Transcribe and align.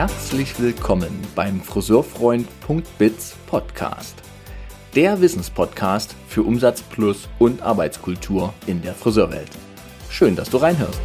Herzlich 0.00 0.58
willkommen 0.58 1.10
beim 1.34 1.60
Friseurfreund.biz 1.60 3.36
Podcast. 3.46 4.14
Der 4.94 5.20
Wissenspodcast 5.20 6.16
für 6.26 6.42
Umsatz 6.42 6.80
plus 6.80 7.28
und 7.38 7.60
Arbeitskultur 7.60 8.54
in 8.66 8.80
der 8.80 8.94
Friseurwelt. 8.94 9.50
Schön, 10.08 10.36
dass 10.36 10.48
du 10.48 10.56
reinhörst. 10.56 10.98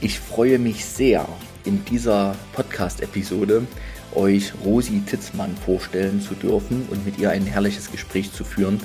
Ich 0.00 0.18
freue 0.18 0.58
mich 0.58 0.86
sehr, 0.86 1.28
in 1.66 1.84
dieser 1.84 2.34
Podcast-Episode 2.54 3.66
euch 4.14 4.54
Rosi 4.64 5.02
Titzmann 5.02 5.54
vorstellen 5.54 6.22
zu 6.22 6.34
dürfen 6.34 6.86
und 6.90 7.04
mit 7.04 7.18
ihr 7.18 7.30
ein 7.30 7.44
herrliches 7.44 7.90
Gespräch 7.90 8.32
zu 8.32 8.42
führen, 8.42 8.80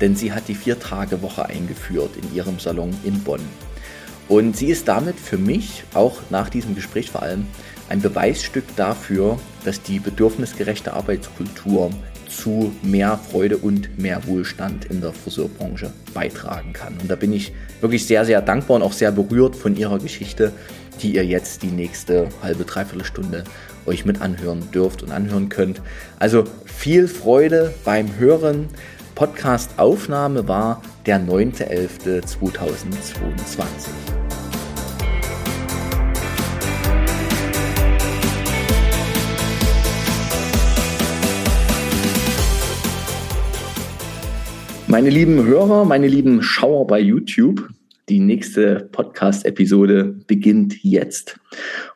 denn 0.00 0.16
sie 0.16 0.32
hat 0.32 0.48
die 0.48 0.54
Vier-Tage-Woche 0.54 1.46
eingeführt 1.46 2.10
in 2.20 2.34
ihrem 2.34 2.58
Salon 2.58 2.94
in 3.04 3.20
Bonn. 3.20 3.40
Und 4.28 4.56
sie 4.56 4.66
ist 4.68 4.86
damit 4.86 5.18
für 5.18 5.38
mich, 5.38 5.84
auch 5.92 6.18
nach 6.30 6.48
diesem 6.48 6.74
Gespräch 6.74 7.10
vor 7.10 7.22
allem, 7.22 7.46
ein 7.88 8.00
Beweisstück 8.00 8.64
dafür, 8.76 9.38
dass 9.64 9.82
die 9.82 9.98
bedürfnisgerechte 9.98 10.92
Arbeitskultur 10.92 11.90
zu 12.28 12.72
mehr 12.82 13.18
Freude 13.18 13.56
und 13.56 13.98
mehr 13.98 14.24
Wohlstand 14.26 14.84
in 14.84 15.00
der 15.00 15.12
Friseurbranche 15.12 15.92
beitragen 16.14 16.72
kann. 16.72 16.96
Und 17.02 17.10
da 17.10 17.16
bin 17.16 17.32
ich 17.32 17.52
wirklich 17.80 18.06
sehr, 18.06 18.24
sehr 18.24 18.40
dankbar 18.40 18.76
und 18.76 18.82
auch 18.82 18.92
sehr 18.92 19.10
berührt 19.10 19.56
von 19.56 19.76
ihrer 19.76 19.98
Geschichte, 19.98 20.52
die 21.02 21.14
ihr 21.14 21.24
jetzt 21.24 21.62
die 21.62 21.72
nächste 21.72 22.28
halbe, 22.42 22.64
dreiviertel 22.64 23.04
Stunde 23.04 23.44
euch 23.86 24.04
mit 24.04 24.20
anhören 24.20 24.70
dürft 24.70 25.02
und 25.02 25.10
anhören 25.10 25.48
könnt. 25.48 25.82
Also 26.18 26.44
viel 26.66 27.08
Freude 27.08 27.74
beim 27.84 28.16
Hören. 28.18 28.68
Podcast-Aufnahme 29.20 30.48
war 30.48 30.82
der 31.04 31.20
9.11.2022. 31.20 33.90
Meine 44.86 45.10
lieben 45.10 45.44
Hörer, 45.44 45.84
meine 45.84 46.08
lieben 46.08 46.42
Schauer 46.42 46.86
bei 46.86 46.98
YouTube, 46.98 47.68
die 48.08 48.20
nächste 48.20 48.88
Podcast-Episode 48.90 50.16
beginnt 50.28 50.82
jetzt. 50.82 51.38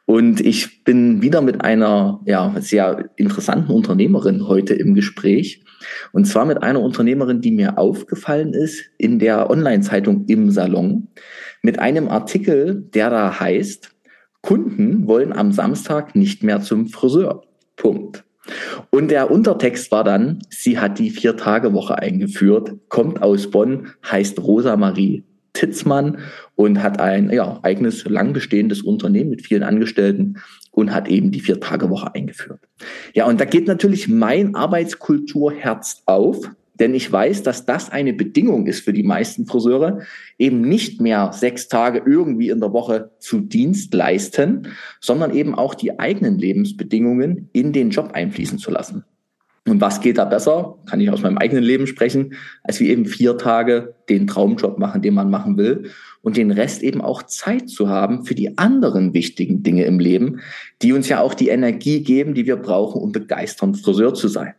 Und 0.05 0.43
ich 0.43 0.85
bin 0.85 1.23
wieder 1.23 1.41
mit 1.41 1.63
einer 1.63 2.21
ja, 2.27 2.55
sehr 2.61 3.09
interessanten 3.17 3.73
Unternehmerin 3.73 4.47
heute 4.47 4.75
im 4.75 4.93
Gespräch. 4.93 5.64
Und 6.13 6.27
zwar 6.27 6.45
mit 6.45 6.63
einer 6.63 6.81
Unternehmerin, 6.81 7.41
die 7.41 7.51
mir 7.51 7.79
aufgefallen 7.79 8.53
ist 8.55 8.85
in 8.99 9.19
der 9.19 9.51
Online-Zeitung 9.51 10.27
im 10.27 10.51
Salon, 10.51 11.09
mit 11.63 11.79
einem 11.79 12.09
Artikel, 12.09 12.83
der 12.95 13.11
da 13.11 13.41
heißt, 13.41 13.91
Kunden 14.43 15.07
wollen 15.07 15.33
am 15.33 15.53
Samstag 15.53 16.15
nicht 16.15 16.43
mehr 16.43 16.61
zum 16.61 16.89
Friseur. 16.89 17.45
Punkt. 17.77 18.25
Und 18.91 19.11
der 19.11 19.31
Untertext 19.31 19.91
war 19.91 20.05
dann, 20.05 20.41
sie 20.51 20.79
hat 20.79 20.99
die 20.99 21.11
Vier-Tage-Woche 21.11 21.99
eingeführt, 21.99 22.75
kommt 22.89 23.23
aus 23.23 23.51
Bonn, 23.51 23.89
heißt 24.05 24.39
Rosa 24.43 24.77
Marie 24.77 25.25
Titzmann 25.55 26.19
und 26.57 26.83
hat 26.83 27.01
ein 27.01 27.31
ja, 27.31 27.61
eigenes 27.63 28.05
lang 28.05 28.33
bestehendes 28.33 28.83
Unternehmen 28.83 29.31
mit 29.31 29.47
vielen 29.47 29.63
Angestellten 29.63 30.37
und 30.75 30.93
hat 30.93 31.09
eben 31.09 31.31
die 31.31 31.41
Vier-Tage-Woche 31.41 32.15
eingeführt. 32.15 32.61
Ja, 33.15 33.27
und 33.27 33.41
da 33.41 33.45
geht 33.45 33.67
natürlich 33.67 34.09
mein 34.09 34.55
Arbeitskulturherz 34.55 36.03
auf, 36.07 36.51
denn 36.75 36.95
ich 36.95 37.11
weiß, 37.11 37.45
dass 37.45 37.67
das 37.67 37.91
eine 37.91 38.13
Bedingung 38.13 38.67
ist 38.67 38.81
für 38.81 38.93
die 38.93 39.05
meisten 39.05 39.47
Friseure, 39.47 40.01
eben 40.39 40.61
nicht 40.63 41.01
mehr 41.01 41.33
sechs 41.33 41.69
Tage 41.69 42.03
irgendwie 42.05 42.51
in 42.51 42.61
der 42.61 42.73
Woche 42.73 43.13
zu 43.21 43.41
Dienst 43.41 43.95
leisten, 43.95 44.69
sondern 45.01 45.33
eben 45.33 45.55
auch 45.55 45.75
die 45.75 45.99
eigenen 46.01 46.39
Lebensbedingungen 46.39 47.49
in 47.53 47.73
den 47.73 47.91
Job 47.91 48.11
einfließen 48.13 48.59
zu 48.59 48.73
lassen. 48.73 49.05
Und 49.67 49.81
was 49.81 50.01
geht 50.01 50.19
da 50.19 50.25
besser? 50.25 50.77
Kann 50.87 51.01
ich 51.01 51.11
aus 51.11 51.23
meinem 51.23 51.39
eigenen 51.39 51.65
Leben 51.65 51.87
sprechen, 51.87 52.35
als 52.65 52.81
wie 52.81 52.91
eben 52.91 53.07
vier 53.07 53.39
Tage 53.39 53.95
den 54.09 54.27
Traumjob 54.27 54.79
machen, 54.79 55.01
den 55.01 55.15
man 55.15 55.31
machen 55.31 55.57
will 55.57 55.91
und 56.25 56.37
den 56.37 56.51
Rest 56.51 56.83
eben 56.83 57.01
auch 57.01 57.23
Zeit 57.23 57.69
zu 57.69 57.89
haben 57.89 58.25
für 58.25 58.35
die 58.35 58.59
anderen 58.59 59.15
wichtigen 59.15 59.63
Dinge 59.63 59.85
im 59.85 60.01
Leben, 60.01 60.41
die 60.83 60.93
uns 60.93 61.09
ja 61.09 61.21
auch 61.21 61.35
die 61.35 61.49
Energie 61.49 62.03
geben, 62.03 62.35
die 62.35 62.47
wir 62.47 62.57
brauchen, 62.57 63.01
um 63.01 63.13
begeisternd 63.13 63.79
Friseur 63.79 64.15
zu 64.15 64.29
sein. 64.29 64.55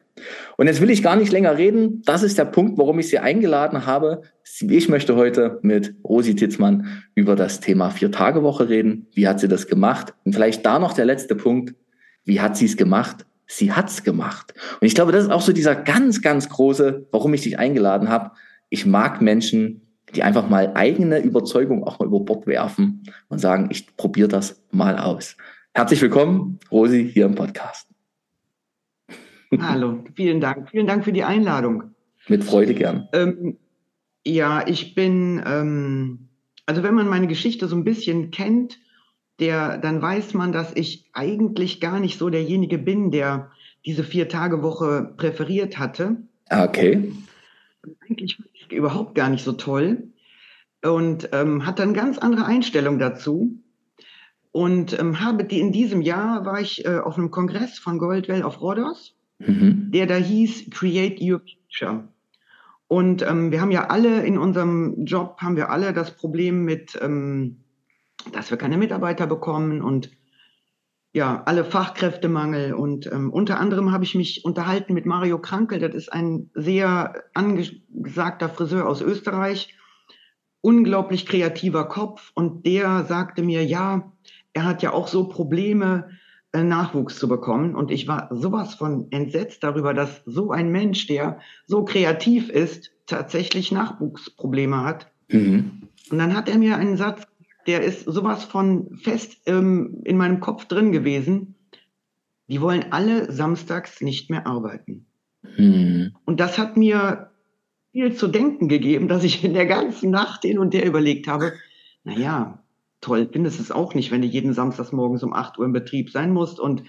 Und 0.58 0.68
jetzt 0.68 0.80
will 0.80 0.90
ich 0.90 1.04
gar 1.04 1.18
nicht 1.18 1.32
länger 1.32 1.58
reden. 1.58 2.02
Das 2.06 2.24
ist 2.24 2.38
der 2.38 2.46
Punkt, 2.46 2.78
warum 2.78 3.00
ich 3.00 3.10
Sie 3.10 3.20
eingeladen 3.20 3.86
habe. 3.86 4.22
Ich 4.62 4.88
möchte 4.88 5.18
heute 5.18 5.60
mit 5.62 5.94
Rosi 6.06 6.36
Titzmann 6.36 7.04
über 7.16 7.36
das 7.36 7.60
Thema 7.60 7.90
Vier-Tage-Woche 7.90 8.70
reden. 8.70 9.08
Wie 9.14 9.28
hat 9.28 9.42
sie 9.42 9.50
das 9.50 9.68
gemacht? 9.68 10.14
Und 10.24 10.34
vielleicht 10.34 10.66
da 10.66 10.80
noch 10.80 10.94
der 10.94 11.06
letzte 11.06 11.36
Punkt. 11.36 11.76
Wie 12.24 12.40
hat 12.40 12.56
sie 12.56 12.66
es 12.66 12.78
gemacht? 12.78 13.26
sie 13.48 13.74
hat's 13.74 14.04
gemacht. 14.04 14.54
Und 14.80 14.88
ich 14.88 14.96
glaube, 14.96 15.12
das 15.12 15.26
ist 15.26 15.32
auch 15.32 15.42
so 15.42 15.54
dieser 15.54 15.76
ganz, 15.76 16.22
ganz 16.22 16.50
große, 16.50 17.08
warum 17.12 17.34
ich 17.34 17.42
dich 17.42 17.60
eingeladen 17.60 18.10
habe. 18.10 18.32
Ich 18.70 18.86
mag 18.86 19.22
Menschen, 19.22 19.85
die 20.16 20.24
einfach 20.24 20.50
mal 20.50 20.72
eigene 20.76 21.20
Überzeugung 21.20 21.84
auch 21.84 22.00
mal 22.00 22.06
über 22.06 22.20
Bord 22.20 22.48
werfen 22.48 23.04
und 23.28 23.40
sagen, 23.40 23.68
ich 23.72 23.96
probiere 23.98 24.28
das 24.28 24.64
mal 24.72 24.98
aus. 24.98 25.36
Herzlich 25.74 26.02
willkommen, 26.02 26.60
Rosi, 26.72 27.10
hier 27.12 27.26
im 27.26 27.36
Podcast. 27.36 27.88
Hallo, 29.60 30.04
vielen 30.16 30.40
Dank. 30.40 30.70
Vielen 30.70 30.88
Dank 30.88 31.04
für 31.04 31.12
die 31.12 31.24
Einladung. 31.24 31.96
Mit 32.28 32.44
Freude 32.44 32.74
gern. 32.74 33.08
Ähm, 33.14 33.58
ja, 34.26 34.66
ich 34.68 34.96
bin, 34.96 35.44
ähm, 35.46 36.30
also 36.66 36.82
wenn 36.82 36.96
man 36.96 37.08
meine 37.08 37.28
Geschichte 37.28 37.68
so 37.68 37.76
ein 37.76 37.84
bisschen 37.84 38.32
kennt, 38.32 38.80
der, 39.40 39.78
dann 39.78 40.02
weiß 40.02 40.34
man, 40.34 40.52
dass 40.52 40.72
ich 40.76 41.10
eigentlich 41.14 41.82
gar 41.82 42.00
nicht 42.00 42.18
so 42.18 42.30
derjenige 42.30 42.78
bin, 42.78 43.12
der 43.12 43.52
diese 43.86 44.04
Vier-Tage-Woche 44.04 45.14
präferiert 45.18 45.78
hatte. 45.78 46.18
Ah, 46.50 46.64
okay. 46.64 47.12
Eigentlich 48.10 48.38
überhaupt 48.72 49.16
gar 49.16 49.30
nicht 49.30 49.44
so 49.44 49.54
toll 49.54 50.10
und 50.84 51.30
ähm, 51.32 51.66
hat 51.66 51.80
dann 51.80 51.94
ganz 51.94 52.18
andere 52.18 52.46
Einstellung 52.46 53.00
dazu. 53.00 53.62
Und 54.52 54.98
ähm, 54.98 55.20
habe 55.20 55.44
die 55.44 55.60
in 55.60 55.74
diesem 55.74 56.02
Jahr 56.02 56.46
war 56.46 56.62
ich 56.62 56.86
äh, 56.86 57.00
auf 57.00 57.18
einem 57.18 57.30
Kongress 57.30 57.78
von 57.78 57.98
Goldwell 57.98 58.44
auf 58.44 58.62
Rhodos, 58.62 59.16
mhm. 59.40 59.92
der 59.92 60.06
da 60.06 60.16
hieß 60.16 60.70
Create 60.70 61.20
Your 61.22 61.42
Future. 61.42 62.08
Und 62.88 63.22
ähm, 63.24 63.52
wir 63.52 63.60
haben 63.60 63.72
ja 63.72 63.88
alle 63.88 64.26
in 64.26 64.38
unserem 64.38 65.04
Job 65.04 65.38
haben 65.40 65.58
wir 65.58 65.72
alle 65.72 65.92
das 65.92 66.16
Problem 66.16 66.64
mit 66.64 66.98
ähm, 67.02 67.58
dass 68.32 68.50
wir 68.50 68.58
keine 68.58 68.78
Mitarbeiter 68.78 69.28
bekommen 69.28 69.82
und 69.82 70.12
ja, 71.16 71.44
alle 71.46 71.64
Fachkräftemangel. 71.64 72.74
Und 72.74 73.10
ähm, 73.10 73.32
unter 73.32 73.58
anderem 73.58 73.94
habe 73.94 74.04
ich 74.04 74.16
mich 74.16 74.44
unterhalten 74.44 74.94
mit 74.94 75.06
Mario 75.06 75.40
Krankel, 75.40 75.80
das 75.80 75.96
ist 75.96 76.12
ein 76.12 76.50
sehr 76.54 77.24
angesagter 77.34 78.50
Friseur 78.50 78.86
aus 78.86 79.02
Österreich, 79.02 79.74
unglaublich 80.60 81.26
kreativer 81.26 81.86
Kopf. 81.86 82.34
Und 82.36 82.66
der 82.66 83.06
sagte 83.06 83.44
mir, 83.44 83.64
ja, 83.64 84.12
er 84.52 84.66
hat 84.66 84.84
ja 84.84 84.92
auch 84.92 85.08
so 85.08 85.30
Probleme, 85.30 86.10
äh, 86.52 86.64
Nachwuchs 86.64 87.18
zu 87.18 87.30
bekommen. 87.30 87.76
Und 87.76 87.92
ich 87.92 88.10
war 88.10 88.28
sowas 88.32 88.76
von 88.76 89.08
entsetzt 89.12 89.64
darüber, 89.64 89.94
dass 89.94 90.22
so 90.26 90.52
ein 90.52 90.70
Mensch, 90.70 91.08
der 91.08 91.40
so 91.66 91.86
kreativ 91.86 92.50
ist, 92.50 92.92
tatsächlich 93.06 93.72
Nachwuchsprobleme 93.72 94.84
hat. 94.84 95.10
Mhm. 95.30 95.84
Und 96.12 96.18
dann 96.18 96.36
hat 96.36 96.50
er 96.50 96.58
mir 96.58 96.76
einen 96.76 96.98
Satz 96.98 97.26
der 97.68 97.82
ist 97.82 98.06
sowas 98.06 98.44
von 98.44 98.96
fest 98.98 99.38
ähm, 99.46 100.02
in 100.04 100.18
meinem 100.18 100.40
Kopf 100.40 100.66
drin 100.66 100.92
gewesen. 100.92 101.56
Die 102.48 102.62
wollen 102.62 102.92
alle 102.92 103.32
samstags 103.32 104.02
nicht 104.02 104.30
mehr 104.30 104.46
arbeiten. 104.46 105.08
Hm. 105.56 106.16
Und 106.26 106.40
das 106.40 106.58
hat 106.58 106.78
mir 106.78 107.32
viel 107.92 108.14
zu 108.14 108.28
denken 108.28 108.68
gegeben, 108.68 109.08
dass 109.08 109.24
ich 109.24 109.44
in 109.44 109.54
der 109.54 109.66
ganzen 109.66 110.12
Nacht 110.12 110.44
hin 110.44 110.60
und 110.60 110.74
her 110.74 110.86
überlegt 110.86 111.28
habe, 111.28 111.54
naja, 112.04 112.64
toll 113.02 113.30
findest 113.32 113.60
es 113.60 113.72
auch 113.72 113.96
nicht, 113.96 114.12
wenn 114.12 114.22
du 114.22 114.28
jeden 114.28 114.54
Samstags 114.54 114.92
morgens 114.92 115.24
um 115.24 115.34
8 115.34 115.58
Uhr 115.58 115.66
im 115.66 115.74
Betrieb 115.74 116.10
sein 116.12 116.32
musst 116.32 116.60
und 116.60 116.84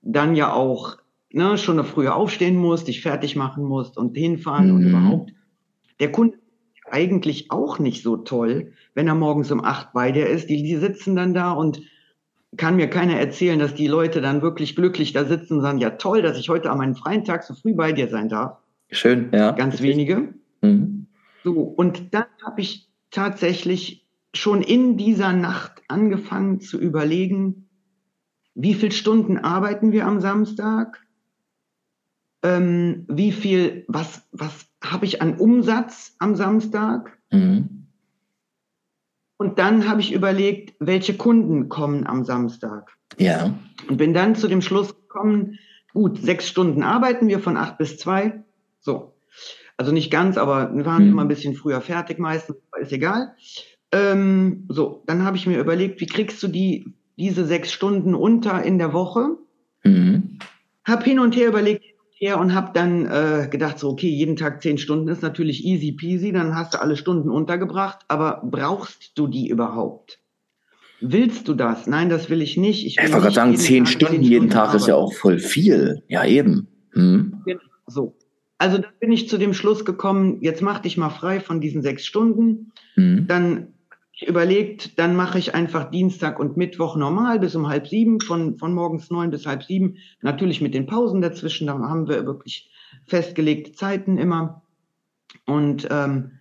dann 0.00 0.36
ja 0.36 0.52
auch 0.52 0.96
ne, 1.30 1.58
schon 1.58 1.82
früher 1.84 2.14
aufstehen 2.14 2.56
musst, 2.56 2.88
dich 2.88 3.02
fertig 3.02 3.36
machen 3.36 3.64
musst 3.64 3.98
und 3.98 4.16
hinfahren 4.16 4.68
mhm. 4.68 4.74
und 4.76 4.82
überhaupt. 4.88 5.32
Der 6.00 6.12
Kunde 6.12 6.38
eigentlich 6.94 7.50
auch 7.50 7.80
nicht 7.80 8.04
so 8.04 8.16
toll, 8.16 8.72
wenn 8.94 9.08
er 9.08 9.16
morgens 9.16 9.50
um 9.50 9.64
acht 9.64 9.92
bei 9.92 10.12
dir 10.12 10.28
ist. 10.28 10.48
Die, 10.48 10.62
die 10.62 10.76
sitzen 10.76 11.16
dann 11.16 11.34
da 11.34 11.50
und 11.50 11.82
kann 12.56 12.76
mir 12.76 12.88
keiner 12.88 13.18
erzählen, 13.18 13.58
dass 13.58 13.74
die 13.74 13.88
Leute 13.88 14.20
dann 14.20 14.40
wirklich 14.40 14.76
glücklich 14.76 15.12
da 15.12 15.24
sitzen 15.24 15.54
und 15.54 15.62
sagen, 15.62 15.78
ja 15.78 15.90
toll, 15.90 16.22
dass 16.22 16.38
ich 16.38 16.48
heute 16.48 16.70
an 16.70 16.78
meinem 16.78 16.94
freien 16.94 17.24
Tag 17.24 17.42
so 17.42 17.52
früh 17.54 17.74
bei 17.74 17.92
dir 17.92 18.08
sein 18.08 18.28
darf. 18.28 18.58
Schön, 18.90 19.30
ja. 19.32 19.50
Ganz 19.50 19.82
wenige. 19.82 20.34
Mhm. 20.62 21.06
So, 21.42 21.62
und 21.62 22.14
dann 22.14 22.26
habe 22.44 22.60
ich 22.60 22.88
tatsächlich 23.10 24.06
schon 24.32 24.62
in 24.62 24.96
dieser 24.96 25.32
Nacht 25.32 25.82
angefangen 25.88 26.60
zu 26.60 26.78
überlegen, 26.78 27.68
wie 28.54 28.74
viele 28.74 28.92
Stunden 28.92 29.38
arbeiten 29.38 29.90
wir 29.90 30.06
am 30.06 30.20
Samstag? 30.20 31.03
Ähm, 32.44 33.06
wie 33.08 33.32
viel, 33.32 33.84
was, 33.88 34.28
was 34.30 34.66
habe 34.84 35.06
ich 35.06 35.22
an 35.22 35.38
Umsatz 35.38 36.14
am 36.18 36.36
Samstag? 36.36 37.18
Mhm. 37.30 37.86
Und 39.38 39.58
dann 39.58 39.88
habe 39.88 40.00
ich 40.00 40.12
überlegt, 40.12 40.74
welche 40.78 41.14
Kunden 41.14 41.68
kommen 41.68 42.06
am 42.06 42.24
Samstag. 42.24 42.92
Ja. 43.18 43.54
Und 43.88 43.96
bin 43.96 44.14
dann 44.14 44.36
zu 44.36 44.46
dem 44.46 44.62
Schluss 44.62 44.94
gekommen, 44.94 45.58
gut, 45.94 46.18
sechs 46.18 46.46
Stunden 46.46 46.82
arbeiten 46.82 47.28
wir 47.28 47.40
von 47.40 47.56
acht 47.56 47.78
bis 47.78 47.96
zwei. 47.96 48.44
So. 48.80 49.14
Also 49.76 49.90
nicht 49.90 50.10
ganz, 50.10 50.36
aber 50.36 50.74
wir 50.74 50.86
waren 50.86 51.04
mhm. 51.04 51.10
immer 51.12 51.22
ein 51.22 51.28
bisschen 51.28 51.54
früher 51.54 51.80
fertig 51.80 52.18
meistens, 52.18 52.58
ist 52.80 52.92
egal. 52.92 53.34
Ähm, 53.90 54.66
so, 54.68 55.02
dann 55.06 55.24
habe 55.24 55.36
ich 55.36 55.46
mir 55.46 55.58
überlegt, 55.58 56.00
wie 56.00 56.06
kriegst 56.06 56.42
du 56.42 56.48
die, 56.48 56.92
diese 57.16 57.44
sechs 57.46 57.72
Stunden 57.72 58.14
unter 58.14 58.62
in 58.62 58.78
der 58.78 58.92
Woche? 58.92 59.38
Mhm. 59.82 60.38
Hab 60.84 61.04
hin 61.04 61.18
und 61.18 61.34
her 61.34 61.48
überlegt, 61.48 61.84
her 62.24 62.40
und 62.40 62.54
habe 62.54 62.70
dann 62.72 63.06
äh, 63.06 63.48
gedacht, 63.50 63.78
so, 63.78 63.90
okay, 63.90 64.08
jeden 64.08 64.36
Tag 64.36 64.62
zehn 64.62 64.78
Stunden 64.78 65.08
ist 65.08 65.22
natürlich 65.22 65.64
easy 65.64 65.92
peasy, 65.92 66.32
dann 66.32 66.54
hast 66.54 66.74
du 66.74 66.80
alle 66.80 66.96
Stunden 66.96 67.30
untergebracht, 67.30 68.00
aber 68.08 68.42
brauchst 68.44 69.12
du 69.16 69.26
die 69.26 69.48
überhaupt? 69.48 70.20
Willst 71.00 71.48
du 71.48 71.54
das? 71.54 71.86
Nein, 71.86 72.08
das 72.08 72.30
will 72.30 72.40
ich 72.40 72.56
nicht. 72.56 72.86
Ich, 72.86 72.96
ich 72.96 73.02
wollte 73.12 73.20
gerade 73.20 73.34
sagen, 73.34 73.56
zehn 73.56 73.84
Stunden 73.84 74.22
jeden 74.22 74.48
Tag 74.48 74.74
ist 74.74 74.86
ja 74.86 74.94
auch 74.94 75.12
voll 75.12 75.38
viel. 75.38 76.02
Ja, 76.08 76.24
eben. 76.24 76.68
Hm. 76.92 77.42
Genau, 77.44 77.60
so. 77.86 78.16
Also 78.56 78.78
dann 78.78 78.92
bin 79.00 79.12
ich 79.12 79.28
zu 79.28 79.36
dem 79.36 79.52
Schluss 79.52 79.84
gekommen, 79.84 80.38
jetzt 80.40 80.62
mach 80.62 80.78
dich 80.78 80.96
mal 80.96 81.10
frei 81.10 81.40
von 81.40 81.60
diesen 81.60 81.82
sechs 81.82 82.06
Stunden. 82.06 82.72
Hm. 82.94 83.26
Dann 83.26 83.73
überlegt, 84.20 84.98
dann 84.98 85.16
mache 85.16 85.38
ich 85.38 85.54
einfach 85.54 85.90
Dienstag 85.90 86.38
und 86.38 86.56
Mittwoch 86.56 86.96
normal 86.96 87.38
bis 87.40 87.54
um 87.54 87.68
halb 87.68 87.88
sieben, 87.88 88.20
von, 88.20 88.58
von 88.58 88.72
morgens 88.72 89.10
neun 89.10 89.30
bis 89.30 89.46
halb 89.46 89.64
sieben. 89.64 89.96
Natürlich 90.22 90.60
mit 90.60 90.74
den 90.74 90.86
Pausen 90.86 91.20
dazwischen, 91.20 91.66
da 91.66 91.78
haben 91.78 92.08
wir 92.08 92.24
wirklich 92.26 92.70
festgelegte 93.06 93.72
Zeiten 93.72 94.18
immer. 94.18 94.62
Und 95.46 95.88
ähm, 95.90 96.32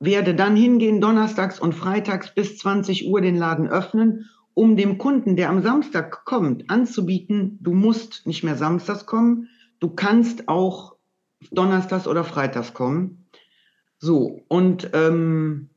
werde 0.00 0.34
dann 0.34 0.54
hingehen, 0.54 1.00
donnerstags 1.00 1.58
und 1.58 1.74
freitags 1.74 2.34
bis 2.34 2.58
20 2.58 3.08
Uhr 3.08 3.20
den 3.20 3.36
Laden 3.36 3.68
öffnen, 3.68 4.30
um 4.54 4.76
dem 4.76 4.98
Kunden, 4.98 5.36
der 5.36 5.50
am 5.50 5.62
Samstag 5.62 6.24
kommt, 6.24 6.70
anzubieten, 6.70 7.58
du 7.60 7.74
musst 7.74 8.26
nicht 8.26 8.44
mehr 8.44 8.56
samstags 8.56 9.06
kommen, 9.06 9.48
du 9.80 9.90
kannst 9.90 10.48
auch 10.48 10.96
donnerstags 11.50 12.06
oder 12.06 12.24
freitags 12.24 12.74
kommen. 12.74 13.26
So, 13.98 14.44
und 14.48 14.90
ähm, 14.92 15.67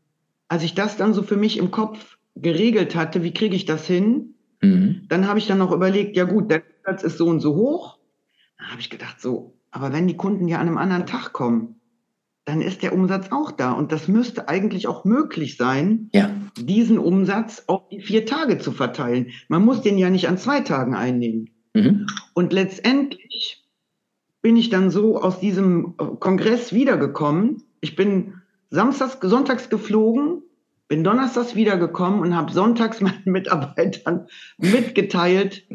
als 0.51 0.63
ich 0.63 0.73
das 0.73 0.97
dann 0.97 1.13
so 1.13 1.23
für 1.23 1.37
mich 1.37 1.57
im 1.57 1.71
Kopf 1.71 2.17
geregelt 2.35 2.93
hatte, 2.93 3.23
wie 3.23 3.33
kriege 3.33 3.55
ich 3.55 3.63
das 3.63 3.87
hin, 3.87 4.35
mhm. 4.61 5.03
dann 5.07 5.25
habe 5.25 5.39
ich 5.39 5.47
dann 5.47 5.59
noch 5.59 5.71
überlegt, 5.71 6.17
ja 6.17 6.25
gut, 6.25 6.51
der 6.51 6.61
Platz 6.83 7.03
ist 7.03 7.17
so 7.17 7.27
und 7.27 7.39
so 7.39 7.55
hoch. 7.55 7.99
Dann 8.57 8.67
habe 8.67 8.81
ich 8.81 8.89
gedacht, 8.89 9.21
so, 9.21 9.57
aber 9.71 9.93
wenn 9.93 10.09
die 10.09 10.17
Kunden 10.17 10.49
ja 10.49 10.59
an 10.59 10.67
einem 10.67 10.77
anderen 10.77 11.05
Tag 11.05 11.31
kommen, 11.31 11.79
dann 12.43 12.61
ist 12.61 12.83
der 12.83 12.91
Umsatz 12.91 13.31
auch 13.31 13.51
da. 13.51 13.71
Und 13.71 13.93
das 13.93 14.09
müsste 14.09 14.49
eigentlich 14.49 14.87
auch 14.87 15.05
möglich 15.05 15.55
sein, 15.55 16.09
ja. 16.13 16.29
diesen 16.57 16.97
Umsatz 16.97 17.63
auf 17.67 17.87
die 17.87 18.01
vier 18.01 18.25
Tage 18.25 18.57
zu 18.57 18.73
verteilen. 18.73 19.27
Man 19.47 19.63
muss 19.63 19.81
den 19.81 19.97
ja 19.97 20.09
nicht 20.09 20.27
an 20.27 20.37
zwei 20.37 20.59
Tagen 20.59 20.95
einnehmen. 20.95 21.49
Mhm. 21.73 22.07
Und 22.33 22.51
letztendlich 22.51 23.63
bin 24.41 24.57
ich 24.57 24.69
dann 24.69 24.89
so 24.89 25.21
aus 25.21 25.39
diesem 25.39 25.95
Kongress 25.95 26.73
wiedergekommen. 26.73 27.63
Ich 27.79 27.95
bin 27.95 28.40
samstags, 28.71 29.17
sonntags 29.21 29.69
geflogen, 29.69 30.41
bin 30.87 31.03
donnerstags 31.03 31.55
wiedergekommen 31.55 32.21
und 32.21 32.35
habe 32.35 32.51
sonntags 32.51 32.99
meinen 33.01 33.21
Mitarbeitern 33.25 34.27
mitgeteilt. 34.57 35.67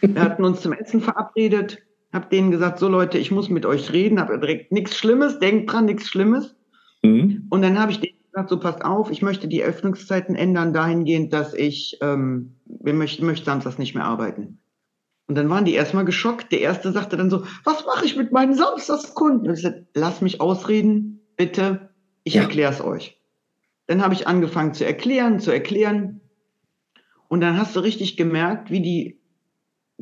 Wir 0.00 0.20
hatten 0.20 0.44
uns 0.44 0.62
zum 0.62 0.72
Essen 0.72 1.00
verabredet, 1.00 1.78
habe 2.12 2.28
denen 2.30 2.50
gesagt, 2.50 2.78
so 2.78 2.88
Leute, 2.88 3.18
ich 3.18 3.30
muss 3.30 3.50
mit 3.50 3.66
euch 3.66 3.92
reden, 3.92 4.20
habe 4.20 4.38
direkt 4.38 4.72
nichts 4.72 4.96
Schlimmes, 4.96 5.38
denkt 5.38 5.72
dran, 5.72 5.84
nichts 5.84 6.08
Schlimmes. 6.08 6.56
Mhm. 7.02 7.46
Und 7.50 7.62
dann 7.62 7.78
habe 7.78 7.92
ich 7.92 8.00
denen 8.00 8.18
gesagt, 8.30 8.48
so 8.50 8.58
passt 8.58 8.84
auf, 8.84 9.10
ich 9.10 9.22
möchte 9.22 9.48
die 9.48 9.62
Öffnungszeiten 9.62 10.34
ändern 10.34 10.72
dahingehend, 10.72 11.32
dass 11.32 11.54
ich, 11.54 11.98
ähm, 12.00 12.56
wir 12.66 12.94
möchten, 12.94 13.26
möchte 13.26 13.46
samstags 13.46 13.78
nicht 13.78 13.94
mehr 13.94 14.04
arbeiten. 14.04 14.58
Und 15.28 15.36
dann 15.36 15.48
waren 15.48 15.64
die 15.64 15.74
erstmal 15.74 16.04
geschockt. 16.04 16.52
Der 16.52 16.60
erste 16.60 16.92
sagte 16.92 17.16
dann 17.16 17.30
so, 17.30 17.44
was 17.64 17.86
mache 17.86 18.04
ich 18.04 18.16
mit 18.16 18.32
meinen 18.32 18.54
Samstagskunden? 18.54 19.48
Und 19.48 19.54
ich 19.54 19.62
sagte, 19.62 19.86
lass 19.94 20.20
mich 20.20 20.40
ausreden, 20.40 21.20
bitte. 21.36 21.91
Ich 22.24 22.34
ja. 22.34 22.42
erkläre 22.42 22.72
es 22.72 22.80
euch. 22.80 23.18
Dann 23.86 24.02
habe 24.02 24.14
ich 24.14 24.26
angefangen 24.26 24.74
zu 24.74 24.84
erklären, 24.84 25.40
zu 25.40 25.50
erklären. 25.50 26.20
Und 27.28 27.40
dann 27.40 27.58
hast 27.58 27.74
du 27.76 27.80
richtig 27.80 28.16
gemerkt, 28.16 28.70
wie 28.70 28.80
die 28.80 29.18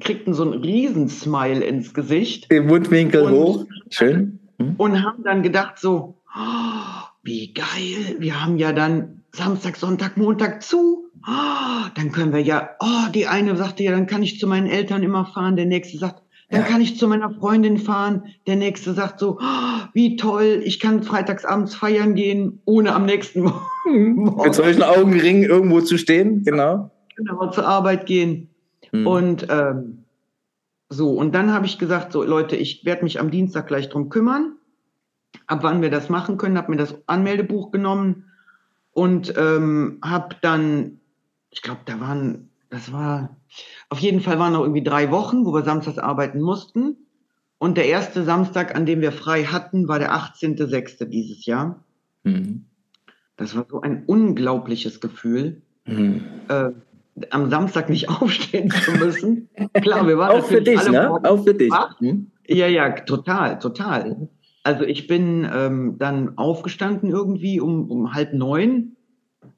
kriegten 0.00 0.34
so 0.34 0.43
einen 0.43 0.62
Riesensmile 0.62 1.64
ins 1.64 1.94
Gesicht. 1.94 2.50
Den 2.50 2.67
Mundwinkel 2.67 3.22
und, 3.22 3.32
hoch. 3.32 3.64
Schön. 3.90 4.40
Hm. 4.58 4.75
Und 4.76 5.02
haben 5.02 5.22
dann 5.22 5.43
gedacht 5.43 5.78
so, 5.78 6.17
oh, 6.34 7.06
wie 7.22 7.52
geil, 7.52 8.17
wir 8.19 8.43
haben 8.43 8.58
ja 8.58 8.73
dann 8.73 9.23
Samstag, 9.32 9.76
Sonntag, 9.76 10.16
Montag 10.16 10.62
zu. 10.62 11.11
Oh, 11.26 11.88
dann 11.94 12.12
können 12.12 12.32
wir 12.32 12.40
ja, 12.40 12.70
oh, 12.81 13.11
die 13.14 13.26
eine 13.26 13.56
sagte 13.56 13.82
ja, 13.82 13.93
dann 13.93 14.06
kann 14.06 14.23
ich 14.23 14.38
zu 14.38 14.46
meinen 14.46 14.66
Eltern 14.66 15.02
immer 15.02 15.26
fahren. 15.26 15.56
Der 15.56 15.66
nächste 15.66 15.99
sagt, 15.99 16.23
dann 16.50 16.62
ja. 16.62 16.67
kann 16.67 16.81
ich 16.81 16.99
zu 16.99 17.06
meiner 17.06 17.31
Freundin 17.31 17.79
fahren. 17.79 18.25
Der 18.49 18.56
nächste 18.56 18.93
sagt 18.93 19.20
so, 19.20 19.38
oh, 19.41 19.87
wie 19.94 20.17
toll, 20.17 20.61
ich 20.64 20.81
kann 20.81 21.05
freitagsabends 21.05 21.76
feiern 21.76 22.17
gehen, 22.17 22.61
ohne 22.64 22.93
am 22.93 23.06
nächsten 23.06 23.43
Morgen. 23.87 24.43
Mit 24.43 24.55
solchen 24.55 24.82
Augenringen 24.82 25.44
irgendwo 25.44 25.81
zu 25.81 25.97
stehen, 25.97 26.43
genau. 26.43 26.91
Genau, 27.17 27.50
zur 27.50 27.67
Arbeit 27.67 28.06
gehen. 28.06 28.49
Hm. 28.91 29.06
Und 29.06 29.47
ähm, 29.49 30.05
so, 30.88 31.12
und 31.12 31.35
dann 31.37 31.52
habe 31.52 31.67
ich 31.67 31.79
gesagt, 31.79 32.12
so 32.12 32.25
Leute, 32.25 32.56
ich 32.56 32.85
werde 32.85 33.05
mich 33.05 33.20
am 33.20 33.31
Dienstag 33.31 33.69
gleich 33.69 33.88
drum 33.88 34.08
kümmern, 34.08 34.56
ab 35.47 35.61
wann 35.62 35.82
wir 35.82 35.91
das 35.91 36.08
machen 36.08 36.37
können, 36.37 36.58
habe 36.58 36.73
mir 36.73 36.79
das 36.79 36.97
Anmeldebuch 37.06 37.70
genommen 37.70 38.25
und 38.91 39.32
ähm, 39.37 39.99
habe 40.05 40.35
dann, 40.43 40.99
ich 41.50 41.62
glaube, 41.62 41.82
da 41.85 42.00
waren 42.00 42.50
das 42.70 42.93
war, 42.93 43.37
auf 43.88 43.99
jeden 43.99 44.20
Fall 44.20 44.38
waren 44.38 44.52
noch 44.52 44.62
irgendwie 44.62 44.84
drei 44.84 45.11
Wochen, 45.11 45.44
wo 45.44 45.52
wir 45.52 45.62
samstags 45.62 45.99
arbeiten 45.99 46.40
mussten. 46.40 46.96
Und 47.58 47.76
der 47.76 47.87
erste 47.87 48.25
Samstag, 48.25 48.75
an 48.75 48.87
dem 48.87 49.00
wir 49.00 49.12
frei 49.12 49.44
hatten, 49.44 49.87
war 49.88 49.99
der 49.99 50.14
18.06. 50.14 51.05
dieses 51.06 51.44
Jahr. 51.44 51.84
Mhm. 52.22 52.64
Das 53.37 53.56
war 53.56 53.67
so 53.69 53.81
ein 53.81 54.05
unglaubliches 54.06 55.00
Gefühl, 55.00 55.62
mhm. 55.84 56.25
äh, 56.49 56.70
am 57.31 57.50
Samstag 57.50 57.90
nicht 57.90 58.08
aufstehen 58.22 58.70
zu 58.70 58.93
müssen. 58.93 59.49
Klar, 59.75 60.06
wir 60.06 60.16
waren 60.16 60.40
auch 60.40 60.47
für 60.47 60.62
dich, 60.62 60.88
ne? 60.88 61.11
Auch 61.25 61.45
für 61.45 61.54
dich. 61.54 61.73
Mhm. 62.00 62.30
Ja, 62.47 62.66
ja, 62.66 62.90
total, 62.90 63.59
total. 63.59 64.28
Also 64.62 64.85
ich 64.85 65.06
bin 65.06 65.49
ähm, 65.52 65.97
dann 65.99 66.37
aufgestanden 66.38 67.11
irgendwie 67.11 67.61
um, 67.61 67.90
um 67.90 68.14
halb 68.14 68.33
neun. 68.33 68.97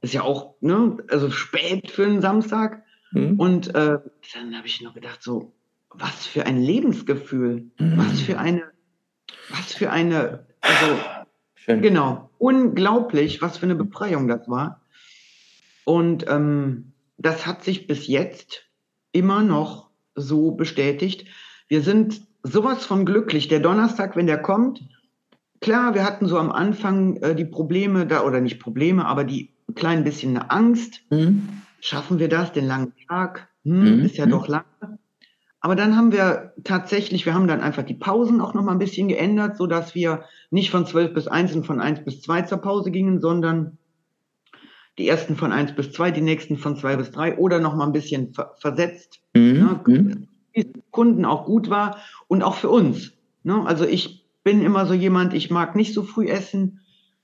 Ist 0.01 0.15
ja 0.15 0.23
auch, 0.23 0.55
ne, 0.61 0.97
also 1.09 1.31
spät 1.31 1.91
für 1.91 2.05
einen 2.05 2.21
Samstag. 2.21 2.83
Mhm. 3.13 3.39
Und 3.39 3.69
äh, 3.75 3.99
dann 4.35 4.57
habe 4.57 4.67
ich 4.67 4.81
noch 4.81 4.95
gedacht, 4.95 5.23
so, 5.23 5.53
was 5.91 6.27
für 6.27 6.47
ein 6.47 6.61
Lebensgefühl, 6.61 7.71
mhm. 7.79 7.99
was 7.99 8.21
für 8.21 8.39
eine, 8.39 8.63
was 9.51 9.75
für 9.75 9.91
eine, 9.91 10.47
also, 10.61 10.99
Schön. 11.55 11.83
genau, 11.83 12.31
unglaublich, 12.39 13.43
was 13.43 13.59
für 13.59 13.67
eine 13.67 13.75
Befreiung 13.75 14.29
das 14.29 14.49
war. 14.49 14.81
Und 15.85 16.27
ähm, 16.29 16.93
das 17.19 17.47
hat 17.47 17.63
sich 17.63 17.87
bis 17.87 18.07
jetzt 18.07 18.65
immer 19.13 19.43
noch 19.43 19.91
so 20.15 20.53
bestätigt. 20.53 21.27
Wir 21.69 21.83
sind 21.83 22.27
sowas 22.43 22.85
von 22.85 23.05
glücklich. 23.05 23.49
Der 23.49 23.61
Donnerstag, 23.61 24.17
wenn 24.17 24.27
der 24.27 24.41
kommt, 24.41 24.83
klar, 25.61 25.95
wir 25.95 26.05
hatten 26.05 26.27
so 26.27 26.39
am 26.39 26.51
Anfang 26.51 27.17
äh, 27.17 27.35
die 27.35 27.45
Probleme 27.45 28.07
da, 28.07 28.25
oder 28.25 28.41
nicht 28.41 28.59
Probleme, 28.59 29.05
aber 29.05 29.25
die 29.25 29.53
klein 29.75 30.05
bisschen 30.05 30.37
eine 30.37 30.51
Angst. 30.51 31.03
Mhm 31.11 31.63
schaffen 31.83 32.19
wir 32.19 32.29
das, 32.29 32.53
den 32.53 32.67
langen 32.67 32.95
Tag? 33.09 33.49
Hm, 33.65 33.99
mhm. 33.99 34.05
Ist 34.05 34.17
ja 34.17 34.25
mhm. 34.25 34.31
doch 34.31 34.49
lang. 34.49 34.65
Aber 35.61 35.77
dann 35.77 35.97
haben 35.97 36.11
wir 36.11 36.55
tatsächlich, 36.65 37.27
wir 37.27 37.35
haben 37.35 37.47
dann 37.47 37.61
einfach 37.61 37.83
die 37.83 37.95
Pausen 37.95 38.41
auch 38.41 38.55
noch 38.55 38.63
mal 38.63 38.73
ein 38.73 38.79
bisschen 38.79 39.09
geändert, 39.09 39.57
so 39.57 39.67
dass 39.67 39.95
wir 39.95 40.25
nicht 40.51 40.71
von 40.71 40.87
zwölf 40.87 41.13
bis 41.13 41.29
eins 41.29 41.55
und 41.55 41.67
von 41.67 41.81
eins 41.81 42.05
bis 42.05 42.21
zwei 42.21 42.43
zur 42.43 42.59
Pause 42.59 42.91
gingen, 42.91 43.21
sondern 43.21 43.79
die 44.99 45.09
ersten 45.09 45.37
von 45.37 45.53
eins 45.53 45.75
bis 45.75 45.93
zwei, 45.93 46.11
die 46.11 46.21
nächsten 46.21 46.57
von 46.57 46.77
zwei 46.77 46.97
bis 46.97 47.11
drei 47.11 47.39
oder 47.39 47.61
noch 47.61 47.77
mal 47.77 47.87
ein 47.87 47.93
bisschen 47.93 48.33
ver 48.35 48.55
versetzt. 48.59 49.21
Mhm. 49.35 49.53
Ne, 49.53 49.81
mhm. 49.87 50.29
Kunden 50.91 51.25
auch 51.25 51.47
gut 51.47 51.71
war 51.71 51.99
und 52.29 52.43
auch 52.43 52.57
für 52.57 52.69
uns. 52.69 53.13
Ne? 53.43 53.65
Also 53.65 53.85
ich 53.87 54.25
bin 54.45 54.63
immer 54.63 54.87
so 54.87 54.95
jemand, 54.95 55.33
ich 55.35 55.51
mag 55.51 55.77
nicht 55.77 55.95
so 55.95 56.03
früh 56.03 56.29
essen. 56.29 56.81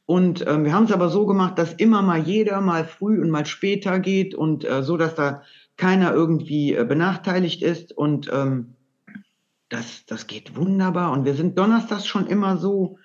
Und 0.08 0.42
ähm, 0.48 0.64
wir 0.64 0.72
haben 0.72 0.84
es 0.84 0.92
aber 0.92 1.10
so 1.10 1.26
gemacht, 1.26 1.58
dass 1.58 1.74
immer 1.74 2.00
mal 2.00 2.18
jeder 2.18 2.62
mal 2.62 2.86
früh 2.86 3.20
und 3.20 3.28
mal 3.28 3.44
später 3.44 3.98
geht 3.98 4.34
und 4.34 4.64
äh, 4.64 4.82
so, 4.82 4.96
dass 4.96 5.14
da 5.14 5.42
keiner 5.76 6.14
irgendwie 6.14 6.74
äh, 6.74 6.86
benachteiligt 6.86 7.62
ist. 7.62 7.92
Und 7.92 8.30
ähm, 8.32 8.72
das, 9.68 10.06
das 10.06 10.26
geht 10.26 10.56
wunderbar. 10.56 11.12
Und 11.12 11.26
wir 11.26 11.34
sind 11.34 11.58
donnerstags 11.58 12.06
schon 12.06 12.26
immer 12.26 12.56
so, 12.56 12.96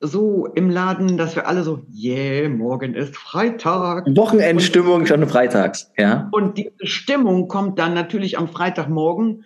so 0.00 0.46
im 0.46 0.68
Laden, 0.68 1.16
dass 1.16 1.36
wir 1.36 1.46
alle 1.46 1.62
so, 1.62 1.86
yeah, 1.94 2.48
morgen 2.48 2.94
ist 2.94 3.16
Freitag. 3.16 4.08
Wochenendstimmung 4.16 5.06
schon 5.06 5.24
freitags, 5.28 5.92
ja. 5.96 6.28
Und 6.32 6.58
diese 6.58 6.72
Stimmung 6.88 7.46
kommt 7.46 7.78
dann 7.78 7.94
natürlich 7.94 8.36
am 8.36 8.48
Freitagmorgen. 8.48 9.44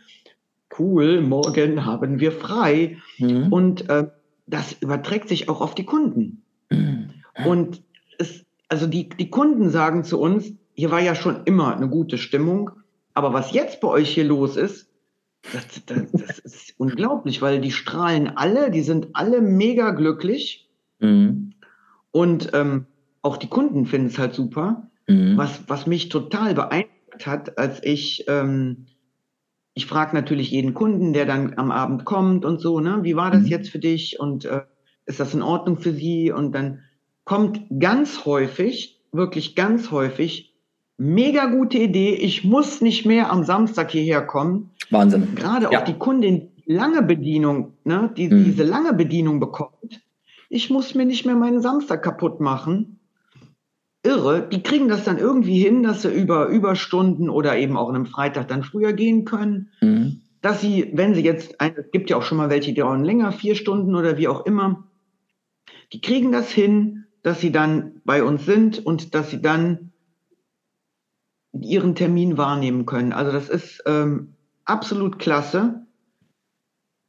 Cool, 0.79 1.21
morgen 1.21 1.85
haben 1.85 2.21
wir 2.21 2.33
frei. 2.33 2.97
Mhm. 3.19 3.53
Und 3.53 3.91
äh, 3.91 4.07
das 4.47 4.73
überträgt 4.81 5.29
sich 5.29 5.51
auch 5.51 5.61
auf 5.61 5.75
die 5.75 5.85
Kunden. 5.85 6.43
Und 7.45 7.83
es 8.19 8.47
also 8.69 8.87
die, 8.87 9.09
die 9.09 9.31
Kunden 9.31 9.71
sagen 9.71 10.05
zu 10.05 10.21
uns, 10.21 10.53
hier 10.75 10.91
war 10.91 11.01
ja 11.01 11.15
schon 11.15 11.45
immer 11.45 11.75
eine 11.75 11.89
gute 11.89 12.19
Stimmung, 12.19 12.71
aber 13.15 13.33
was 13.33 13.53
jetzt 13.53 13.81
bei 13.81 13.89
euch 13.89 14.11
hier 14.11 14.25
los 14.25 14.57
ist, 14.57 14.91
das, 15.53 15.85
das, 15.87 16.13
das 16.13 16.39
ist 16.41 16.75
unglaublich, 16.79 17.41
weil 17.41 17.61
die 17.61 17.71
strahlen 17.71 18.37
alle, 18.37 18.71
die 18.71 18.83
sind 18.83 19.09
alle 19.15 19.41
mega 19.41 19.93
glücklich. 19.93 20.69
Mhm. 20.99 21.55
Und 22.11 22.51
ähm, 22.53 22.87
auch 23.23 23.37
die 23.37 23.49
Kunden 23.49 23.87
finden 23.87 24.09
es 24.09 24.19
halt 24.19 24.35
super. 24.35 24.91
Mhm. 25.07 25.37
Was, 25.37 25.63
was 25.69 25.87
mich 25.87 26.09
total 26.09 26.55
beeindruckt 26.55 27.27
hat, 27.27 27.59
als 27.59 27.83
ich, 27.83 28.25
ähm, 28.29 28.87
ich 29.75 29.87
frage 29.87 30.17
natürlich 30.17 30.51
jeden 30.51 30.75
Kunden, 30.75 31.13
der 31.13 31.27
dann 31.27 31.55
am 31.59 31.71
Abend 31.71 32.05
kommt 32.05 32.45
und 32.45 32.61
so, 32.61 32.81
ne, 32.81 32.99
wie 33.03 33.15
war 33.15 33.31
das 33.31 33.43
mhm. 33.43 33.49
jetzt 33.49 33.71
für 33.71 33.79
dich 33.79 34.19
und 34.19 34.47
äh, 34.47 34.63
ist 35.05 35.21
das 35.21 35.35
in 35.35 35.43
Ordnung 35.43 35.79
für 35.79 35.93
Sie? 35.93 36.33
Und 36.33 36.53
dann 36.53 36.81
kommt 37.27 37.61
ganz 37.79 38.25
häufig, 38.25 39.03
wirklich 39.13 39.55
ganz 39.55 39.91
häufig, 39.91 40.55
mega 40.97 41.47
gute 41.47 41.77
Idee, 41.77 42.15
ich 42.15 42.45
muss 42.45 42.81
nicht 42.81 43.05
mehr 43.05 43.31
am 43.31 43.45
Samstag 43.45 43.91
hierher 43.91 44.23
kommen. 44.23 44.71
Wahnsinn. 44.89 45.35
Gerade 45.35 45.69
ja. 45.71 45.81
auch 45.81 45.85
die 45.85 45.99
Kundin, 45.99 46.53
lange 46.65 47.03
Bedienung, 47.03 47.75
ne, 47.85 48.11
die 48.17 48.29
mhm. 48.29 48.45
diese 48.45 48.63
lange 48.63 48.95
Bedienung 48.95 49.41
bekommt, 49.41 50.01
ich 50.49 50.71
muss 50.71 50.95
mir 50.95 51.05
nicht 51.05 51.27
mehr 51.27 51.35
meinen 51.35 51.61
Samstag 51.61 52.03
kaputt 52.03 52.41
machen. 52.41 53.01
Irre, 54.05 54.49
die 54.49 54.63
kriegen 54.63 54.89
das 54.89 55.03
dann 55.03 55.19
irgendwie 55.19 55.59
hin, 55.59 55.83
dass 55.83 56.03
sie 56.03 56.15
über 56.15 56.47
Überstunden 56.47 57.29
oder 57.29 57.59
eben 57.59 57.77
auch 57.77 57.89
an 57.89 57.97
einem 57.97 58.07
Freitag 58.07 58.47
dann 58.47 58.63
früher 58.63 58.93
gehen 58.93 59.25
können. 59.25 59.71
Mhm. 59.81 60.21
Dass 60.43 60.61
sie, 60.61 60.93
wenn 60.95 61.15
sie 61.15 61.23
jetzt, 61.23 61.57
es 61.59 61.91
gibt 61.91 62.09
ja 62.09 62.17
auch 62.17 62.23
schon 62.23 62.39
mal 62.39 62.51
welche, 62.51 62.73
die 62.73 62.81
dauern 62.81 63.03
länger, 63.03 63.33
vier 63.33 63.57
Stunden 63.57 63.97
oder 63.97 64.17
wie 64.17 64.29
auch 64.29 64.47
immer, 64.47 64.85
die 65.93 66.01
kriegen 66.01 66.31
das 66.31 66.53
hin, 66.53 67.06
dass 67.27 67.41
sie 67.41 67.51
dann 67.51 68.01
bei 68.05 68.23
uns 68.23 68.47
sind 68.47 68.87
und 68.87 69.17
dass 69.17 69.33
sie 69.33 69.43
dann 69.43 69.91
ihren 71.53 71.97
Termin 71.97 72.39
wahrnehmen 72.39 72.87
können. 72.87 73.13
Also 73.13 73.33
das 73.33 73.49
ist 73.49 73.83
ähm, 73.85 74.35
absolut 74.65 75.19
klasse. 75.19 75.87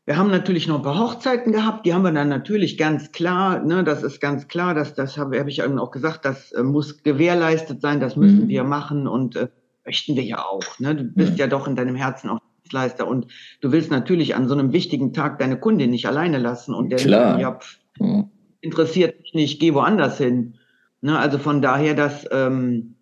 Wir 0.08 0.18
haben 0.18 0.32
natürlich 0.32 0.68
noch 0.68 0.78
ein 0.78 0.82
paar 0.82 0.98
Hochzeiten 0.98 1.54
gehabt, 1.54 1.86
die 1.86 1.94
haben 1.94 2.02
wir 2.02 2.12
dann 2.12 2.30
natürlich 2.30 2.80
ganz 2.80 3.12
klar, 3.12 3.64
ne, 3.64 3.84
das 3.84 4.02
ist 4.02 4.20
ganz 4.20 4.48
klar, 4.48 4.74
dass 4.74 4.96
das 4.96 5.20
habe 5.20 5.40
hab 5.40 5.48
ich 5.50 5.60
eben 5.60 5.78
auch 5.78 5.92
gesagt, 5.92 6.26
das 6.26 6.52
äh, 6.52 6.64
muss 6.64 7.04
gewährleistet 7.04 7.82
sein, 7.82 8.00
das 8.00 8.16
müssen 8.16 8.46
mhm. 8.46 8.48
wir 8.48 8.64
machen 8.64 9.08
und 9.08 9.36
äh, 9.36 9.50
möchten 9.86 10.16
wir 10.16 10.24
ja 10.24 10.44
auch. 10.44 10.80
Ne? 10.80 10.96
Du 10.96 11.04
bist 11.04 11.34
ja. 11.34 11.46
ja 11.46 11.48
doch 11.48 11.68
in 11.68 11.76
deinem 11.76 11.96
Herzen 11.96 12.32
auch 12.32 12.40
Dienstleister 12.64 13.08
und 13.08 13.28
du 13.62 13.72
willst 13.72 13.92
natürlich 13.92 14.36
an 14.36 14.48
so 14.48 14.56
einem 14.56 14.74
wichtigen 14.74 15.14
Tag 15.14 15.38
deine 15.38 15.60
Kundin 15.60 15.92
nicht 15.92 16.08
alleine 16.08 16.40
lassen 16.40 16.74
und 16.74 16.90
der 16.90 16.98
klar. 16.98 17.40
ja, 17.40 17.52
pff, 17.52 17.78
mhm. 18.00 18.32
Interessiert 18.62 19.20
mich 19.22 19.34
nicht, 19.34 19.60
geh 19.60 19.74
woanders 19.74 20.18
hin. 20.18 20.56
Ne? 21.02 21.18
Also 21.18 21.38
von 21.38 21.62
daher, 21.62 21.94
dass 21.94 22.28
ähm, 22.32 22.96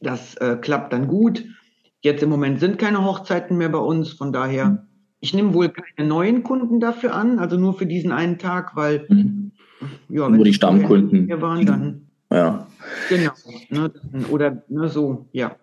das 0.00 0.36
äh, 0.36 0.56
klappt 0.56 0.92
dann 0.92 1.08
gut. 1.08 1.44
Jetzt 2.00 2.22
im 2.22 2.28
Moment 2.28 2.60
sind 2.60 2.78
keine 2.78 3.04
Hochzeiten 3.04 3.56
mehr 3.56 3.68
bei 3.68 3.78
uns, 3.78 4.12
von 4.12 4.32
daher, 4.32 4.66
mhm. 4.66 4.78
ich 5.20 5.34
nehme 5.34 5.54
wohl 5.54 5.70
keine 5.70 6.08
neuen 6.08 6.42
Kunden 6.42 6.78
dafür 6.78 7.14
an, 7.14 7.38
also 7.38 7.56
nur 7.56 7.74
für 7.74 7.86
diesen 7.86 8.12
einen 8.12 8.38
Tag, 8.38 8.76
weil 8.76 9.06
mhm. 9.08 9.52
ja, 10.08 10.28
nur 10.28 10.44
die 10.44 10.54
Stammkunden 10.54 11.26
hier 11.26 11.40
waren, 11.40 11.66
dann 11.66 12.06
ja. 12.30 12.66
Genau, 13.08 13.32
ne, 13.70 13.90
oder 14.30 14.62
ne, 14.68 14.88
so, 14.88 15.26
ja. 15.32 15.56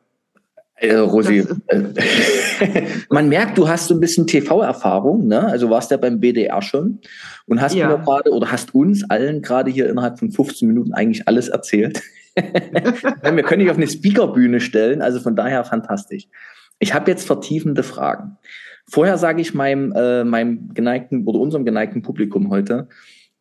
Äh, 0.76 0.96
Rosi, 0.96 1.46
äh, 1.68 2.84
man 3.10 3.30
merkt, 3.30 3.58
du 3.58 3.68
hast 3.68 3.88
so 3.88 3.94
ein 3.94 4.00
bisschen 4.00 4.26
TV-Erfahrung, 4.26 5.28
ne? 5.28 5.46
Also 5.46 5.70
warst 5.70 5.92
ja 5.92 5.98
beim 5.98 6.20
BDR 6.20 6.62
schon 6.62 7.00
und 7.48 7.62
hast 7.62 7.76
ja. 7.76 7.88
mir 7.88 8.04
gerade 8.04 8.32
oder 8.32 8.52
hast 8.52 8.74
uns 8.74 9.08
allen 9.10 9.42
gerade 9.42 9.70
hier 9.70 9.90
innerhalb 9.90 10.20
von 10.20 10.32
15 10.32 10.68
Minuten 10.68 10.94
eigentlich 10.94 11.28
alles 11.28 11.48
erzählt. 11.48 12.02
wir 12.36 13.44
können 13.44 13.60
dich 13.60 13.70
auf 13.70 13.78
eine 13.78 13.88
Speakerbühne 13.88 14.60
stellen, 14.60 15.02
also 15.02 15.20
von 15.20 15.36
daher 15.36 15.64
fantastisch. 15.64 16.28
Ich 16.80 16.94
habe 16.94 17.12
jetzt 17.12 17.28
vertiefende 17.28 17.84
Fragen. 17.84 18.38
Vorher 18.90 19.18
sage 19.18 19.42
ich 19.42 19.54
meinem, 19.54 19.94
äh, 19.96 20.24
meinem 20.24 20.74
geneigten 20.74 21.26
oder 21.26 21.40
unserem 21.40 21.66
geneigten 21.66 22.02
Publikum 22.02 22.50
heute, 22.50 22.90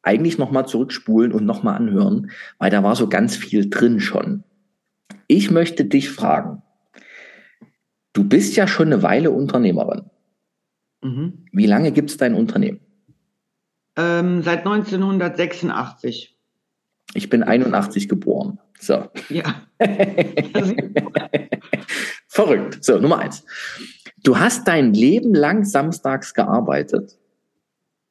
eigentlich 0.02 0.38
nochmal 0.38 0.66
zurückspulen 0.66 1.32
und 1.32 1.46
nochmal 1.46 1.76
anhören, 1.76 2.30
weil 2.58 2.70
da 2.70 2.82
war 2.82 2.94
so 2.94 3.08
ganz 3.08 3.36
viel 3.36 3.70
drin 3.70 4.00
schon. 4.00 4.44
Ich 5.26 5.50
möchte 5.50 5.84
dich 5.84 6.10
fragen, 6.10 6.62
du 8.12 8.24
bist 8.24 8.56
ja 8.56 8.66
schon 8.66 8.88
eine 8.88 9.02
Weile 9.02 9.30
Unternehmerin. 9.30 10.10
Mhm. 11.02 11.46
Wie 11.52 11.66
lange 11.66 11.92
gibt 11.92 12.10
es 12.10 12.16
dein 12.16 12.34
Unternehmen? 12.34 12.80
Ähm, 13.96 14.42
seit 14.42 14.60
1986. 14.60 16.36
Ich 17.14 17.28
bin 17.28 17.42
81 17.42 18.08
geboren. 18.08 18.58
So. 18.80 19.08
Ja. 19.28 19.66
Verrückt. 22.28 22.82
So, 22.82 22.98
Nummer 22.98 23.18
eins. 23.18 23.44
Du 24.22 24.38
hast 24.38 24.66
dein 24.66 24.94
Leben 24.94 25.34
lang 25.34 25.64
samstags 25.64 26.32
gearbeitet. 26.32 27.18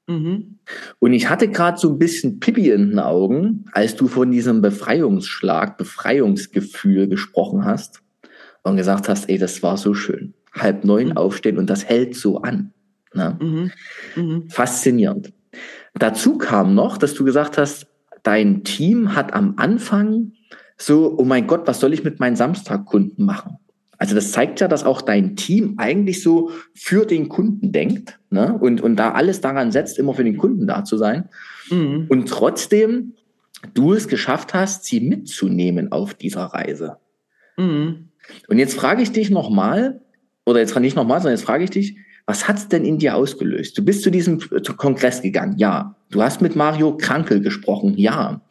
Mhm. 0.07 0.59
Und 0.99 1.13
ich 1.13 1.29
hatte 1.29 1.47
gerade 1.47 1.79
so 1.79 1.89
ein 1.89 1.97
bisschen 1.97 2.39
Pipi 2.39 2.69
in 2.69 2.91
den 2.91 2.99
Augen, 2.99 3.65
als 3.71 3.95
du 3.95 4.07
von 4.07 4.29
diesem 4.29 4.61
Befreiungsschlag, 4.61 5.77
Befreiungsgefühl 5.77 7.07
gesprochen 7.07 7.65
hast 7.65 8.03
und 8.63 8.77
gesagt 8.77 9.09
hast, 9.09 9.29
ey, 9.29 9.37
das 9.37 9.63
war 9.63 9.77
so 9.77 9.93
schön. 9.93 10.33
Halb 10.53 10.83
neun 10.83 11.09
mhm. 11.09 11.17
aufstehen 11.17 11.57
und 11.57 11.69
das 11.69 11.85
hält 11.85 12.15
so 12.15 12.41
an. 12.41 12.73
Ne? 13.13 13.37
Mhm. 13.39 13.71
Mhm. 14.15 14.49
Faszinierend. 14.49 15.33
Dazu 15.93 16.37
kam 16.37 16.75
noch, 16.75 16.97
dass 16.97 17.13
du 17.13 17.25
gesagt 17.25 17.57
hast, 17.57 17.87
dein 18.23 18.63
Team 18.63 19.15
hat 19.15 19.33
am 19.33 19.55
Anfang 19.57 20.33
so, 20.77 21.15
oh 21.17 21.25
mein 21.25 21.47
Gott, 21.47 21.67
was 21.67 21.79
soll 21.79 21.93
ich 21.93 22.03
mit 22.03 22.19
meinen 22.19 22.35
Samstagkunden 22.35 23.25
machen? 23.25 23.57
Also 23.97 24.15
das 24.15 24.31
zeigt 24.31 24.59
ja, 24.59 24.67
dass 24.67 24.83
auch 24.83 25.01
dein 25.01 25.35
Team 25.35 25.75
eigentlich 25.77 26.23
so 26.23 26.49
für 26.73 27.05
den 27.05 27.29
Kunden 27.29 27.71
denkt 27.71 28.19
ne? 28.31 28.57
und, 28.59 28.81
und 28.81 28.95
da 28.95 29.11
alles 29.11 29.41
daran 29.41 29.71
setzt, 29.71 29.99
immer 29.99 30.15
für 30.15 30.23
den 30.23 30.37
Kunden 30.37 30.65
da 30.65 30.83
zu 30.83 30.97
sein. 30.97 31.29
Mhm. 31.69 32.07
Und 32.09 32.27
trotzdem 32.27 33.13
du 33.75 33.93
es 33.93 34.07
geschafft 34.07 34.55
hast, 34.55 34.85
sie 34.85 35.01
mitzunehmen 35.01 35.91
auf 35.91 36.15
dieser 36.15 36.45
Reise. 36.45 36.97
Mhm. 37.57 38.09
Und 38.47 38.59
jetzt 38.59 38.75
frage 38.75 39.01
ich 39.01 39.11
dich 39.11 39.29
nochmal, 39.29 40.01
oder 40.45 40.59
jetzt 40.59 40.77
nicht 40.79 40.95
nochmal, 40.95 41.19
sondern 41.19 41.37
jetzt 41.37 41.45
frage 41.45 41.63
ich 41.63 41.69
dich, 41.69 41.97
was 42.25 42.47
hat's 42.47 42.67
denn 42.67 42.85
in 42.85 42.97
dir 42.97 43.15
ausgelöst? 43.15 43.77
Du 43.77 43.83
bist 43.83 44.03
zu 44.03 44.11
diesem 44.11 44.39
Kongress 44.77 45.21
gegangen, 45.21 45.57
ja. 45.57 45.95
Du 46.09 46.21
hast 46.21 46.41
mit 46.41 46.55
Mario 46.55 46.97
Krankel 46.97 47.41
gesprochen, 47.41 47.97
ja. 47.97 48.41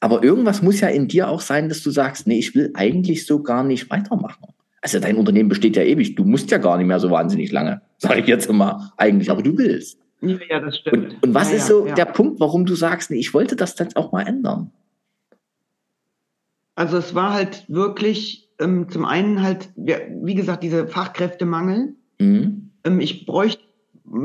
Aber 0.00 0.24
irgendwas 0.24 0.62
muss 0.62 0.80
ja 0.80 0.88
in 0.88 1.08
dir 1.08 1.28
auch 1.28 1.40
sein, 1.40 1.68
dass 1.68 1.82
du 1.82 1.90
sagst, 1.90 2.26
nee, 2.26 2.38
ich 2.38 2.54
will 2.54 2.70
eigentlich 2.74 3.26
so 3.26 3.42
gar 3.42 3.62
nicht 3.62 3.90
weitermachen. 3.90 4.48
Also 4.80 4.98
dein 4.98 5.16
Unternehmen 5.16 5.48
besteht 5.48 5.76
ja 5.76 5.84
ewig. 5.84 6.16
Du 6.16 6.24
musst 6.24 6.50
ja 6.50 6.58
gar 6.58 6.76
nicht 6.76 6.88
mehr 6.88 6.98
so 6.98 7.10
wahnsinnig 7.10 7.52
lange, 7.52 7.82
sage 7.98 8.20
ich 8.20 8.26
jetzt 8.26 8.48
immer 8.48 8.92
eigentlich, 8.96 9.30
aber 9.30 9.42
du 9.42 9.56
willst. 9.56 9.98
Ja, 10.20 10.60
das 10.60 10.78
stimmt. 10.78 11.14
Und, 11.14 11.22
und 11.22 11.34
was 11.34 11.50
ja, 11.50 11.56
ist 11.56 11.66
so 11.68 11.86
ja. 11.86 11.94
der 11.94 12.06
Punkt, 12.06 12.40
warum 12.40 12.66
du 12.66 12.74
sagst, 12.74 13.10
nee, 13.10 13.18
ich 13.18 13.34
wollte 13.34 13.56
das 13.56 13.74
dann 13.74 13.88
auch 13.94 14.12
mal 14.12 14.22
ändern? 14.22 14.72
Also 16.74 16.96
es 16.96 17.14
war 17.14 17.32
halt 17.32 17.64
wirklich 17.68 18.48
ähm, 18.58 18.88
zum 18.88 19.04
einen 19.04 19.42
halt, 19.42 19.70
wie 19.76 20.34
gesagt, 20.34 20.62
dieser 20.62 20.86
Fachkräftemangel. 20.86 21.94
Mhm. 22.18 22.70
Ähm, 22.84 23.00
ich 23.00 23.26
bräuchte 23.26 23.62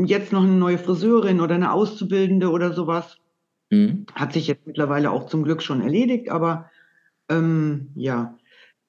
jetzt 0.06 0.34
noch 0.34 0.44
eine 0.44 0.54
neue 0.54 0.78
Friseurin 0.78 1.40
oder 1.40 1.56
eine 1.56 1.72
Auszubildende 1.72 2.50
oder 2.50 2.74
sowas. 2.74 3.18
Mhm. 3.70 4.06
Hat 4.14 4.34
sich 4.34 4.48
jetzt 4.48 4.66
mittlerweile 4.66 5.12
auch 5.12 5.28
zum 5.28 5.44
Glück 5.44 5.62
schon 5.62 5.82
erledigt, 5.82 6.30
aber 6.30 6.70
ähm, 7.30 7.90
ja, 7.96 8.38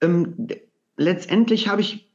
ähm, 0.01 0.49
letztendlich 0.97 1.69
habe 1.69 1.81
ich 1.81 2.11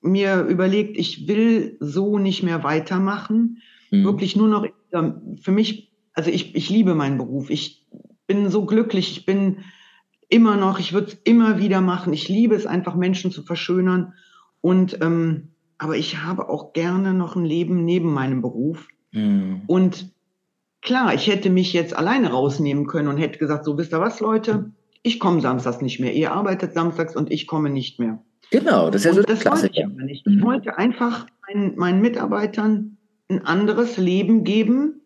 mir 0.00 0.42
überlegt, 0.42 0.96
ich 0.96 1.28
will 1.28 1.76
so 1.80 2.18
nicht 2.18 2.42
mehr 2.42 2.62
weitermachen. 2.64 3.62
Mhm. 3.90 4.04
Wirklich 4.04 4.36
nur 4.36 4.48
noch, 4.48 4.66
für 5.40 5.52
mich, 5.52 5.92
also 6.12 6.30
ich, 6.30 6.54
ich 6.54 6.70
liebe 6.70 6.94
meinen 6.94 7.18
Beruf. 7.18 7.50
Ich 7.50 7.86
bin 8.26 8.48
so 8.50 8.64
glücklich. 8.64 9.10
Ich 9.12 9.26
bin 9.26 9.64
immer 10.28 10.56
noch, 10.56 10.78
ich 10.78 10.92
würde 10.92 11.08
es 11.08 11.14
immer 11.24 11.58
wieder 11.58 11.80
machen. 11.80 12.12
Ich 12.12 12.28
liebe 12.28 12.54
es 12.54 12.66
einfach, 12.66 12.94
Menschen 12.94 13.30
zu 13.30 13.42
verschönern. 13.42 14.14
Und 14.60 15.00
ähm, 15.00 15.48
aber 15.78 15.96
ich 15.96 16.22
habe 16.22 16.48
auch 16.48 16.72
gerne 16.72 17.14
noch 17.14 17.36
ein 17.36 17.44
Leben 17.44 17.84
neben 17.84 18.12
meinem 18.12 18.42
Beruf. 18.42 18.88
Mhm. 19.12 19.62
Und 19.66 20.12
Klar, 20.80 21.12
ich 21.14 21.26
hätte 21.26 21.50
mich 21.50 21.72
jetzt 21.72 21.96
alleine 21.96 22.30
rausnehmen 22.30 22.86
können 22.86 23.08
und 23.08 23.18
hätte 23.18 23.38
gesagt, 23.38 23.64
so 23.64 23.76
wisst 23.76 23.92
ihr 23.92 24.00
was, 24.00 24.20
Leute, 24.20 24.70
ich 25.02 25.18
komme 25.18 25.40
samstags 25.40 25.80
nicht 25.80 26.00
mehr. 26.00 26.14
Ihr 26.14 26.32
arbeitet 26.32 26.72
samstags 26.72 27.16
und 27.16 27.30
ich 27.30 27.46
komme 27.46 27.70
nicht 27.70 27.98
mehr. 27.98 28.22
Genau, 28.50 28.88
das 28.90 29.04
ist 29.04 29.06
ja 29.06 29.12
so 29.14 29.22
das 29.22 29.44
Wollte 29.44 29.70
ich, 29.72 29.84
aber 29.84 30.02
nicht. 30.02 30.26
ich 30.26 30.42
wollte 30.42 30.78
einfach 30.78 31.26
meinen, 31.46 31.76
meinen 31.76 32.00
Mitarbeitern 32.00 32.96
ein 33.28 33.44
anderes 33.44 33.98
Leben 33.98 34.44
geben, 34.44 35.02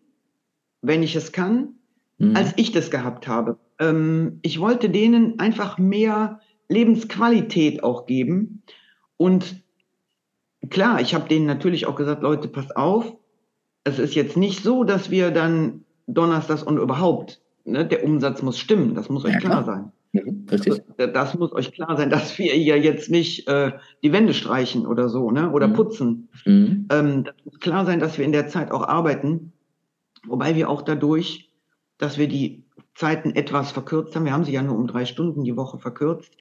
wenn 0.81 1.03
ich 1.03 1.15
es 1.15 1.31
kann, 1.31 1.75
mhm. 2.17 2.35
als 2.35 2.53
ich 2.55 2.71
das 2.71 2.89
gehabt 2.89 3.27
habe. 3.27 3.57
Ähm, 3.79 4.39
ich 4.41 4.59
wollte 4.59 4.89
denen 4.89 5.39
einfach 5.39 5.77
mehr 5.77 6.39
Lebensqualität 6.69 7.83
auch 7.83 8.05
geben. 8.05 8.63
Und 9.17 9.63
klar, 10.69 11.01
ich 11.01 11.13
habe 11.13 11.27
denen 11.27 11.45
natürlich 11.45 11.85
auch 11.85 11.95
gesagt, 11.95 12.21
Leute, 12.21 12.47
passt 12.47 12.75
auf, 12.75 13.15
es 13.83 13.99
ist 13.99 14.15
jetzt 14.15 14.37
nicht 14.37 14.63
so, 14.63 14.83
dass 14.83 15.11
wir 15.11 15.31
dann 15.31 15.83
donnerstags 16.07 16.63
und 16.63 16.77
überhaupt, 16.77 17.41
ne, 17.65 17.85
der 17.85 18.03
Umsatz 18.03 18.41
muss 18.41 18.57
stimmen, 18.57 18.95
das 18.95 19.09
muss 19.09 19.25
euch 19.25 19.33
ja, 19.33 19.39
klar. 19.39 19.63
klar 19.63 19.65
sein. 19.65 19.91
Mhm. 20.13 20.45
Also, 20.49 20.77
das 20.97 21.33
muss 21.35 21.51
euch 21.53 21.71
klar 21.71 21.97
sein, 21.97 22.09
dass 22.09 22.37
wir 22.37 22.55
ja 22.57 22.75
jetzt 22.75 23.09
nicht 23.09 23.47
äh, 23.47 23.71
die 24.03 24.11
Wände 24.11 24.33
streichen 24.33 24.85
oder 24.85 25.09
so, 25.09 25.31
ne? 25.31 25.51
Oder 25.51 25.67
mhm. 25.67 25.73
putzen. 25.73 26.29
Mhm. 26.45 26.87
Ähm, 26.91 27.23
das 27.23 27.35
muss 27.45 27.59
klar 27.59 27.85
sein, 27.85 27.99
dass 27.99 28.17
wir 28.17 28.25
in 28.25 28.31
der 28.31 28.47
Zeit 28.47 28.71
auch 28.71 28.87
arbeiten, 28.87 29.53
wobei 30.27 30.55
wir 30.55 30.69
auch 30.69 30.83
dadurch, 30.83 31.49
dass 31.97 32.17
wir 32.17 32.27
die 32.27 32.62
Zeiten 32.95 33.31
etwas 33.31 33.71
verkürzt 33.71 34.15
haben, 34.15 34.25
wir 34.25 34.33
haben 34.33 34.43
sie 34.43 34.53
ja 34.53 34.61
nur 34.61 34.75
um 34.75 34.87
drei 34.87 35.05
Stunden 35.05 35.43
die 35.43 35.57
Woche 35.57 35.79
verkürzt, 35.79 36.31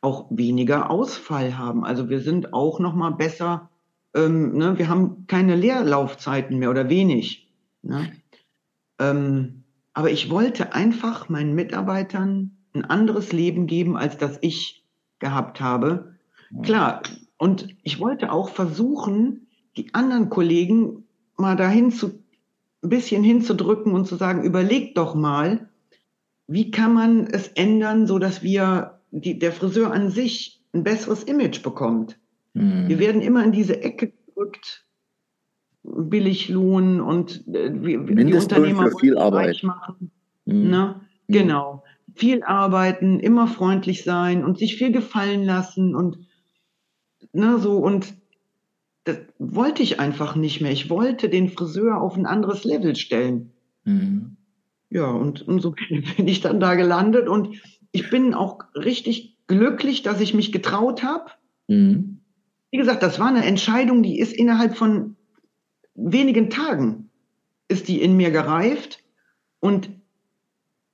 auch 0.00 0.26
weniger 0.30 0.90
Ausfall 0.90 1.56
haben. 1.56 1.84
Also 1.84 2.08
wir 2.08 2.20
sind 2.20 2.52
auch 2.52 2.80
noch 2.80 2.94
mal 2.94 3.10
besser. 3.10 3.70
Ähm, 4.14 4.56
ne? 4.56 4.78
Wir 4.78 4.88
haben 4.88 5.26
keine 5.28 5.54
Leerlaufzeiten 5.54 6.58
mehr 6.58 6.70
oder 6.70 6.88
wenig. 6.88 7.48
Ne? 7.82 8.12
Ähm, 8.98 9.62
aber 9.94 10.10
ich 10.10 10.30
wollte 10.30 10.74
einfach 10.74 11.28
meinen 11.28 11.54
Mitarbeitern 11.54 12.56
ein 12.74 12.84
anderes 12.84 13.32
Leben 13.32 13.66
geben, 13.66 13.96
als 13.96 14.16
das 14.18 14.38
ich 14.40 14.84
gehabt 15.18 15.60
habe. 15.60 16.16
Klar, 16.62 17.02
und 17.38 17.74
ich 17.82 18.00
wollte 18.00 18.32
auch 18.32 18.48
versuchen, 18.48 19.46
die 19.76 19.94
anderen 19.94 20.30
Kollegen 20.30 21.04
mal 21.36 21.56
dahin 21.56 21.90
zu, 21.90 22.21
ein 22.82 22.88
bisschen 22.88 23.22
hinzudrücken 23.22 23.92
und 23.92 24.06
zu 24.06 24.16
sagen, 24.16 24.44
überlegt 24.44 24.98
doch 24.98 25.14
mal, 25.14 25.68
wie 26.46 26.70
kann 26.70 26.92
man 26.92 27.26
es 27.26 27.48
ändern, 27.48 28.06
so 28.06 28.18
dass 28.18 28.42
wir, 28.42 29.00
die, 29.10 29.38
der 29.38 29.52
Friseur 29.52 29.92
an 29.92 30.10
sich 30.10 30.62
ein 30.72 30.84
besseres 30.84 31.22
Image 31.24 31.62
bekommt. 31.62 32.18
Mhm. 32.54 32.88
Wir 32.88 32.98
werden 32.98 33.20
immer 33.20 33.44
in 33.44 33.52
diese 33.52 33.82
Ecke 33.82 34.12
gedrückt, 34.26 34.86
Billiglohn 35.82 37.00
und 37.00 37.46
äh, 37.48 37.70
die 37.70 37.96
Unternehmer 37.96 38.90
für 38.90 38.98
viel 38.98 39.18
Arbeit 39.18 39.62
machen. 39.62 40.10
Mhm. 40.46 40.70
Ne? 40.70 41.00
Mhm. 41.26 41.32
Genau 41.32 41.82
viel 42.14 42.42
arbeiten, 42.42 43.20
immer 43.20 43.46
freundlich 43.46 44.04
sein 44.04 44.44
und 44.44 44.58
sich 44.58 44.76
viel 44.76 44.92
gefallen 44.92 45.44
lassen 45.44 45.94
und 45.94 46.18
ne, 47.32 47.58
so 47.58 47.78
und 47.78 48.14
das 49.04 49.18
wollte 49.38 49.82
ich 49.82 49.98
einfach 50.00 50.36
nicht 50.36 50.60
mehr. 50.60 50.70
Ich 50.70 50.88
wollte 50.90 51.28
den 51.28 51.48
Friseur 51.48 52.00
auf 52.00 52.16
ein 52.16 52.26
anderes 52.26 52.64
Level 52.64 52.94
stellen. 52.96 53.52
Mhm. 53.84 54.36
Ja, 54.90 55.06
und, 55.06 55.46
und 55.46 55.60
so 55.60 55.74
bin 56.16 56.28
ich 56.28 56.40
dann 56.40 56.60
da 56.60 56.74
gelandet 56.74 57.28
und 57.28 57.56
ich 57.90 58.10
bin 58.10 58.34
auch 58.34 58.60
richtig 58.74 59.36
glücklich, 59.46 60.02
dass 60.02 60.20
ich 60.20 60.34
mich 60.34 60.52
getraut 60.52 61.02
habe. 61.02 61.30
Mhm. 61.68 62.20
Wie 62.70 62.78
gesagt, 62.78 63.02
das 63.02 63.18
war 63.18 63.28
eine 63.28 63.44
Entscheidung, 63.44 64.02
die 64.02 64.18
ist 64.18 64.32
innerhalb 64.32 64.76
von 64.76 65.16
wenigen 65.94 66.48
Tagen 66.48 67.10
ist 67.68 67.88
die 67.88 68.02
in 68.02 68.16
mir 68.16 68.30
gereift 68.30 69.02
und 69.58 69.90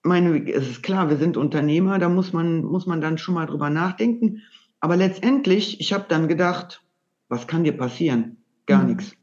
meine, 0.03 0.49
es 0.50 0.69
ist 0.69 0.83
klar, 0.83 1.11
wir 1.11 1.17
sind 1.17 1.37
Unternehmer, 1.37 1.99
da 1.99 2.09
muss 2.09 2.33
man, 2.33 2.62
muss 2.62 2.87
man 2.87 3.00
dann 3.00 3.19
schon 3.19 3.35
mal 3.35 3.47
drüber 3.47 3.69
nachdenken. 3.69 4.43
Aber 4.81 4.97
letztendlich, 4.97 5.81
ich 5.81 5.93
habe 5.93 6.07
dann 6.09 6.29
gedacht, 6.29 6.83
was 7.28 7.47
kann 7.47 7.64
dir 7.64 7.76
passieren? 7.76 8.38
Gar 8.66 8.82
mhm. 8.82 8.88
nichts. 8.88 9.16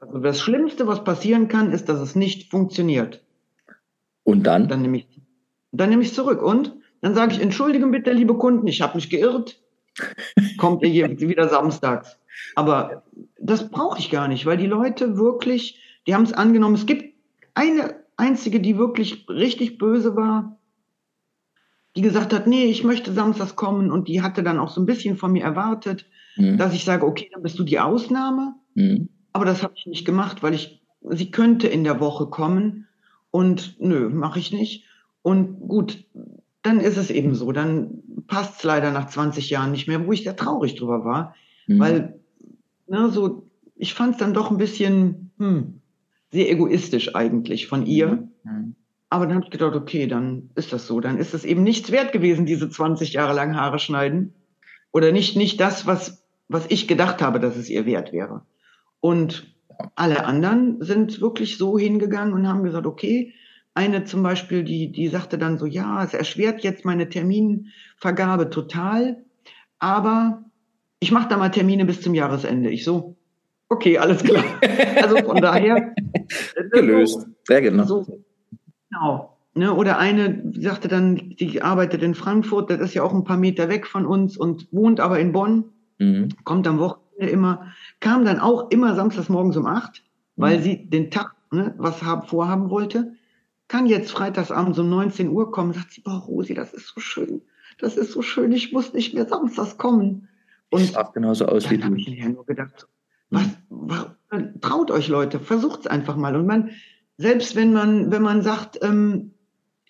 Also 0.00 0.18
das 0.18 0.40
Schlimmste, 0.40 0.86
was 0.86 1.04
passieren 1.04 1.48
kann, 1.48 1.72
ist, 1.72 1.88
dass 1.88 2.00
es 2.00 2.14
nicht 2.14 2.50
funktioniert. 2.50 3.24
Und 4.24 4.44
dann? 4.44 4.68
Dann 4.68 4.82
nehme 4.82 4.98
ich, 4.98 5.08
dann 5.72 5.90
nehme 5.90 6.02
ich 6.02 6.14
zurück. 6.14 6.42
Und 6.42 6.76
dann 7.00 7.14
sage 7.14 7.32
ich, 7.34 7.40
entschuldigen 7.40 7.90
bitte, 7.90 8.12
liebe 8.12 8.34
Kunden, 8.34 8.66
ich 8.66 8.82
habe 8.82 8.96
mich 8.96 9.10
geirrt. 9.10 9.60
Kommt 10.56 10.82
ihr 10.82 10.88
hier 10.88 11.08
wieder 11.20 11.48
samstags. 11.48 12.18
Aber 12.54 13.04
das 13.38 13.70
brauche 13.70 13.98
ich 13.98 14.10
gar 14.10 14.28
nicht, 14.28 14.46
weil 14.46 14.56
die 14.56 14.66
Leute 14.66 15.16
wirklich, 15.16 15.80
die 16.06 16.14
haben 16.14 16.24
es 16.24 16.32
angenommen. 16.32 16.74
Es 16.74 16.86
gibt 16.86 17.14
eine 17.54 17.96
einzige, 18.16 18.60
die 18.60 18.78
wirklich 18.78 19.26
richtig 19.28 19.78
böse 19.78 20.16
war, 20.16 20.58
die 21.96 22.02
gesagt 22.02 22.32
hat, 22.32 22.46
nee, 22.46 22.66
ich 22.66 22.84
möchte 22.84 23.12
samstags 23.12 23.56
kommen 23.56 23.90
und 23.90 24.08
die 24.08 24.22
hatte 24.22 24.42
dann 24.42 24.58
auch 24.58 24.70
so 24.70 24.80
ein 24.80 24.86
bisschen 24.86 25.16
von 25.16 25.32
mir 25.32 25.42
erwartet, 25.42 26.06
mhm. 26.40 26.56
dass 26.58 26.74
ich 26.74 26.84
sage, 26.84 27.06
okay, 27.06 27.28
dann 27.32 27.42
bist 27.42 27.58
du 27.58 27.64
die 27.64 27.80
Ausnahme. 27.80 28.54
Mhm. 28.74 29.08
Aber 29.32 29.44
das 29.44 29.62
habe 29.62 29.74
ich 29.76 29.86
nicht 29.86 30.04
gemacht, 30.04 30.42
weil 30.42 30.54
ich, 30.54 30.82
sie 31.10 31.30
könnte 31.30 31.68
in 31.68 31.84
der 31.84 32.00
Woche 32.00 32.26
kommen 32.26 32.86
und 33.30 33.76
nö, 33.78 34.08
mache 34.08 34.38
ich 34.38 34.52
nicht. 34.52 34.84
Und 35.22 35.60
gut, 35.60 36.04
dann 36.62 36.80
ist 36.80 36.96
es 36.96 37.10
eben 37.10 37.34
so. 37.34 37.52
Dann 37.52 38.02
passt 38.26 38.58
es 38.58 38.64
leider 38.64 38.90
nach 38.90 39.08
20 39.08 39.50
Jahren 39.50 39.70
nicht 39.70 39.88
mehr, 39.88 40.06
wo 40.06 40.12
ich 40.12 40.24
sehr 40.24 40.36
traurig 40.36 40.74
drüber 40.74 41.04
war, 41.04 41.34
mhm. 41.66 41.78
weil 41.78 42.20
ne, 42.86 43.10
so, 43.10 43.46
ich 43.76 43.94
fand 43.94 44.12
es 44.12 44.18
dann 44.18 44.34
doch 44.34 44.50
ein 44.50 44.58
bisschen, 44.58 45.30
hm, 45.38 45.80
sehr 46.32 46.50
egoistisch 46.50 47.14
eigentlich 47.14 47.66
von 47.66 47.86
ihr. 47.86 48.28
Mhm. 48.44 48.74
Aber 49.08 49.26
dann 49.26 49.36
habe 49.36 49.46
ich 49.46 49.50
gedacht, 49.50 49.74
okay, 49.74 50.06
dann 50.06 50.50
ist 50.54 50.72
das 50.72 50.86
so. 50.86 51.00
Dann 51.00 51.18
ist 51.18 51.34
es 51.34 51.44
eben 51.44 51.64
nichts 51.64 51.90
wert 51.90 52.12
gewesen, 52.12 52.46
diese 52.46 52.68
20 52.68 53.12
Jahre 53.12 53.34
lang 53.34 53.56
Haare 53.56 53.80
schneiden. 53.80 54.34
Oder 54.92 55.10
nicht, 55.10 55.36
nicht 55.36 55.60
das, 55.60 55.86
was, 55.86 56.19
was 56.50 56.66
ich 56.68 56.88
gedacht 56.88 57.22
habe, 57.22 57.40
dass 57.40 57.56
es 57.56 57.70
ihr 57.70 57.86
wert 57.86 58.12
wäre. 58.12 58.42
Und 59.00 59.54
alle 59.94 60.24
anderen 60.26 60.82
sind 60.82 61.20
wirklich 61.20 61.56
so 61.56 61.78
hingegangen 61.78 62.34
und 62.34 62.46
haben 62.46 62.64
gesagt, 62.64 62.86
okay, 62.86 63.32
eine 63.72 64.04
zum 64.04 64.22
Beispiel, 64.22 64.64
die, 64.64 64.92
die 64.92 65.08
sagte 65.08 65.38
dann 65.38 65.58
so, 65.58 65.64
ja, 65.64 66.02
es 66.04 66.12
erschwert 66.12 66.62
jetzt 66.62 66.84
meine 66.84 67.08
Terminvergabe 67.08 68.50
total, 68.50 69.24
aber 69.78 70.44
ich 70.98 71.12
mache 71.12 71.28
da 71.28 71.36
mal 71.38 71.50
Termine 71.50 71.86
bis 71.86 72.02
zum 72.02 72.14
Jahresende. 72.14 72.68
Ich 72.70 72.84
so, 72.84 73.16
Okay, 73.70 73.96
alles 73.98 74.22
klar. 74.22 74.44
Also 75.02 75.16
von 75.18 75.40
daher. 75.40 75.94
Gelöst. 76.72 77.26
Sehr 77.44 77.62
genau. 77.62 77.84
So, 77.84 78.24
genau. 78.90 79.38
Ne, 79.54 79.72
oder 79.72 79.98
eine 79.98 80.52
sagte 80.58 80.88
dann, 80.88 81.16
die 81.16 81.62
arbeitet 81.62 82.02
in 82.02 82.14
Frankfurt, 82.14 82.70
das 82.70 82.80
ist 82.80 82.94
ja 82.94 83.02
auch 83.02 83.14
ein 83.14 83.24
paar 83.24 83.36
Meter 83.36 83.68
weg 83.68 83.86
von 83.86 84.06
uns 84.06 84.36
und 84.36 84.68
wohnt 84.72 85.00
aber 85.00 85.18
in 85.18 85.32
Bonn, 85.32 85.64
mhm. 86.00 86.30
kommt 86.44 86.66
am 86.66 86.78
Wochenende 86.78 87.32
immer, 87.32 87.72
kam 88.00 88.24
dann 88.24 88.40
auch 88.40 88.70
immer 88.70 88.94
samstags 88.94 89.28
morgens 89.28 89.56
um 89.56 89.66
acht, 89.66 90.02
weil 90.36 90.58
mhm. 90.58 90.62
sie 90.62 90.90
den 90.90 91.10
Tag 91.10 91.36
ne, 91.52 91.74
was 91.78 92.02
haben, 92.02 92.26
vorhaben 92.26 92.70
wollte, 92.70 93.12
kann 93.68 93.86
jetzt 93.86 94.10
freitagsabends 94.10 94.78
um 94.78 94.88
19 94.88 95.28
Uhr 95.28 95.52
kommen, 95.52 95.72
sagt 95.72 95.92
sie, 95.92 96.00
boah, 96.00 96.18
Rosi, 96.18 96.54
das 96.54 96.74
ist 96.74 96.88
so 96.88 97.00
schön, 97.00 97.42
das 97.78 97.96
ist 97.96 98.12
so 98.12 98.22
schön, 98.22 98.50
ich 98.50 98.72
muss 98.72 98.92
nicht 98.92 99.14
mehr 99.14 99.26
samstags 99.26 99.78
kommen. 99.78 100.28
Und 100.70 100.82
ich 100.82 100.92
sah 100.92 101.02
genauso 101.02 101.46
aus 101.46 101.70
wie 101.70 101.78
du. 101.78 101.94
Ich 101.94 102.08
mir 102.08 102.28
nur 102.30 102.46
gedacht, 102.46 102.88
was, 103.30 103.46
was, 103.68 104.06
traut 104.60 104.90
euch 104.90 105.08
Leute, 105.08 105.38
versucht's 105.38 105.86
einfach 105.86 106.16
mal. 106.16 106.34
Und 106.36 106.46
man, 106.46 106.70
selbst 107.16 107.54
wenn 107.54 107.72
man, 107.72 108.10
wenn 108.10 108.22
man 108.22 108.42
sagt, 108.42 108.78
ähm, 108.82 109.32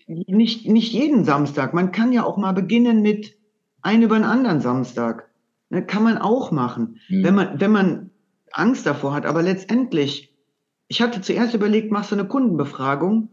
nicht, 0.07 0.69
nicht 0.69 0.93
jeden 0.93 1.25
Samstag, 1.25 1.73
man 1.73 1.93
kann 1.93 2.13
ja 2.13 2.25
auch 2.25 2.37
mal 2.37 2.53
beginnen 2.53 3.03
mit 3.03 3.37
ein 3.83 4.03
über 4.03 4.17
den 4.17 4.25
anderen 4.25 4.61
Samstag. 4.61 5.30
Ne, 5.71 5.87
kann 5.87 6.03
man 6.03 6.19
auch 6.19 6.51
machen, 6.51 7.01
mhm. 7.09 7.25
wenn 7.25 7.35
man, 7.35 7.61
wenn 7.61 7.71
man 7.71 8.11
Angst 8.53 8.87
davor 8.87 9.15
hat. 9.15 9.25
Aber 9.25 9.43
letztendlich, 9.43 10.35
ich 10.89 11.01
hatte 11.01 11.21
zuerst 11.21 11.55
überlegt, 11.55 11.93
machst 11.93 12.11
du 12.11 12.17
eine 12.17 12.27
Kundenbefragung? 12.27 13.29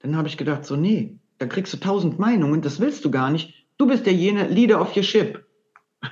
Dann 0.00 0.16
habe 0.16 0.28
ich 0.28 0.38
gedacht, 0.38 0.64
so, 0.64 0.76
nee, 0.76 1.18
da 1.38 1.46
kriegst 1.46 1.72
du 1.74 1.76
tausend 1.76 2.18
Meinungen, 2.18 2.62
das 2.62 2.80
willst 2.80 3.04
du 3.04 3.10
gar 3.10 3.30
nicht. 3.30 3.54
Du 3.76 3.86
bist 3.86 4.06
der 4.06 4.14
jene 4.14 4.48
Leader 4.48 4.80
of 4.80 4.96
your 4.96 5.02
ship. 5.02 5.44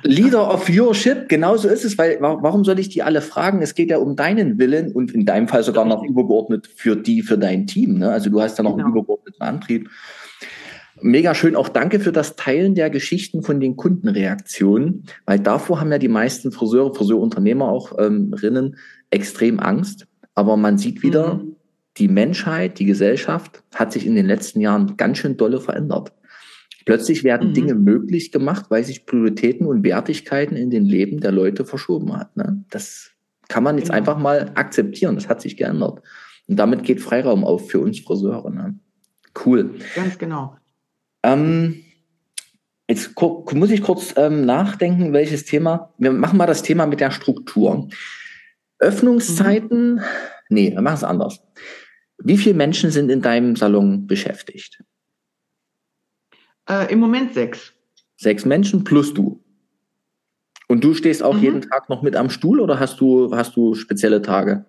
Leader 0.03 0.53
of 0.53 0.69
your 0.69 0.95
ship, 0.95 1.31
genau 1.31 1.57
so 1.57 1.67
ist 1.67 1.85
es, 1.85 1.97
weil 1.97 2.19
warum 2.21 2.63
soll 2.63 2.79
ich 2.79 2.91
die 2.91 3.03
alle 3.03 3.23
fragen? 3.23 3.63
Es 3.63 3.75
geht 3.75 3.89
ja 3.91 3.97
um 3.97 4.17
deinen 4.17 4.59
Willen 4.59 4.93
und 4.93 5.13
in 5.13 5.25
deinem 5.25 5.49
Fall 5.49 5.63
sogar 5.63 5.87
noch 5.87 6.05
übergeordnet 6.05 6.67
für 6.67 6.95
die, 6.95 7.23
für 7.23 7.39
dein 7.39 7.67
Team. 7.67 7.99
Ne? 7.99 8.11
Also 8.11 8.29
du 8.29 8.41
hast 8.43 8.59
ja 8.59 8.65
noch 8.65 8.73
genau. 8.73 8.85
einen 8.85 8.95
übergeordneten 8.95 9.41
Antrieb. 9.41 9.89
Mega 11.01 11.35
schön. 11.35 11.57
Auch 11.57 11.69
danke 11.69 12.01
für 12.01 12.13
das 12.13 12.37
Teilen 12.37 12.75
der 12.75 12.91
Geschichten 12.91 13.43
von 13.43 13.61
den 13.61 13.77
Kundenreaktionen, 13.77 15.05
weil 15.27 15.39
davor 15.39 15.81
haben 15.81 15.93
ja 15.93 15.99
die 15.99 16.09
meisten 16.09 16.53
Friseure, 16.53 16.95
Friseurunternehmer 16.95 17.69
auch 17.69 17.93
ähm, 17.99 18.33
Rinnen 18.33 18.77
extrem 19.11 19.61
Angst. 19.61 20.07
Aber 20.35 20.57
man 20.57 20.79
sieht 20.79 21.03
wieder, 21.03 21.35
mhm. 21.35 21.57
die 21.97 22.09
Menschheit, 22.09 22.79
die 22.79 22.85
Gesellschaft 22.85 23.63
hat 23.75 23.93
sich 23.93 24.07
in 24.07 24.15
den 24.15 24.27
letzten 24.27 24.61
Jahren 24.61 24.97
ganz 24.97 25.19
schön 25.19 25.37
dolle 25.37 25.61
verändert. 25.61 26.13
Plötzlich 26.85 27.25
werden 27.25 27.51
mhm. 27.51 27.55
Dinge 27.55 27.75
möglich 27.75 28.33
gemacht, 28.33 28.67
weil 28.71 28.85
sich 28.85 29.05
Prioritäten 29.05 29.67
und 29.67 29.85
Wertigkeiten 29.85 30.57
in 30.57 30.71
den 30.71 30.85
Leben 30.85 31.21
der 31.21 31.33
Leute 31.33 31.65
verschoben 31.65 32.17
hat. 32.17 32.37
Ne? 32.37 32.65
Das 32.71 33.11
kann 33.49 33.65
man 33.65 33.77
jetzt 33.79 33.89
genau. 33.89 33.99
einfach 33.99 34.19
mal 34.19 34.53
akzeptieren. 34.55 35.15
Das 35.15 35.29
hat 35.29 35.41
sich 35.41 35.57
geändert. 35.57 36.03
Und 36.47 36.57
damit 36.57 36.85
geht 36.85 37.01
Freiraum 37.01 37.45
auf 37.45 37.71
für 37.71 37.81
uns 37.81 38.01
Friseure. 38.01 38.51
Ne? 38.51 38.79
Cool. 39.45 39.75
Ganz 39.95 40.19
genau. 40.19 40.57
Ähm, 41.33 41.85
jetzt 42.89 43.13
muss 43.21 43.71
ich 43.71 43.83
kurz 43.83 44.15
ähm, 44.17 44.45
nachdenken, 44.45 45.13
welches 45.13 45.45
Thema. 45.45 45.93
Wir 45.99 46.13
machen 46.13 46.39
mal 46.39 46.47
das 46.47 46.63
Thema 46.63 46.87
mit 46.87 47.01
der 47.01 47.11
Struktur. 47.11 47.89
Öffnungszeiten. 48.79 49.97
Mhm. 49.97 50.03
Nee, 50.49 50.73
wir 50.73 50.81
machen 50.81 50.97
es 50.97 51.05
anders. 51.05 51.41
Wie 52.19 52.39
viele 52.39 52.55
Menschen 52.55 52.91
sind 52.91 53.11
in 53.11 53.23
deinem 53.23 53.57
Salon 53.57 54.07
beschäftigt? 54.07 54.83
Äh, 56.69 56.93
Im 56.93 56.99
Moment 56.99 57.35
sechs. 57.35 57.73
Sechs 58.17 58.45
Menschen 58.45 58.85
plus 58.85 59.15
du. 59.15 59.45
Und 60.67 60.83
du 60.83 60.95
stehst 60.95 61.23
auch 61.23 61.35
mhm. 61.35 61.43
jeden 61.43 61.61
Tag 61.63 61.89
noch 61.89 62.03
mit 62.03 62.17
am 62.17 62.31
Stuhl 62.31 62.61
oder 62.61 62.81
hast 62.81 63.01
du, 63.01 63.35
hast 63.35 63.57
du 63.57 63.75
spezielle 63.75 64.23
Tage? 64.23 64.65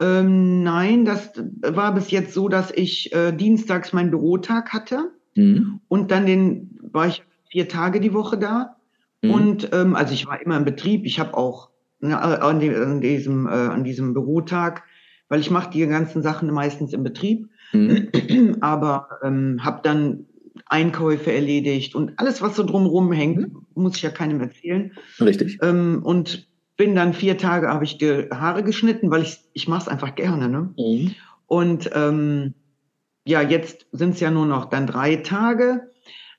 Ähm, 0.00 0.62
nein, 0.62 1.04
das 1.04 1.32
war 1.60 1.94
bis 1.94 2.10
jetzt 2.10 2.32
so, 2.32 2.48
dass 2.48 2.70
ich 2.70 3.12
äh, 3.12 3.32
dienstags 3.32 3.92
meinen 3.92 4.10
Bürotag 4.10 4.72
hatte 4.72 5.12
mhm. 5.34 5.80
und 5.88 6.10
dann 6.10 6.26
den 6.26 6.78
war 6.82 7.06
ich 7.06 7.22
vier 7.50 7.68
Tage 7.68 8.00
die 8.00 8.14
Woche 8.14 8.38
da. 8.38 8.76
Mhm. 9.22 9.30
Und 9.30 9.68
ähm, 9.72 9.94
also 9.94 10.14
ich 10.14 10.26
war 10.26 10.40
immer 10.40 10.56
im 10.56 10.64
Betrieb. 10.64 11.04
Ich 11.04 11.20
habe 11.20 11.36
auch 11.36 11.68
ne, 12.00 12.18
an, 12.18 12.60
die, 12.60 12.74
an, 12.74 13.00
diesem 13.00 13.46
äh, 13.46 13.50
an 13.50 13.84
diesem 13.84 14.14
Bürotag, 14.14 14.84
weil 15.28 15.40
ich 15.40 15.50
mache 15.50 15.70
die 15.70 15.86
ganzen 15.86 16.22
Sachen 16.22 16.50
meistens 16.50 16.92
im 16.94 17.02
Betrieb, 17.02 17.48
mhm. 17.72 18.08
aber 18.60 19.08
ähm, 19.22 19.58
habe 19.62 19.80
dann 19.82 20.26
Einkäufe 20.66 21.32
erledigt 21.32 21.94
und 21.94 22.18
alles, 22.18 22.42
was 22.42 22.56
so 22.56 22.64
drumherum 22.64 23.12
hängt, 23.12 23.38
mhm. 23.38 23.66
muss 23.74 23.96
ich 23.96 24.02
ja 24.02 24.10
keinem 24.10 24.40
erzählen. 24.40 24.92
Richtig. 25.20 25.58
Ähm, 25.62 26.00
und 26.02 26.48
bin 26.80 26.94
dann 26.94 27.12
vier 27.12 27.36
Tage, 27.36 27.68
habe 27.68 27.84
ich 27.84 27.98
die 27.98 28.30
Haare 28.30 28.64
geschnitten, 28.64 29.10
weil 29.10 29.20
ich, 29.20 29.36
ich 29.52 29.68
mache 29.68 29.82
es 29.82 29.88
einfach 29.88 30.14
gerne. 30.14 30.48
Ne? 30.48 30.72
Mhm. 30.78 31.14
Und 31.46 31.90
ähm, 31.92 32.54
ja, 33.26 33.42
jetzt 33.42 33.84
sind 33.92 34.14
es 34.14 34.20
ja 34.20 34.30
nur 34.30 34.46
noch 34.46 34.64
dann 34.64 34.86
drei 34.86 35.16
Tage. 35.16 35.90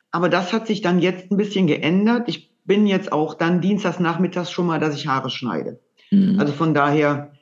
Aber 0.09 0.29
das 0.29 0.51
hat 0.51 0.65
sich 0.65 0.81
dann 0.81 0.97
jetzt 0.97 1.29
ein 1.29 1.37
bisschen 1.37 1.67
geändert. 1.67 2.23
Ich 2.27 2.51
bin 2.65 2.87
jetzt 2.87 3.11
auch 3.11 3.35
dann 3.35 3.61
dienstags 3.61 3.99
nachmittags 3.99 4.49
schon 4.49 4.65
mal, 4.65 4.79
dass 4.79 4.95
ich 4.95 5.05
Haare 5.05 5.29
schneide. 5.29 5.79
Mhm. 6.09 6.39
Also 6.39 6.53
von 6.53 6.73
daher, 6.73 7.33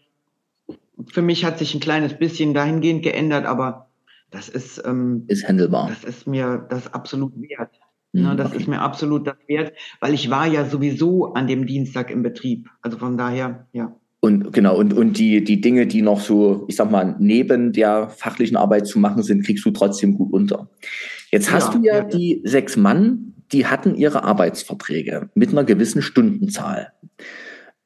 für 1.07 1.21
mich 1.21 1.45
hat 1.45 1.57
sich 1.57 1.73
ein 1.73 1.79
kleines 1.79 2.17
bisschen 2.17 2.53
dahingehend 2.53 3.01
geändert, 3.01 3.45
aber 3.45 3.87
das 4.29 4.49
ist, 4.49 4.83
ähm, 4.85 5.23
ist 5.29 5.47
handelbar. 5.47 5.87
Das 5.87 6.03
ist 6.03 6.27
mir 6.27 6.67
das 6.69 6.93
absolut 6.93 7.31
wert. 7.37 7.71
Mhm, 8.13 8.21
ne, 8.21 8.35
das 8.35 8.47
okay. 8.47 8.57
ist 8.57 8.67
mir 8.67 8.81
absolut 8.81 9.27
das 9.27 9.37
wert, 9.47 9.73
weil 9.99 10.13
ich 10.13 10.29
war 10.29 10.47
ja 10.47 10.65
sowieso 10.65 11.33
an 11.33 11.47
dem 11.47 11.65
Dienstag 11.65 12.11
im 12.11 12.23
Betrieb. 12.23 12.69
Also 12.81 12.97
von 12.97 13.17
daher, 13.17 13.67
ja. 13.71 13.95
Und 14.21 14.51
genau, 14.51 14.77
und, 14.77 14.93
und 14.93 15.17
die, 15.17 15.43
die 15.43 15.61
Dinge, 15.61 15.87
die 15.87 16.01
noch 16.01 16.19
so, 16.19 16.65
ich 16.67 16.75
sag 16.75 16.91
mal, 16.91 17.15
neben 17.19 17.71
der 17.71 18.09
fachlichen 18.09 18.57
Arbeit 18.57 18.85
zu 18.85 18.99
machen 18.99 19.23
sind, 19.23 19.45
kriegst 19.45 19.65
du 19.65 19.71
trotzdem 19.71 20.15
gut 20.15 20.33
unter. 20.33 20.69
Jetzt 21.31 21.51
hast 21.51 21.73
ja, 21.73 21.79
du 21.79 21.85
ja, 21.85 21.95
ja, 21.95 22.03
die 22.03 22.41
sechs 22.43 22.75
Mann, 22.75 23.33
die 23.53 23.65
hatten 23.65 23.95
ihre 23.95 24.23
Arbeitsverträge 24.23 25.29
mit 25.35 25.51
einer 25.51 25.63
gewissen 25.63 26.01
Stundenzahl. 26.01 26.91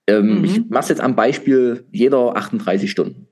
Ähm, 0.07 0.39
mhm. 0.39 0.45
Ich 0.45 0.69
mache 0.69 0.89
jetzt 0.89 1.01
am 1.01 1.15
Beispiel 1.15 1.85
jeder 1.91 2.35
38 2.35 2.89
Stunden. 2.89 3.27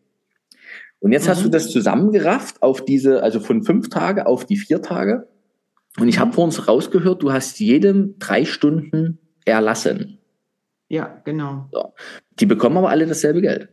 Und 0.99 1.12
jetzt 1.12 1.25
mhm. 1.25 1.32
hast 1.32 1.43
du 1.43 1.49
das 1.49 1.71
zusammengerafft 1.71 2.62
auf 2.62 2.86
diese, 2.86 3.23
also 3.23 3.39
von 3.39 3.63
fünf 3.63 3.89
Tage 3.89 4.27
auf 4.27 4.45
die 4.45 4.58
vier 4.58 4.82
Tage. 4.82 5.27
Und 5.99 6.08
ich 6.08 6.19
habe 6.19 6.30
mhm. 6.30 6.34
vor 6.34 6.43
uns 6.45 6.67
rausgehört, 6.67 7.21
du 7.21 7.32
hast 7.32 7.60
jedem 7.60 8.17
drei 8.19 8.45
Stunden 8.45 9.19
erlassen. 9.45 10.19
Ja, 10.88 11.21
genau. 11.23 11.67
So. 11.71 11.93
Die 12.39 12.45
bekommen 12.45 12.77
aber 12.77 12.89
alle 12.89 13.08
dasselbe 13.08 13.41
Geld. 13.41 13.69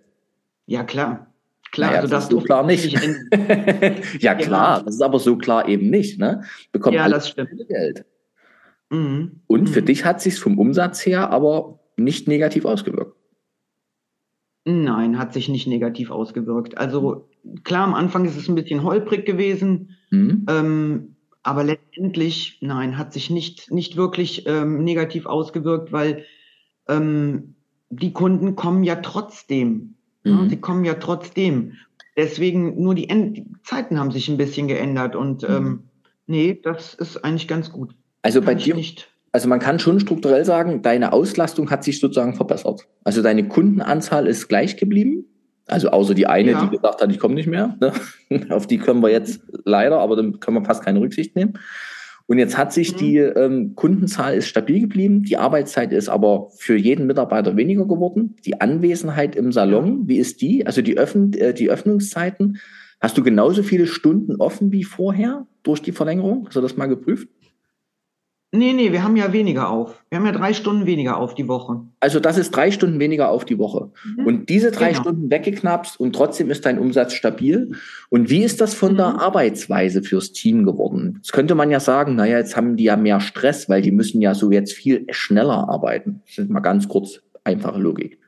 Ja, 0.67 0.85
klar. 0.85 1.33
Klar, 1.71 1.91
naja, 1.91 2.01
also 2.01 2.15
das, 2.15 2.25
das 2.25 2.33
so 2.33 2.41
klar 2.41 2.65
nicht. 2.65 2.93
ja, 4.21 4.35
klar, 4.35 4.83
das 4.85 4.95
ist 4.95 5.03
aber 5.03 5.19
so 5.19 5.37
klar 5.37 5.69
eben 5.69 5.91
nicht. 5.91 6.19
Ne? 6.19 6.43
Bekommen 6.73 6.97
ja, 6.97 7.05
alle 7.05 7.15
das 7.15 7.29
stimmt. 7.29 7.51
Geld. 7.69 8.05
Mhm. 8.91 9.41
Und 9.47 9.63
mhm. 9.63 9.67
für 9.67 9.83
dich 9.83 10.05
hat 10.05 10.21
sich 10.21 10.39
vom 10.39 10.59
Umsatz 10.59 11.05
her 11.05 11.31
aber 11.31 11.81
nicht 11.97 12.27
negativ 12.29 12.65
ausgewirkt. 12.65 13.17
Nein, 14.65 15.19
hat 15.19 15.33
sich 15.33 15.49
nicht 15.49 15.67
negativ 15.67 16.11
ausgewirkt. 16.11 16.79
Also 16.79 17.29
klar, 17.65 17.85
am 17.85 17.95
Anfang 17.95 18.25
ist 18.25 18.37
es 18.37 18.49
ein 18.49 18.55
bisschen 18.55 18.83
holprig 18.83 19.27
gewesen, 19.27 19.97
mhm. 20.11 20.47
ähm, 20.49 21.17
aber 21.43 21.65
letztendlich, 21.65 22.59
nein, 22.61 22.99
hat 22.99 23.13
sich 23.13 23.31
nicht, 23.31 23.71
nicht 23.71 23.97
wirklich 23.97 24.47
ähm, 24.47 24.85
negativ 24.85 25.27
ausgewirkt, 25.27 25.93
weil 25.93 26.25
ähm, 26.89 27.55
die 27.91 28.13
Kunden 28.13 28.57
kommen 28.57 28.85
ja 28.85 28.97
trotzdem. 28.97 29.95
Ne? 30.25 30.33
Mhm. 30.33 30.43
Ja, 30.43 30.49
sie 30.49 30.61
kommen 30.61 30.85
ja 30.85 30.95
trotzdem. 30.95 31.75
Deswegen 32.17 32.83
nur 32.83 32.95
die, 32.95 33.09
End 33.09 33.37
die 33.37 33.47
Zeiten 33.63 33.99
haben 33.99 34.11
sich 34.11 34.29
ein 34.29 34.37
bisschen 34.37 34.69
geändert 34.69 35.15
und 35.15 35.43
mhm. 35.43 35.55
ähm, 35.55 35.83
nee, 36.27 36.61
das 36.63 36.95
ist 36.95 37.25
eigentlich 37.25 37.49
ganz 37.49 37.71
gut. 37.71 37.95
Also 38.23 38.43
bei 38.43 38.55
dir 38.55 38.75
nicht. 38.75 39.09
Also 39.31 39.49
man 39.49 39.61
kann 39.61 39.79
schon 39.79 40.01
strukturell 40.01 40.45
sagen, 40.45 40.83
deine 40.83 41.13
Auslastung 41.13 41.71
hat 41.71 41.85
sich 41.85 42.01
sozusagen 42.01 42.35
verbessert. 42.35 42.89
Also 43.05 43.23
deine 43.23 43.47
Kundenanzahl 43.47 44.27
ist 44.27 44.49
gleich 44.49 44.77
geblieben. 44.77 45.27
Also 45.69 45.91
außer 45.91 46.15
die 46.15 46.27
eine, 46.27 46.53
ja. 46.53 46.65
die 46.65 46.77
gesagt 46.77 47.01
hat, 47.01 47.11
ich 47.11 47.19
komme 47.19 47.35
nicht 47.35 47.49
mehr. 47.49 47.77
Ne? 47.81 47.93
Auf 48.51 48.67
die 48.67 48.79
können 48.79 49.03
wir 49.03 49.11
jetzt 49.11 49.41
leider, 49.65 50.01
aber 50.01 50.17
dann 50.17 50.41
können 50.41 50.59
wir 50.59 50.65
fast 50.65 50.85
keine 50.85 51.01
Rücksicht 51.01 51.37
nehmen. 51.37 51.55
Und 52.27 52.39
jetzt 52.39 52.59
hat 52.59 52.75
sich 52.75 52.93
mhm. 52.93 52.99
die 52.99 53.17
ähm, 53.17 53.75
Kundenzahl 53.75 54.35
ist 54.35 54.49
stabil 54.49 54.81
geblieben, 54.81 55.23
die 55.23 55.39
Arbeitszeit 55.39 55.93
ist 55.93 56.11
aber 56.11 56.51
für 56.57 56.77
jeden 56.77 57.07
Mitarbeiter 57.07 57.57
weniger 57.57 57.87
geworden. 57.87 58.37
Die 58.45 58.61
Anwesenheit 58.61 59.35
im 59.35 59.51
Salon, 59.51 60.07
wie 60.09 60.19
ist 60.19 60.43
die? 60.43 60.67
Also 60.67 60.83
die, 60.83 60.99
Öffn 60.99 61.33
äh, 61.33 61.55
die 61.55 61.71
Öffnungszeiten, 61.71 62.59
hast 63.01 63.17
du 63.17 63.23
genauso 63.23 63.63
viele 63.63 63.87
Stunden 63.87 64.37
offen 64.37 64.73
wie 64.73 64.85
vorher 64.85 65.47
durch 65.63 65.81
die 65.81 65.93
Verlängerung? 65.93 66.45
Hast 66.47 66.57
du 66.57 66.61
das 66.61 66.77
mal 66.77 66.87
geprüft? 66.87 67.29
Nee, 68.51 68.73
nee, 68.73 68.93
wir 68.93 69.05
haben 69.05 69.17
ja 69.17 69.31
weniger 69.35 69.69
auf. 69.69 70.03
Wir 70.09 70.19
haben 70.19 70.25
ja 70.25 70.33
drei 70.33 70.55
Stunden 70.55 70.87
weniger 70.87 71.19
auf 71.19 71.35
die 71.35 71.49
Woche. 71.49 71.83
Also 72.01 72.19
das 72.19 72.39
ist 72.39 72.51
drei 72.57 72.71
Stunden 72.71 72.99
weniger 72.99 73.29
auf 73.29 73.45
die 73.45 73.59
Woche. 73.59 73.91
Mhm. 74.17 74.27
Und 74.27 74.49
diese 74.49 74.71
drei 74.71 74.93
genau. 74.93 75.03
Stunden 75.03 75.31
weggeknapst 75.31 76.01
und 76.01 76.15
trotzdem 76.15 76.51
ist 76.51 76.65
dein 76.65 76.79
Umsatz 76.79 77.13
stabil. 77.13 77.73
Und 78.09 78.31
wie 78.31 78.43
ist 78.43 78.63
das 78.63 78.73
von 78.73 78.93
mhm. 78.93 78.97
der 78.97 79.21
Arbeitsweise 79.21 80.03
fürs 80.03 80.33
Team 80.33 80.65
geworden? 80.65 81.17
Jetzt 81.17 81.35
könnte 81.35 81.55
man 81.55 81.71
ja 81.71 81.79
sagen, 81.79 82.17
naja, 82.17 82.39
jetzt 82.39 82.57
haben 82.57 82.77
die 82.77 82.85
ja 82.85 82.97
mehr 82.97 83.21
Stress, 83.21 83.69
weil 83.69 83.83
die 83.83 83.93
müssen 83.93 84.23
ja 84.23 84.35
so 84.35 84.51
jetzt 84.51 84.73
viel 84.73 85.05
schneller 85.11 85.69
arbeiten. 85.69 86.23
Das 86.27 86.39
ist 86.39 86.49
mal 86.49 86.61
ganz 86.61 86.89
kurz 86.89 87.21
einfache 87.45 87.79
Logik 87.79 88.19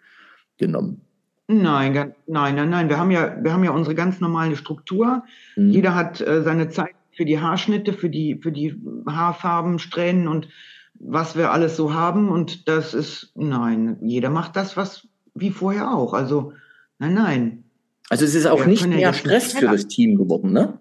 genommen. 0.58 1.00
Nein, 1.48 2.12
nein, 2.26 2.54
nein, 2.54 2.70
nein. 2.70 2.88
Wir 2.90 2.98
haben 2.98 3.10
ja, 3.10 3.36
wir 3.42 3.52
haben 3.54 3.64
ja 3.64 3.70
unsere 3.70 3.94
ganz 3.94 4.20
normale 4.20 4.54
Struktur. 4.54 5.24
Mhm. 5.56 5.70
Jeder 5.70 5.94
hat 5.94 6.20
äh, 6.20 6.42
seine 6.42 6.68
Zeit 6.68 6.94
für 7.20 7.26
die 7.26 7.38
Haarschnitte, 7.38 7.92
für 7.92 8.08
die, 8.08 8.40
für 8.42 8.50
die 8.50 8.74
Haarfarben, 9.06 9.78
Strähnen 9.78 10.26
und 10.26 10.48
was 10.94 11.36
wir 11.36 11.52
alles 11.52 11.76
so 11.76 11.92
haben. 11.92 12.30
Und 12.30 12.66
das 12.66 12.94
ist, 12.94 13.32
nein, 13.34 13.98
jeder 14.00 14.30
macht 14.30 14.56
das, 14.56 14.74
was 14.78 15.06
wie 15.34 15.50
vorher 15.50 15.92
auch. 15.92 16.14
Also, 16.14 16.54
nein, 16.98 17.12
nein. 17.12 17.64
Also 18.08 18.24
es 18.24 18.34
ist 18.34 18.46
auch 18.46 18.60
wir 18.60 18.68
nicht 18.68 18.86
mehr 18.86 19.12
Stress 19.12 19.52
für 19.52 19.66
das 19.66 19.86
Team 19.86 20.16
geworden, 20.16 20.50
ne? 20.52 20.78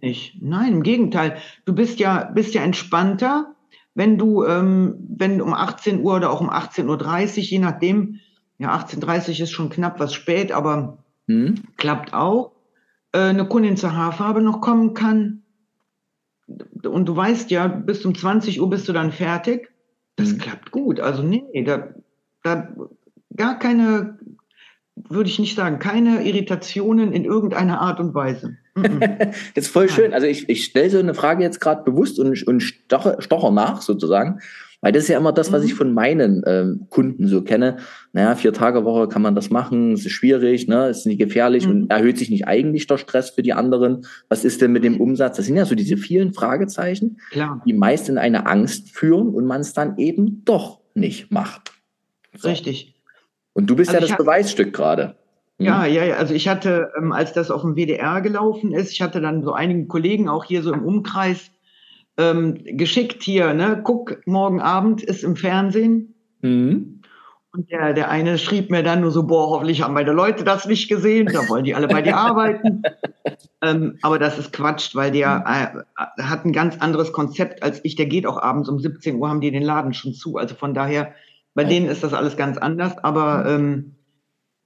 Nicht. 0.00 0.42
Nein, 0.42 0.72
im 0.72 0.82
Gegenteil. 0.82 1.36
Du 1.66 1.72
bist 1.72 2.00
ja, 2.00 2.24
bist 2.34 2.52
ja 2.54 2.62
entspannter, 2.62 3.54
wenn 3.94 4.18
du, 4.18 4.44
ähm, 4.44 4.96
wenn 5.08 5.40
um 5.40 5.54
18 5.54 6.02
Uhr 6.02 6.16
oder 6.16 6.32
auch 6.32 6.40
um 6.40 6.50
18.30 6.50 6.88
Uhr, 6.88 7.42
je 7.44 7.58
nachdem, 7.60 8.18
ja, 8.58 8.76
18.30 8.76 9.28
Uhr 9.28 9.40
ist 9.44 9.52
schon 9.52 9.70
knapp 9.70 10.00
was 10.00 10.14
spät, 10.14 10.50
aber 10.50 10.98
hm. 11.28 11.62
klappt 11.76 12.12
auch 12.12 12.57
eine 13.12 13.46
Kundin 13.46 13.76
zur 13.76 13.94
Haarfarbe 13.94 14.42
noch 14.42 14.60
kommen 14.60 14.94
kann. 14.94 15.42
Und 16.82 17.06
du 17.06 17.16
weißt 17.16 17.50
ja, 17.50 17.66
bis 17.66 18.04
um 18.04 18.14
20 18.14 18.60
Uhr 18.60 18.70
bist 18.70 18.88
du 18.88 18.92
dann 18.92 19.12
fertig. 19.12 19.70
Das 20.16 20.32
mhm. 20.32 20.38
klappt 20.38 20.70
gut. 20.70 21.00
Also 21.00 21.22
nee, 21.22 21.64
da, 21.64 21.88
da 22.42 22.68
gar 23.36 23.58
keine, 23.58 24.18
würde 24.96 25.28
ich 25.30 25.38
nicht 25.38 25.56
sagen, 25.56 25.78
keine 25.78 26.24
Irritationen 26.24 27.12
in 27.12 27.24
irgendeiner 27.24 27.80
Art 27.80 28.00
und 28.00 28.14
Weise. 28.14 28.56
das 28.74 29.66
ist 29.66 29.68
voll 29.68 29.88
schön. 29.88 30.12
Also 30.12 30.26
ich, 30.26 30.48
ich 30.48 30.64
stelle 30.64 30.90
so 30.90 30.98
eine 30.98 31.14
Frage 31.14 31.42
jetzt 31.42 31.60
gerade 31.60 31.82
bewusst 31.84 32.18
und, 32.18 32.46
und 32.46 32.60
stoche, 32.60 33.16
stocher 33.20 33.50
nach 33.50 33.82
sozusagen, 33.82 34.40
weil 34.80 34.92
das 34.92 35.04
ist 35.04 35.08
ja 35.08 35.18
immer 35.18 35.32
das, 35.32 35.52
was 35.52 35.64
ich 35.64 35.72
mhm. 35.72 35.76
von 35.76 35.94
meinen 35.94 36.42
ähm, 36.46 36.86
Kunden 36.88 37.26
so 37.26 37.42
kenne. 37.42 37.78
Naja, 38.12 38.34
vier 38.36 38.52
Tage 38.52 38.84
Woche 38.84 39.08
kann 39.08 39.22
man 39.22 39.34
das 39.34 39.50
machen, 39.50 39.92
es 39.92 40.06
ist 40.06 40.12
schwierig, 40.12 40.68
ne, 40.68 40.88
ist 40.88 41.06
nicht 41.06 41.18
gefährlich 41.18 41.66
mhm. 41.66 41.72
und 41.72 41.90
erhöht 41.90 42.18
sich 42.18 42.30
nicht 42.30 42.46
eigentlich 42.46 42.86
der 42.86 42.98
Stress 42.98 43.30
für 43.30 43.42
die 43.42 43.52
anderen. 43.52 44.06
Was 44.28 44.44
ist 44.44 44.62
denn 44.62 44.72
mit 44.72 44.84
dem 44.84 45.00
Umsatz? 45.00 45.36
Das 45.36 45.46
sind 45.46 45.56
ja 45.56 45.64
so 45.64 45.74
diese 45.74 45.96
vielen 45.96 46.32
Fragezeichen, 46.32 47.18
Klar. 47.30 47.62
die 47.66 47.72
meist 47.72 48.08
in 48.08 48.18
eine 48.18 48.46
Angst 48.46 48.90
führen 48.90 49.28
und 49.28 49.46
man 49.46 49.62
es 49.62 49.72
dann 49.72 49.98
eben 49.98 50.44
doch 50.44 50.80
nicht 50.94 51.32
macht. 51.32 51.72
So. 52.36 52.48
Richtig. 52.48 52.94
Und 53.52 53.68
du 53.68 53.76
bist 53.76 53.90
also 53.90 54.02
ja 54.02 54.08
das 54.08 54.16
Beweisstück 54.16 54.72
gerade. 54.72 55.16
Ja, 55.58 55.78
mhm. 55.78 55.92
ja, 55.92 56.04
ja. 56.04 56.16
Also 56.16 56.34
ich 56.34 56.48
hatte, 56.48 56.92
ähm, 56.96 57.12
als 57.12 57.32
das 57.32 57.50
auf 57.50 57.62
dem 57.62 57.74
WDR 57.74 58.20
gelaufen 58.20 58.72
ist, 58.72 58.92
ich 58.92 59.02
hatte 59.02 59.20
dann 59.20 59.42
so 59.42 59.52
einigen 59.52 59.88
Kollegen 59.88 60.28
auch 60.28 60.44
hier 60.44 60.62
so 60.62 60.72
im 60.72 60.84
Umkreis, 60.84 61.50
ähm, 62.18 62.58
geschickt 62.64 63.22
hier, 63.22 63.54
ne, 63.54 63.80
guck, 63.82 64.20
morgen 64.26 64.60
Abend 64.60 65.02
ist 65.02 65.22
im 65.22 65.36
Fernsehen. 65.36 66.14
Mhm. 66.42 67.00
Und 67.50 67.70
der, 67.70 67.94
der 67.94 68.10
eine 68.10 68.36
schrieb 68.36 68.70
mir 68.70 68.82
dann 68.82 69.00
nur 69.00 69.10
so, 69.10 69.26
boah, 69.26 69.48
hoffentlich 69.50 69.82
haben 69.82 69.94
meine 69.94 70.12
Leute 70.12 70.44
das 70.44 70.66
nicht 70.66 70.88
gesehen, 70.88 71.28
da 71.32 71.48
wollen 71.48 71.64
die 71.64 71.74
alle 71.74 71.88
bei 71.88 72.02
dir 72.02 72.16
arbeiten. 72.16 72.82
ähm, 73.62 73.98
aber 74.02 74.18
das 74.18 74.38
ist 74.38 74.52
Quatsch, 74.52 74.94
weil 74.94 75.10
der 75.10 75.44
äh, 75.46 76.22
hat 76.22 76.44
ein 76.44 76.52
ganz 76.52 76.76
anderes 76.78 77.12
Konzept 77.12 77.62
als 77.62 77.80
ich. 77.84 77.96
Der 77.96 78.06
geht 78.06 78.26
auch 78.26 78.36
abends 78.36 78.68
um 78.68 78.78
17 78.78 79.16
Uhr, 79.16 79.30
haben 79.30 79.40
die 79.40 79.50
den 79.50 79.62
Laden 79.62 79.94
schon 79.94 80.12
zu. 80.12 80.36
Also 80.36 80.54
von 80.56 80.74
daher, 80.74 81.14
bei 81.54 81.64
denen 81.64 81.88
ist 81.88 82.04
das 82.04 82.12
alles 82.12 82.36
ganz 82.36 82.58
anders. 82.58 82.98
Aber 82.98 83.46
ähm, 83.46 83.94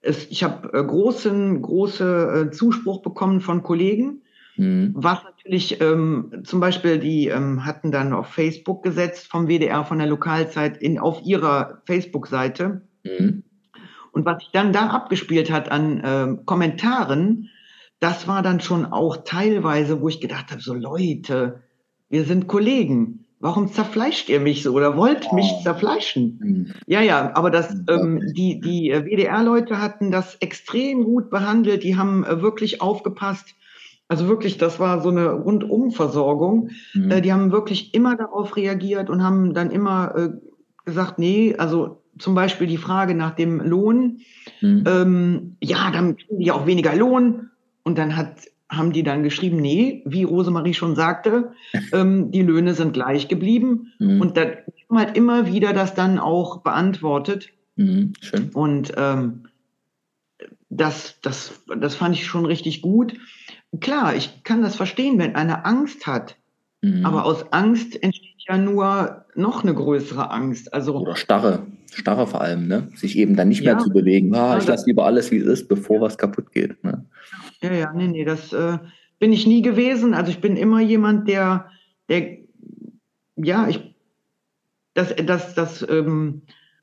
es, 0.00 0.26
ich 0.30 0.42
habe 0.42 0.76
äh, 0.76 0.84
großen, 0.84 1.62
große 1.62 2.48
äh, 2.48 2.50
Zuspruch 2.50 3.02
bekommen 3.02 3.40
von 3.40 3.62
Kollegen 3.62 4.21
Mhm. 4.56 4.92
Was 4.94 5.24
natürlich 5.24 5.80
ähm, 5.80 6.42
zum 6.44 6.60
Beispiel, 6.60 6.98
die 6.98 7.28
ähm, 7.28 7.64
hatten 7.64 7.90
dann 7.90 8.12
auf 8.12 8.28
Facebook 8.28 8.82
gesetzt 8.82 9.28
vom 9.28 9.48
WDR, 9.48 9.84
von 9.84 9.98
der 9.98 10.06
Lokalzeit, 10.06 10.76
in, 10.82 10.98
auf 10.98 11.22
ihrer 11.22 11.82
Facebook-Seite. 11.86 12.82
Mhm. 13.04 13.44
Und 14.12 14.26
was 14.26 14.42
sich 14.42 14.50
dann 14.52 14.72
da 14.72 14.88
abgespielt 14.88 15.50
hat 15.50 15.70
an 15.70 16.00
äh, 16.00 16.44
Kommentaren, 16.44 17.48
das 17.98 18.28
war 18.28 18.42
dann 18.42 18.60
schon 18.60 18.84
auch 18.84 19.18
teilweise, 19.24 20.00
wo 20.00 20.08
ich 20.08 20.20
gedacht 20.20 20.50
habe, 20.50 20.60
so 20.60 20.74
Leute, 20.74 21.62
wir 22.10 22.24
sind 22.24 22.46
Kollegen. 22.46 23.24
Warum 23.38 23.72
zerfleischt 23.72 24.28
ihr 24.28 24.38
mich 24.38 24.62
so 24.62 24.72
oder 24.72 24.96
wollt 24.96 25.32
mich 25.32 25.50
zerfleischen? 25.64 26.38
Mhm. 26.40 26.74
Ja, 26.86 27.00
ja, 27.00 27.34
aber 27.34 27.50
das, 27.50 27.74
ähm, 27.88 28.20
die, 28.36 28.60
die 28.60 28.90
WDR-Leute 28.90 29.80
hatten 29.80 30.12
das 30.12 30.36
extrem 30.36 31.04
gut 31.04 31.30
behandelt. 31.30 31.82
Die 31.82 31.96
haben 31.96 32.24
äh, 32.24 32.40
wirklich 32.42 32.80
aufgepasst. 32.80 33.54
Also 34.12 34.28
wirklich, 34.28 34.58
das 34.58 34.78
war 34.78 35.00
so 35.00 35.08
eine 35.08 35.30
Rundumversorgung. 35.30 36.68
Mhm. 36.92 37.10
Äh, 37.10 37.22
die 37.22 37.32
haben 37.32 37.50
wirklich 37.50 37.94
immer 37.94 38.14
darauf 38.14 38.58
reagiert 38.58 39.08
und 39.08 39.22
haben 39.22 39.54
dann 39.54 39.70
immer 39.70 40.14
äh, 40.14 40.28
gesagt, 40.84 41.18
nee, 41.18 41.54
also 41.56 42.02
zum 42.18 42.34
Beispiel 42.34 42.66
die 42.66 42.76
Frage 42.76 43.14
nach 43.14 43.30
dem 43.30 43.58
Lohn. 43.60 44.18
Mhm. 44.60 44.84
Ähm, 44.86 45.56
ja, 45.62 45.90
dann 45.90 46.16
kriegen 46.18 46.40
die 46.40 46.52
auch 46.52 46.66
weniger 46.66 46.94
Lohn. 46.94 47.48
Und 47.84 47.96
dann 47.96 48.14
hat, 48.14 48.34
haben 48.68 48.92
die 48.92 49.02
dann 49.02 49.22
geschrieben, 49.22 49.56
nee, 49.56 50.02
wie 50.04 50.24
Rosemarie 50.24 50.74
schon 50.74 50.94
sagte, 50.94 51.52
ähm, 51.94 52.30
die 52.32 52.42
Löhne 52.42 52.74
sind 52.74 52.92
gleich 52.92 53.28
geblieben. 53.28 53.94
Mhm. 53.98 54.20
Und 54.20 54.36
da 54.36 54.42
haben 54.42 54.98
halt 54.98 55.16
immer 55.16 55.46
wieder 55.46 55.72
das 55.72 55.94
dann 55.94 56.18
auch 56.18 56.58
beantwortet. 56.58 57.48
Mhm, 57.76 58.12
schön. 58.20 58.50
Und 58.50 58.92
ähm, 58.98 59.44
das, 60.68 61.18
das, 61.22 61.62
das 61.78 61.94
fand 61.94 62.14
ich 62.14 62.26
schon 62.26 62.44
richtig 62.44 62.82
gut. 62.82 63.14
Klar, 63.80 64.14
ich 64.14 64.42
kann 64.44 64.62
das 64.62 64.76
verstehen, 64.76 65.18
wenn 65.18 65.34
einer 65.34 65.66
Angst 65.66 66.06
hat. 66.06 66.36
Mhm. 66.82 67.06
Aber 67.06 67.24
aus 67.24 67.52
Angst 67.52 68.02
entsteht 68.02 68.42
ja 68.48 68.58
nur 68.58 69.24
noch 69.34 69.62
eine 69.62 69.74
größere 69.74 70.30
Angst. 70.30 70.74
Also 70.74 70.96
Oder 70.96 71.16
Starre, 71.16 71.66
Starre 71.92 72.26
vor 72.26 72.40
allem, 72.40 72.66
ne? 72.66 72.88
Sich 72.94 73.16
eben 73.16 73.36
dann 73.36 73.48
nicht 73.48 73.62
ja. 73.62 73.74
mehr 73.74 73.82
zu 73.82 73.90
bewegen. 73.90 74.34
Ah, 74.34 74.58
ich 74.58 74.66
lasse 74.66 74.86
lieber 74.86 75.06
alles, 75.06 75.30
wie 75.30 75.38
es 75.38 75.46
ist, 75.46 75.68
bevor 75.68 76.00
was 76.00 76.18
kaputt 76.18 76.52
geht. 76.52 76.82
Ne? 76.84 77.06
Ja, 77.62 77.72
ja, 77.72 77.92
nee, 77.92 78.08
nee, 78.08 78.24
das 78.24 78.52
äh, 78.52 78.78
bin 79.18 79.32
ich 79.32 79.46
nie 79.46 79.62
gewesen. 79.62 80.12
Also 80.12 80.30
ich 80.30 80.40
bin 80.40 80.56
immer 80.56 80.80
jemand, 80.80 81.28
der, 81.28 81.70
der, 82.08 82.38
ja, 83.36 83.68
ich, 83.68 83.94
das, 84.94 85.14
das, 85.24 85.54
das 85.54 85.86
ähm, 85.88 86.42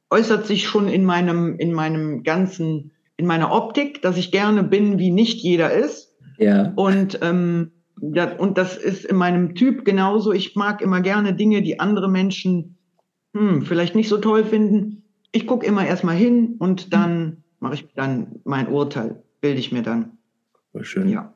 äußert 0.09 0.47
sich 0.47 0.65
schon 0.65 0.87
in 0.87 1.05
meinem, 1.05 1.57
in 1.59 1.73
meinem 1.73 2.23
ganzen, 2.23 2.91
in 3.17 3.25
meiner 3.25 3.51
Optik, 3.51 4.01
dass 4.01 4.17
ich 4.17 4.31
gerne 4.31 4.63
bin, 4.63 4.97
wie 4.97 5.11
nicht 5.11 5.39
jeder 5.41 5.71
ist. 5.71 6.08
Ja. 6.39 6.73
Und 6.75 7.19
ähm, 7.21 7.71
das, 8.01 8.39
und 8.39 8.57
das 8.57 8.77
ist 8.77 9.05
in 9.05 9.17
meinem 9.17 9.55
Typ 9.55 9.85
genauso. 9.85 10.31
Ich 10.31 10.55
mag 10.55 10.81
immer 10.81 11.01
gerne 11.01 11.33
Dinge, 11.33 11.61
die 11.61 11.79
andere 11.79 12.09
Menschen 12.09 12.77
hm, 13.35 13.63
vielleicht 13.63 13.95
nicht 13.95 14.09
so 14.09 14.17
toll 14.17 14.43
finden. 14.43 15.03
Ich 15.31 15.45
gucke 15.45 15.65
immer 15.65 15.85
erstmal 15.85 16.15
hin 16.15 16.55
und 16.57 16.93
dann 16.93 17.43
mache 17.59 17.75
ich 17.75 17.87
dann 17.95 18.39
mein 18.45 18.67
Urteil, 18.69 19.21
bilde 19.41 19.59
ich 19.59 19.71
mir 19.71 19.83
dann. 19.83 20.17
Schön. 20.81 21.09
Ja. 21.09 21.33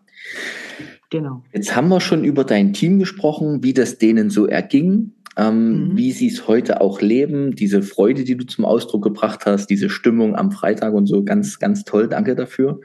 Genau. 1.09 1.43
Jetzt 1.53 1.75
haben 1.75 1.89
wir 1.89 2.01
schon 2.01 2.23
über 2.23 2.43
dein 2.43 2.73
Team 2.73 2.97
gesprochen, 2.97 3.63
wie 3.63 3.73
das 3.73 3.97
denen 3.97 4.29
so 4.29 4.47
erging, 4.47 5.11
ähm, 5.37 5.89
mhm. 5.89 5.97
wie 5.97 6.11
sie 6.11 6.27
es 6.27 6.47
heute 6.47 6.81
auch 6.81 7.01
leben, 7.01 7.55
diese 7.55 7.83
Freude, 7.83 8.23
die 8.23 8.35
du 8.35 8.45
zum 8.45 8.65
Ausdruck 8.65 9.03
gebracht 9.03 9.45
hast, 9.45 9.67
diese 9.67 9.89
Stimmung 9.89 10.35
am 10.35 10.51
Freitag 10.51 10.93
und 10.93 11.05
so, 11.05 11.23
ganz, 11.23 11.59
ganz 11.59 11.83
toll. 11.83 12.07
Danke 12.07 12.35
dafür. 12.35 12.79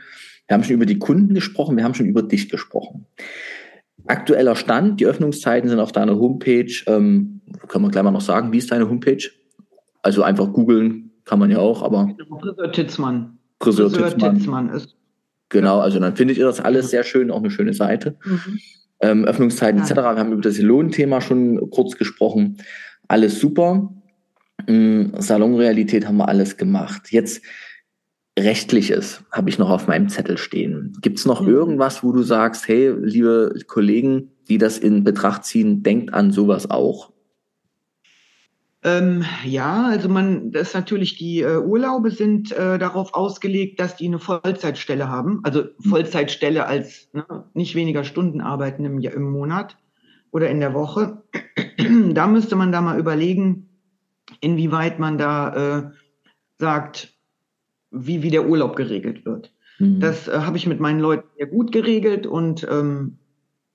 Wir 0.48 0.54
haben 0.54 0.64
schon 0.64 0.74
über 0.74 0.86
die 0.86 0.98
Kunden 0.98 1.34
gesprochen, 1.34 1.76
wir 1.76 1.84
haben 1.84 1.94
schon 1.94 2.06
über 2.06 2.22
dich 2.22 2.48
gesprochen. 2.48 3.06
Aktueller 4.06 4.56
Stand, 4.56 5.00
die 5.00 5.06
Öffnungszeiten 5.06 5.68
sind 5.68 5.78
auf 5.78 5.92
deiner 5.92 6.18
Homepage. 6.18 6.72
Ähm, 6.86 7.42
kann 7.68 7.82
man 7.82 7.90
gleich 7.90 8.02
mal 8.02 8.10
noch 8.10 8.22
sagen, 8.22 8.52
wie 8.52 8.58
ist 8.58 8.72
deine 8.72 8.88
Homepage? 8.88 9.30
Also 10.02 10.22
einfach 10.22 10.50
googeln 10.52 11.10
kann 11.26 11.38
man 11.38 11.50
ja 11.50 11.58
auch, 11.58 11.82
aber. 11.82 12.10
Friseur 12.40 12.72
Titzmann. 12.72 13.38
Friseur, 13.60 13.92
Titzmann. 13.92 14.38
Titzmann 14.38 14.70
ist. 14.70 14.96
Genau, 15.50 15.80
also 15.80 15.98
dann 15.98 16.16
findet 16.16 16.38
ihr 16.38 16.46
das 16.46 16.60
alles 16.60 16.90
sehr 16.90 17.04
schön, 17.04 17.30
auch 17.30 17.38
eine 17.38 17.50
schöne 17.50 17.74
Seite. 17.74 18.16
Mhm. 18.24 18.58
Ähm, 19.00 19.24
Öffnungszeiten 19.26 19.78
ja. 19.78 19.84
etc. 19.84 19.96
Wir 19.96 20.04
haben 20.04 20.32
über 20.32 20.42
das 20.42 20.58
Lohnthema 20.58 21.20
schon 21.20 21.70
kurz 21.70 21.96
gesprochen. 21.96 22.58
Alles 23.06 23.38
super. 23.38 23.92
Ähm, 24.66 25.12
Salonrealität 25.18 26.06
haben 26.06 26.16
wir 26.16 26.28
alles 26.28 26.56
gemacht. 26.56 27.10
Jetzt 27.10 27.42
Rechtliches 28.44 29.22
habe 29.32 29.50
ich 29.50 29.58
noch 29.58 29.70
auf 29.70 29.86
meinem 29.86 30.08
Zettel 30.08 30.38
stehen. 30.38 30.96
Gibt 31.00 31.18
es 31.18 31.26
noch 31.26 31.40
mhm. 31.42 31.48
irgendwas, 31.48 32.02
wo 32.02 32.12
du 32.12 32.22
sagst, 32.22 32.68
hey, 32.68 32.92
liebe 33.00 33.54
Kollegen, 33.66 34.30
die 34.48 34.58
das 34.58 34.78
in 34.78 35.04
Betracht 35.04 35.44
ziehen, 35.44 35.82
denkt 35.82 36.14
an 36.14 36.32
sowas 36.32 36.70
auch? 36.70 37.12
Ähm, 38.84 39.24
ja, 39.44 39.86
also 39.86 40.08
man, 40.08 40.52
das 40.52 40.68
ist 40.68 40.74
natürlich 40.74 41.18
die 41.18 41.40
äh, 41.40 41.58
Urlaube 41.58 42.12
sind 42.12 42.52
äh, 42.52 42.78
darauf 42.78 43.12
ausgelegt, 43.12 43.80
dass 43.80 43.96
die 43.96 44.06
eine 44.06 44.20
Vollzeitstelle 44.20 45.08
haben, 45.08 45.40
also 45.42 45.62
mhm. 45.62 45.88
Vollzeitstelle 45.90 46.64
als 46.64 47.08
ne, 47.12 47.24
nicht 47.54 47.74
weniger 47.74 48.04
Stunden 48.04 48.40
arbeiten 48.40 48.84
im, 48.84 49.00
im 49.00 49.30
Monat 49.30 49.76
oder 50.30 50.48
in 50.48 50.60
der 50.60 50.74
Woche. 50.74 51.22
da 52.12 52.26
müsste 52.28 52.54
man 52.54 52.70
da 52.70 52.80
mal 52.80 53.00
überlegen, 53.00 53.68
inwieweit 54.40 55.00
man 55.00 55.18
da 55.18 55.78
äh, 55.78 55.90
sagt, 56.58 57.17
wie, 57.90 58.22
wie 58.22 58.30
der 58.30 58.48
Urlaub 58.48 58.76
geregelt 58.76 59.24
wird. 59.24 59.52
Mhm. 59.78 60.00
Das 60.00 60.28
äh, 60.28 60.32
habe 60.32 60.56
ich 60.56 60.66
mit 60.66 60.80
meinen 60.80 61.00
Leuten 61.00 61.28
sehr 61.36 61.46
gut 61.46 61.72
geregelt 61.72 62.26
und 62.26 62.66
ähm, 62.70 63.18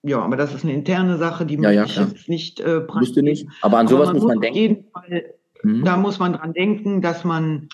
ja, 0.04 0.20
aber 0.20 0.36
das 0.36 0.54
ist 0.54 0.64
eine 0.64 0.74
interne 0.74 1.18
Sache, 1.18 1.46
die 1.46 1.56
ja, 1.56 1.72
ja, 1.72 1.86
ich 1.86 1.96
jetzt 1.96 2.28
nicht 2.28 2.60
äh, 2.60 2.82
praktisch. 2.82 3.16
nicht, 3.24 3.48
aber 3.62 3.78
an 3.78 3.88
sowas 3.88 4.10
aber 4.10 4.20
muss 4.20 4.28
man 4.28 4.42
denken. 4.42 4.58
jeden 4.58 4.84
Fall, 4.92 5.24
mhm. 5.64 5.86
Da 5.86 5.98
muss 5.98 6.20
man 6.20 6.34
dran 6.34 6.54
denken, 6.54 7.02
dass 7.02 7.24
man 7.24 7.70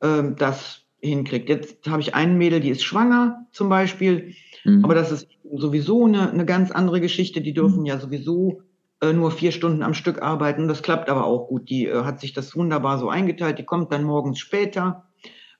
äh, 0.00 0.22
das 0.38 0.82
hinkriegt. 1.00 1.48
Jetzt 1.48 1.88
habe 1.88 2.00
ich 2.00 2.14
einen 2.14 2.38
Mädel, 2.38 2.60
die 2.60 2.70
ist 2.70 2.84
schwanger 2.84 3.46
zum 3.50 3.68
Beispiel, 3.68 4.34
mhm. 4.64 4.84
aber 4.84 4.94
das 4.94 5.10
ist 5.10 5.28
sowieso 5.52 6.06
eine, 6.06 6.30
eine 6.30 6.44
ganz 6.44 6.70
andere 6.70 7.00
Geschichte. 7.00 7.40
Die 7.40 7.52
dürfen 7.52 7.80
mhm. 7.80 7.86
ja 7.86 7.98
sowieso 7.98 8.62
äh, 9.00 9.12
nur 9.12 9.32
vier 9.32 9.50
Stunden 9.50 9.82
am 9.82 9.94
Stück 9.94 10.22
arbeiten. 10.22 10.68
Das 10.68 10.82
klappt 10.82 11.10
aber 11.10 11.26
auch 11.26 11.48
gut. 11.48 11.68
Die 11.68 11.86
äh, 11.86 12.04
hat 12.04 12.20
sich 12.20 12.32
das 12.32 12.54
wunderbar 12.54 12.98
so 12.98 13.08
eingeteilt. 13.08 13.58
Die 13.58 13.64
kommt 13.64 13.92
dann 13.92 14.04
morgens 14.04 14.38
später 14.38 15.08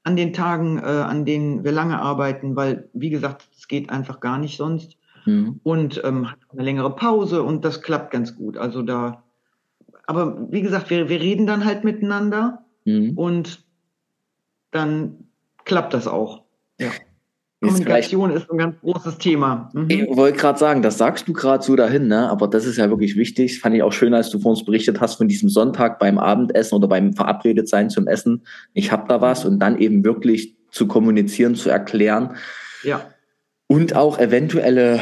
an 0.04 0.16
den 0.16 0.32
Tagen, 0.32 0.78
äh, 0.78 0.82
an 0.82 1.24
denen 1.24 1.64
wir 1.64 1.72
lange 1.72 2.00
arbeiten, 2.00 2.56
weil, 2.56 2.88
wie 2.92 3.10
gesagt, 3.10 3.48
es 3.56 3.68
geht 3.68 3.90
einfach 3.90 4.20
gar 4.20 4.38
nicht 4.38 4.56
sonst. 4.56 4.96
Mhm. 5.24 5.60
Und 5.62 6.02
ähm, 6.04 6.30
hat 6.30 6.38
eine 6.50 6.62
längere 6.62 6.96
Pause 6.96 7.42
und 7.42 7.64
das 7.64 7.82
klappt 7.82 8.10
ganz 8.10 8.34
gut. 8.34 8.56
Also 8.56 8.82
da, 8.82 9.22
aber 10.06 10.50
wie 10.50 10.62
gesagt, 10.62 10.90
wir, 10.90 11.08
wir 11.08 11.20
reden 11.20 11.46
dann 11.46 11.64
halt 11.64 11.84
miteinander 11.84 12.64
mhm. 12.84 13.16
und 13.16 13.64
dann 14.72 15.28
klappt 15.64 15.94
das 15.94 16.08
auch. 16.08 16.42
Ja. 16.80 16.90
Kommunikation 17.62 18.31
ist 18.33 18.51
ein 18.51 18.59
ganz 18.59 18.81
großes 18.81 19.18
Thema. 19.18 19.70
Mhm. 19.72 19.87
Ich 19.88 20.16
wollte 20.16 20.38
gerade 20.38 20.59
sagen, 20.59 20.83
das 20.83 20.98
sagst 20.98 21.29
du 21.29 21.33
gerade 21.33 21.62
so 21.62 21.77
dahin, 21.77 22.09
ne? 22.09 22.29
aber 22.29 22.48
das 22.48 22.66
ist 22.66 22.77
ja 22.77 22.90
wirklich 22.90 23.16
wichtig. 23.16 23.61
Fand 23.61 23.77
ich 23.77 23.83
auch 23.83 23.92
schön, 23.92 24.14
als 24.14 24.31
du 24.31 24.40
vor 24.40 24.51
uns 24.51 24.64
berichtet 24.64 25.01
hast 25.01 25.14
von 25.14 25.29
diesem 25.29 25.48
Sonntag 25.48 25.98
beim 25.98 26.18
Abendessen 26.18 26.75
oder 26.75 26.88
beim 26.88 27.14
Verabredetsein 27.14 27.88
zum 27.88 28.09
Essen. 28.09 28.42
Ich 28.75 28.90
habe 28.90 29.05
da 29.09 29.20
was 29.20 29.44
und 29.44 29.61
dann 29.61 29.79
eben 29.79 30.05
wirklich 30.05 30.57
zu 30.70 30.88
kommunizieren, 30.88 31.55
zu 31.55 31.70
erklären. 31.70 32.35
Ja. 32.83 33.07
Und 33.68 33.94
auch 33.94 34.18
eventuelle, 34.18 35.01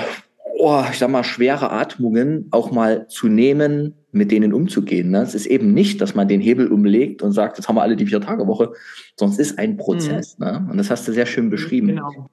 oh, 0.59 0.85
ich 0.91 0.99
sag 0.99 1.11
mal, 1.11 1.25
schwere 1.25 1.73
Atmungen 1.73 2.49
auch 2.51 2.71
mal 2.71 3.09
zu 3.09 3.29
nehmen, 3.29 3.95
mit 4.13 4.31
denen 4.31 4.53
umzugehen. 4.53 5.11
Ne? 5.11 5.23
Es 5.23 5.35
ist 5.35 5.47
eben 5.47 5.73
nicht, 5.73 6.01
dass 6.01 6.15
man 6.15 6.29
den 6.29 6.41
Hebel 6.41 6.69
umlegt 6.71 7.23
und 7.23 7.33
sagt, 7.33 7.57
jetzt 7.57 7.69
haben 7.69 7.77
wir 7.77 7.83
alle 7.83 7.97
die 7.97 8.07
Vier-Tage-Woche, 8.07 8.73
es 9.19 9.39
ist 9.39 9.59
ein 9.59 9.77
Prozess. 9.77 10.39
Mhm. 10.39 10.45
Ne? 10.45 10.69
Und 10.71 10.79
das 10.79 10.91
hast 10.91 11.09
du 11.09 11.13
sehr 11.13 11.27
schön 11.27 11.49
beschrieben. 11.49 11.89
Genau. 11.89 12.31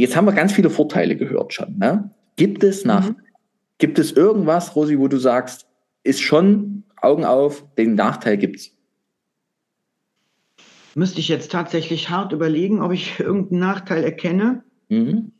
Jetzt 0.00 0.16
haben 0.16 0.24
wir 0.24 0.32
ganz 0.32 0.52
viele 0.54 0.70
Vorteile 0.70 1.14
gehört 1.14 1.52
schon. 1.52 1.76
Ne? 1.76 2.10
Gibt 2.36 2.64
es 2.64 2.86
nach, 2.86 3.10
mhm. 3.10 3.16
gibt 3.76 3.98
es 3.98 4.12
irgendwas, 4.12 4.74
Rosi, 4.74 4.98
wo 4.98 5.08
du 5.08 5.18
sagst, 5.18 5.66
ist 6.02 6.22
schon 6.22 6.84
Augen 6.96 7.26
auf, 7.26 7.66
den 7.76 7.96
Nachteil 7.96 8.38
gibt's? 8.38 8.74
Müsste 10.94 11.20
ich 11.20 11.28
jetzt 11.28 11.52
tatsächlich 11.52 12.08
hart 12.08 12.32
überlegen, 12.32 12.80
ob 12.80 12.92
ich 12.92 13.20
irgendeinen 13.20 13.60
Nachteil 13.60 14.02
erkenne. 14.02 14.64
Mhm. 14.88 15.32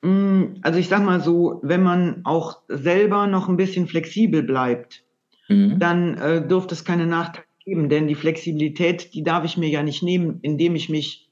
Mm, 0.00 0.42
also 0.62 0.78
ich 0.78 0.88
sag 0.88 1.04
mal 1.04 1.20
so, 1.20 1.60
wenn 1.62 1.82
man 1.82 2.22
auch 2.24 2.62
selber 2.68 3.26
noch 3.26 3.50
ein 3.50 3.58
bisschen 3.58 3.86
flexibel 3.86 4.42
bleibt, 4.42 5.04
mhm. 5.48 5.78
dann 5.78 6.16
äh, 6.16 6.48
dürfte 6.48 6.74
es 6.74 6.86
keine 6.86 7.06
Nachteile 7.06 7.44
geben, 7.62 7.90
denn 7.90 8.08
die 8.08 8.14
Flexibilität, 8.14 9.12
die 9.12 9.22
darf 9.22 9.44
ich 9.44 9.58
mir 9.58 9.68
ja 9.68 9.82
nicht 9.82 10.02
nehmen, 10.02 10.38
indem 10.40 10.76
ich 10.76 10.88
mich, 10.88 11.30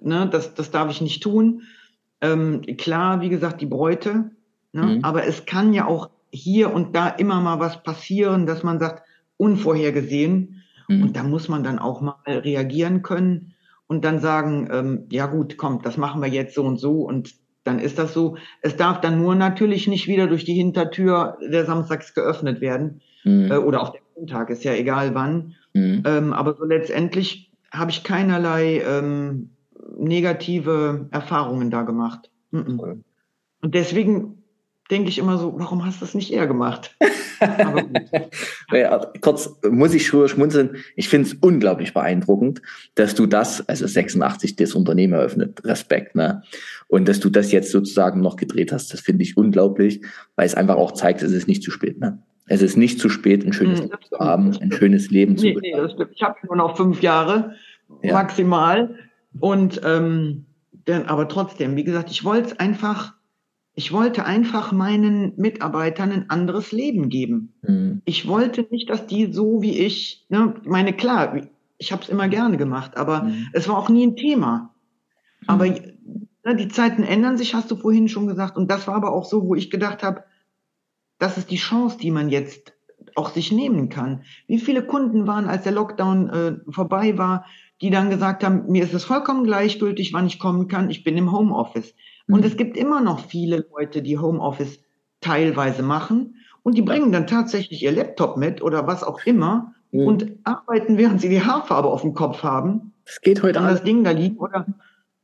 ne, 0.00 0.26
das, 0.32 0.54
das 0.54 0.70
darf 0.70 0.90
ich 0.90 1.02
nicht 1.02 1.22
tun. 1.22 1.64
Ähm, 2.22 2.62
klar, 2.78 3.20
wie 3.20 3.28
gesagt, 3.28 3.60
die 3.60 3.66
Bräute, 3.66 4.30
ne? 4.72 4.82
Mhm. 4.82 5.04
aber 5.04 5.26
es 5.26 5.44
kann 5.44 5.74
ja 5.74 5.86
auch 5.86 6.08
hier 6.30 6.72
und 6.72 6.96
da 6.96 7.08
immer 7.08 7.40
mal 7.40 7.60
was 7.60 7.82
passieren, 7.82 8.46
dass 8.46 8.62
man 8.62 8.78
sagt, 8.78 9.02
unvorhergesehen. 9.36 10.62
Mhm. 10.88 11.02
Und 11.02 11.16
da 11.16 11.24
muss 11.24 11.48
man 11.48 11.64
dann 11.64 11.78
auch 11.78 12.00
mal 12.00 12.14
reagieren 12.26 13.02
können 13.02 13.54
und 13.86 14.04
dann 14.04 14.20
sagen, 14.20 14.68
ähm, 14.72 15.06
ja 15.10 15.26
gut, 15.26 15.58
kommt, 15.58 15.84
das 15.84 15.96
machen 15.96 16.22
wir 16.22 16.28
jetzt 16.28 16.54
so 16.54 16.62
und 16.62 16.78
so 16.78 17.02
und 17.02 17.34
dann 17.64 17.78
ist 17.78 17.98
das 17.98 18.12
so. 18.12 18.36
Es 18.60 18.76
darf 18.76 19.00
dann 19.00 19.20
nur 19.20 19.34
natürlich 19.34 19.86
nicht 19.86 20.08
wieder 20.08 20.26
durch 20.26 20.44
die 20.44 20.54
Hintertür 20.54 21.38
der 21.40 21.64
Samstags 21.64 22.14
geöffnet 22.14 22.60
werden 22.60 23.02
mhm. 23.24 23.50
äh, 23.50 23.56
oder 23.56 23.82
auch 23.82 23.90
der 23.90 24.00
Montag, 24.16 24.50
ist 24.50 24.64
ja 24.64 24.72
egal 24.72 25.14
wann. 25.14 25.54
Mhm. 25.74 26.02
Ähm, 26.06 26.32
aber 26.32 26.54
so 26.54 26.64
letztendlich 26.64 27.50
habe 27.70 27.90
ich 27.90 28.04
keinerlei 28.04 28.82
ähm, 28.86 29.50
negative 30.02 31.08
Erfahrungen 31.10 31.70
da 31.70 31.82
gemacht. 31.82 32.30
Und 32.50 33.04
deswegen 33.62 34.42
denke 34.90 35.08
ich 35.08 35.18
immer 35.18 35.38
so, 35.38 35.54
warum 35.58 35.86
hast 35.86 36.00
du 36.00 36.04
das 36.04 36.14
nicht 36.14 36.32
eher 36.32 36.46
gemacht? 36.46 36.96
ja, 38.72 38.98
kurz 39.20 39.58
muss 39.68 39.94
ich 39.94 40.06
schon 40.06 40.28
schmunzeln. 40.28 40.76
Ich 40.96 41.08
finde 41.08 41.28
es 41.28 41.34
unglaublich 41.34 41.94
beeindruckend, 41.94 42.60
dass 42.94 43.14
du 43.14 43.26
das, 43.26 43.66
also 43.68 43.86
86 43.86 44.56
das 44.56 44.74
Unternehmen 44.74 45.14
eröffnet, 45.14 45.64
Respekt, 45.64 46.14
ne? 46.14 46.42
Und 46.88 47.08
dass 47.08 47.20
du 47.20 47.30
das 47.30 47.52
jetzt 47.52 47.70
sozusagen 47.70 48.20
noch 48.20 48.36
gedreht 48.36 48.70
hast, 48.70 48.92
das 48.92 49.00
finde 49.00 49.22
ich 49.22 49.36
unglaublich, 49.36 50.02
weil 50.36 50.46
es 50.46 50.54
einfach 50.54 50.76
auch 50.76 50.92
zeigt, 50.92 51.22
es 51.22 51.32
ist 51.32 51.48
nicht 51.48 51.62
zu 51.62 51.70
spät, 51.70 51.98
ne? 51.98 52.22
Es 52.46 52.60
ist 52.60 52.76
nicht 52.76 52.98
zu 52.98 53.08
spät, 53.08 53.46
ein 53.46 53.52
schönes 53.52 53.80
hm, 53.80 53.86
Leben 53.86 54.02
zu 54.08 54.18
haben, 54.18 54.56
ein 54.60 54.72
schönes 54.72 55.10
Leben 55.10 55.38
zu 55.38 55.46
nee, 55.46 55.56
nee. 55.60 55.74
Ich 56.12 56.22
habe 56.22 56.36
nur 56.46 56.56
noch 56.56 56.76
fünf 56.76 57.00
Jahre 57.00 57.54
ja. 58.02 58.12
maximal. 58.12 58.94
Und 59.38 59.80
ähm, 59.84 60.46
denn, 60.86 61.06
aber 61.06 61.28
trotzdem, 61.28 61.76
wie 61.76 61.84
gesagt, 61.84 62.10
ich 62.10 62.24
wollte 62.24 62.58
einfach, 62.60 63.14
ich 63.74 63.92
wollte 63.92 64.24
einfach 64.24 64.72
meinen 64.72 65.34
Mitarbeitern 65.36 66.10
ein 66.12 66.30
anderes 66.30 66.72
Leben 66.72 67.08
geben. 67.08 67.54
Mhm. 67.62 68.02
Ich 68.04 68.26
wollte 68.26 68.66
nicht, 68.70 68.90
dass 68.90 69.06
die 69.06 69.32
so 69.32 69.62
wie 69.62 69.78
ich, 69.78 70.26
ne, 70.28 70.54
meine 70.64 70.92
klar, 70.92 71.40
ich 71.78 71.92
habe 71.92 72.02
es 72.02 72.08
immer 72.08 72.28
gerne 72.28 72.56
gemacht, 72.56 72.96
aber 72.96 73.24
mhm. 73.24 73.48
es 73.52 73.68
war 73.68 73.78
auch 73.78 73.88
nie 73.88 74.06
ein 74.06 74.16
Thema. 74.16 74.74
Mhm. 75.40 75.48
Aber 75.48 75.66
ne, 75.66 76.56
die 76.56 76.68
Zeiten 76.68 77.02
ändern 77.02 77.38
sich, 77.38 77.54
hast 77.54 77.70
du 77.70 77.76
vorhin 77.76 78.08
schon 78.08 78.26
gesagt, 78.26 78.56
und 78.56 78.70
das 78.70 78.86
war 78.86 78.94
aber 78.94 79.12
auch 79.12 79.24
so, 79.24 79.46
wo 79.46 79.54
ich 79.54 79.70
gedacht 79.70 80.02
habe, 80.02 80.24
das 81.18 81.38
ist 81.38 81.50
die 81.50 81.56
Chance, 81.56 81.98
die 81.98 82.10
man 82.10 82.28
jetzt 82.28 82.72
auch 83.14 83.30
sich 83.30 83.52
nehmen 83.52 83.88
kann. 83.88 84.22
Wie 84.46 84.58
viele 84.58 84.84
Kunden 84.84 85.26
waren, 85.26 85.46
als 85.46 85.64
der 85.64 85.72
Lockdown 85.72 86.30
äh, 86.30 86.72
vorbei 86.72 87.18
war, 87.18 87.44
die 87.82 87.90
dann 87.90 88.10
gesagt 88.10 88.44
haben, 88.44 88.70
mir 88.70 88.84
ist 88.84 88.94
es 88.94 89.04
vollkommen 89.04 89.44
gleichgültig, 89.44 90.12
wann 90.12 90.26
ich 90.26 90.38
kommen 90.38 90.68
kann, 90.68 90.88
ich 90.88 91.02
bin 91.02 91.18
im 91.18 91.32
Homeoffice. 91.32 91.94
Mhm. 92.26 92.34
Und 92.36 92.44
es 92.44 92.56
gibt 92.56 92.76
immer 92.76 93.00
noch 93.00 93.18
viele 93.18 93.66
Leute, 93.72 94.02
die 94.02 94.18
Homeoffice 94.18 94.78
teilweise 95.20 95.82
machen 95.82 96.36
und 96.62 96.78
die 96.78 96.82
bringen 96.82 97.12
dann 97.12 97.26
tatsächlich 97.26 97.82
ihr 97.82 97.92
Laptop 97.92 98.36
mit 98.36 98.62
oder 98.62 98.86
was 98.86 99.02
auch 99.02 99.20
immer 99.24 99.74
mhm. 99.90 100.06
und 100.06 100.26
arbeiten, 100.44 100.96
während 100.96 101.20
sie 101.20 101.28
die 101.28 101.42
Haarfarbe 101.42 101.88
auf 101.88 102.02
dem 102.02 102.14
Kopf 102.14 102.42
haben. 102.42 102.92
Das 103.04 103.20
geht 103.20 103.42
heute 103.42 103.58
an 103.58 103.66
das 103.66 103.82
Ding 103.82 104.04
da 104.04 104.12
liegt 104.12 104.38
oder 104.38 104.66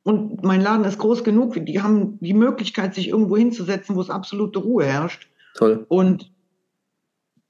und 0.03 0.43
mein 0.43 0.63
Laden 0.63 0.87
ist 0.87 0.99
groß 0.99 1.23
genug, 1.23 1.55
die 1.67 1.83
haben 1.83 2.19
die 2.21 2.33
Möglichkeit, 2.33 2.95
sich 2.95 3.09
irgendwo 3.09 3.37
hinzusetzen, 3.37 3.95
wo 3.95 4.01
es 4.01 4.09
absolute 4.09 4.59
Ruhe 4.59 4.87
herrscht. 4.87 5.29
Toll. 5.55 5.85
Und 5.89 6.33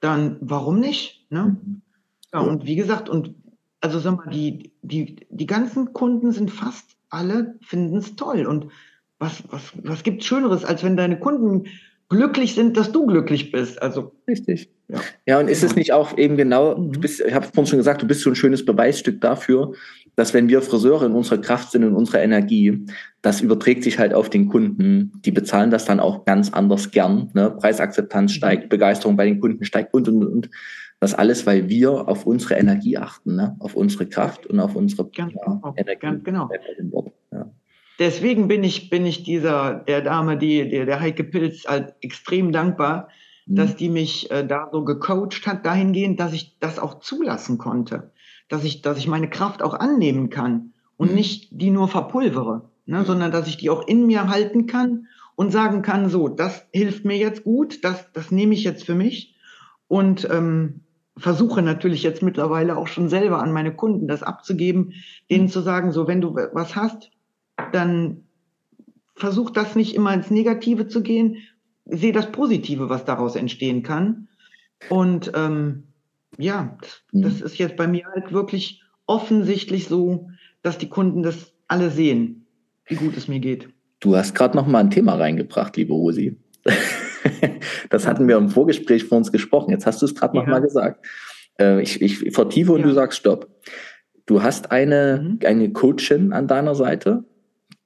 dann, 0.01 0.39
warum 0.41 0.81
nicht? 0.81 1.31
Ne? 1.31 1.57
Mhm. 1.63 1.83
Ja, 2.33 2.41
und 2.41 2.67
wie 2.67 2.75
gesagt, 2.75 3.09
und 3.09 3.35
also 3.81 3.99
sag 3.99 4.17
mal, 4.17 4.31
die, 4.31 4.73
die, 4.83 5.17
die 5.29 5.47
ganzen 5.47 5.93
Kunden 5.93 6.33
sind 6.33 6.51
fast 6.51 6.97
alle, 7.11 7.57
finden 7.63 7.99
es 7.99 8.17
toll. 8.17 8.47
Und 8.47 8.69
was, 9.19 9.43
was, 9.51 9.73
was 9.83 10.03
gibt 10.03 10.25
Schöneres, 10.25 10.65
als 10.65 10.83
wenn 10.83 10.97
deine 10.97 11.19
Kunden 11.19 11.65
glücklich 12.09 12.55
sind, 12.55 12.77
dass 12.77 12.93
du 12.93 13.07
glücklich 13.07 13.53
bist? 13.53 13.81
Also. 13.81 14.13
Richtig. 14.27 14.71
Ja, 14.89 15.01
ja 15.27 15.41
und 15.41 15.49
ist 15.49 15.63
es 15.63 15.77
nicht 15.77 15.93
auch 15.93 16.17
eben 16.17 16.37
genau, 16.37 16.77
mhm. 16.77 16.93
du 16.93 17.01
bist, 17.01 17.21
ich 17.21 17.35
habe 17.35 17.47
vorhin 17.47 17.67
schon 17.67 17.79
gesagt, 17.79 18.03
du 18.03 18.07
bist 18.07 18.23
so 18.23 18.31
ein 18.31 18.37
schönes 18.37 18.65
Beweisstück 18.65 19.21
dafür, 19.21 19.75
dass 20.17 20.35
wenn 20.35 20.49
wir 20.49 20.63
Friseure 20.63 21.07
in 21.07 21.13
unserer 21.13 21.41
Kraft 21.41 21.71
sind, 21.71 21.83
in 21.83 21.95
unserer 21.95 22.23
Energie, 22.23 22.87
das 23.23 23.41
überträgt 23.41 23.85
sich 23.85 23.99
halt 23.99 24.15
auf 24.15 24.31
den 24.31 24.49
Kunden. 24.49 25.13
Die 25.25 25.31
bezahlen 25.31 25.71
das 25.71 25.85
dann 25.85 26.01
auch 26.01 26.25
ganz 26.25 26.53
anders 26.53 26.91
gern. 26.91 27.31
Ne? 27.35 27.51
Preisakzeptanz 27.51 28.33
mhm. 28.33 28.35
steigt, 28.35 28.69
Begeisterung 28.69 29.17
bei 29.17 29.27
den 29.27 29.41
Kunden 29.41 29.65
steigt 29.65 29.95
und, 29.95 30.09
und, 30.09 30.25
und. 30.25 30.51
Das 31.01 31.15
alles, 31.15 31.47
weil 31.47 31.69
wir 31.69 32.09
auf 32.09 32.27
unsere 32.27 32.55
Energie 32.55 32.99
achten, 32.99 33.37
ne? 33.37 33.57
auf 33.61 33.75
unsere 33.75 34.07
Kraft 34.07 34.47
und 34.47 34.59
auf 34.59 34.75
unsere 34.75 35.09
ganz 35.09 35.33
ja, 35.35 35.45
genau. 35.45 35.75
Energie. 35.77 36.01
Ganz 36.01 36.25
genau. 36.25 36.51
Ja. 37.31 37.51
Deswegen 37.99 38.49
bin 38.49 38.65
ich, 38.65 38.91
bin 38.91 39.07
ich 39.07 39.23
dieser, 39.23 39.75
der 39.75 40.03
Dame, 40.03 40.37
die, 40.37 40.69
der, 40.69 40.87
der 40.87 41.01
Heike 41.01 41.25
Pilz 41.25 41.67
halt 41.67 41.95
extrem 42.01 42.51
dankbar, 42.51 43.09
mhm. 43.47 43.57
dass 43.57 43.77
die 43.77 43.91
mich 43.91 44.31
äh, 44.31 44.45
da 44.45 44.69
so 44.73 44.85
gecoacht 44.85 45.47
hat, 45.47 45.65
dahingehend, 45.65 46.19
dass 46.19 46.33
ich 46.33 46.57
das 46.59 46.81
auch 46.81 47.01
zulassen 47.01 47.59
konnte. 47.59 48.11
Dass 48.49 48.65
ich, 48.65 48.83
dass 48.83 48.99
ich 48.99 49.07
meine 49.07 49.31
Kraft 49.31 49.63
auch 49.63 49.75
annehmen 49.75 50.31
kann 50.31 50.73
und 50.97 51.11
mhm. 51.11 51.17
nicht 51.17 51.49
die 51.53 51.71
nur 51.71 51.87
verpulvere, 51.87 52.71
ne, 52.87 53.05
sondern 53.05 53.31
dass 53.31 53.47
ich 53.47 53.57
die 53.57 53.71
auch 53.71 53.87
in 53.87 54.07
mir 54.07 54.29
halten 54.29 54.67
kann 54.67 55.07
und 55.37 55.53
sagen 55.53 55.83
kann, 55.83 56.09
so, 56.09 56.29
das 56.29 56.67
hilft 56.73 57.05
mir 57.05 57.17
jetzt 57.17 57.45
gut, 57.45 57.85
das, 57.85 58.11
das 58.13 58.33
nehme 58.33 58.55
ich 58.55 58.65
jetzt 58.65 58.85
für 58.85 58.97
mich. 58.97 59.37
Und 59.87 60.29
ähm, 60.31 60.81
versuche 61.19 61.63
natürlich 61.63 62.03
jetzt 62.03 62.23
mittlerweile 62.23 62.77
auch 62.77 62.87
schon 62.87 63.09
selber 63.09 63.43
an 63.43 63.53
meine 63.53 63.75
Kunden 63.75 64.09
das 64.09 64.23
abzugeben, 64.23 64.95
denen 65.31 65.45
mhm. 65.45 65.51
zu 65.51 65.61
sagen, 65.61 65.93
so 65.93 66.07
wenn 66.07 66.21
du 66.21 66.35
was 66.35 66.77
hast, 66.77 67.11
dann 67.73 68.25
versuch 69.15 69.51
das 69.51 69.75
nicht 69.75 69.95
immer 69.95 70.15
ins 70.15 70.31
Negative 70.31 70.87
zu 70.87 71.03
gehen, 71.03 71.39
sehe 71.87 72.13
das 72.13 72.31
Positive, 72.31 72.89
was 72.89 73.05
daraus 73.05 73.37
entstehen 73.37 73.83
kann. 73.83 74.29
Und 74.89 75.33
ähm, 75.35 75.85
ja, 76.37 76.79
mhm. 77.13 77.23
das 77.23 77.41
ist 77.41 77.59
jetzt 77.59 77.77
bei 77.77 77.87
mir 77.87 78.05
halt 78.15 78.33
wirklich 78.33 78.83
offensichtlich 79.07 79.89
so, 79.89 80.31
dass 80.63 80.79
die 80.79 80.89
Kunden 80.89 81.23
das 81.23 81.53
alle 81.67 81.91
sehen, 81.91 82.47
wie 82.87 82.97
gut 82.97 83.17
es 83.17 83.29
mir 83.29 83.41
geht. 83.41 83.69
Du 84.01 84.17
hast 84.17 84.35
gerade 84.35 84.57
noch 84.57 84.67
mal 84.67 84.79
ein 84.79 84.91
Thema 84.91 85.15
reingebracht, 85.15 85.77
liebe 85.77 85.93
Rosi. 85.93 86.37
das 87.91 88.07
hatten 88.07 88.29
wir 88.29 88.37
im 88.37 88.51
Vorgespräch 88.51 89.05
vor 89.05 89.19
uns 89.19 89.33
gesprochen. 89.33 89.71
Jetzt 89.71 89.87
hast 89.87 90.01
du 90.03 90.07
es 90.07 90.15
gerade 90.15 90.37
ja. 90.37 90.43
nochmal 90.43 90.63
gesagt. 90.63 91.05
Äh, 91.59 91.83
ich, 91.83 92.01
ich 92.03 92.33
vertiefe 92.33 92.73
und 92.73 92.81
ja. 92.81 92.87
du 92.87 92.93
sagst 92.93 93.19
Stopp. 93.19 93.49
Du 94.27 94.43
hast 94.43 94.73
eine, 94.73 95.21
mhm. 95.23 95.39
eine 95.47 95.73
Coachin 95.73 96.33
an 96.33 96.47
deiner 96.47 96.75
Seite, 96.75 97.25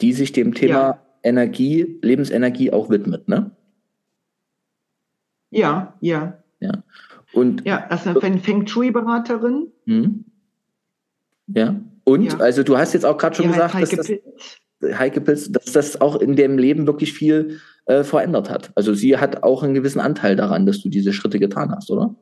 die 0.01 0.13
sich 0.13 0.33
dem 0.33 0.55
Thema 0.55 0.73
ja. 0.73 1.07
Energie, 1.23 1.99
Lebensenergie 2.03 2.73
auch 2.73 2.91
widmet, 2.91 3.29
ne? 3.29 3.53
Ja, 5.51 5.95
ja. 6.01 6.43
Ja. 6.61 6.83
Und 7.33 7.65
ja, 7.65 7.87
das 7.89 8.07
ist 8.07 8.23
eine 8.23 8.39
Feng 8.39 8.67
Shui-Beraterin. 8.67 9.69
Mhm. 9.85 10.25
Ja. 11.47 11.81
Und, 12.05 12.33
ja. 12.33 12.39
also 12.39 12.63
du 12.63 12.77
hast 12.77 12.95
jetzt 12.95 13.05
auch 13.05 13.17
gerade 13.19 13.37
schon 13.37 13.47
die 13.47 13.53
gesagt, 13.53 13.75
Heike 13.75 13.97
dass 13.97 14.07
das, 14.07 14.59
Heike 14.83 15.21
Pilz, 15.21 15.51
dass 15.53 15.73
das 15.73 16.01
auch 16.01 16.17
in 16.17 16.37
dem 16.37 16.59
Leben 16.59 16.87
wirklich 16.87 17.13
viel 17.13 17.61
äh, 17.87 18.05
verändert 18.05 18.51
hat. 18.51 18.73
Also 18.75 18.95
sie 18.95 19.19
hat 19.19 19.43
auch 19.43 19.63
einen 19.63 19.75
gewissen 19.75 20.01
Anteil 20.01 20.37
daran, 20.37 20.67
dass 20.67 20.81
du 20.81 20.89
diese 20.89 21.13
Schritte 21.13 21.39
getan 21.39 21.73
hast, 21.75 21.91
oder? 21.91 22.15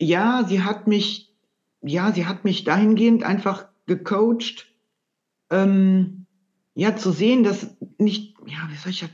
Ja, 0.00 0.44
sie 0.46 0.62
hat 0.62 0.86
mich, 0.86 1.34
ja, 1.82 2.12
sie 2.12 2.26
hat 2.26 2.44
mich 2.44 2.64
dahingehend 2.64 3.24
einfach 3.24 3.66
gecoacht, 3.86 4.66
ähm, 5.50 6.26
ja, 6.74 6.94
zu 6.94 7.10
sehen, 7.10 7.42
dass 7.42 7.74
nicht, 7.98 8.36
ja, 8.46 8.68
wie 8.70 8.76
soll 8.76 8.92
ich 8.92 9.00
das, 9.00 9.10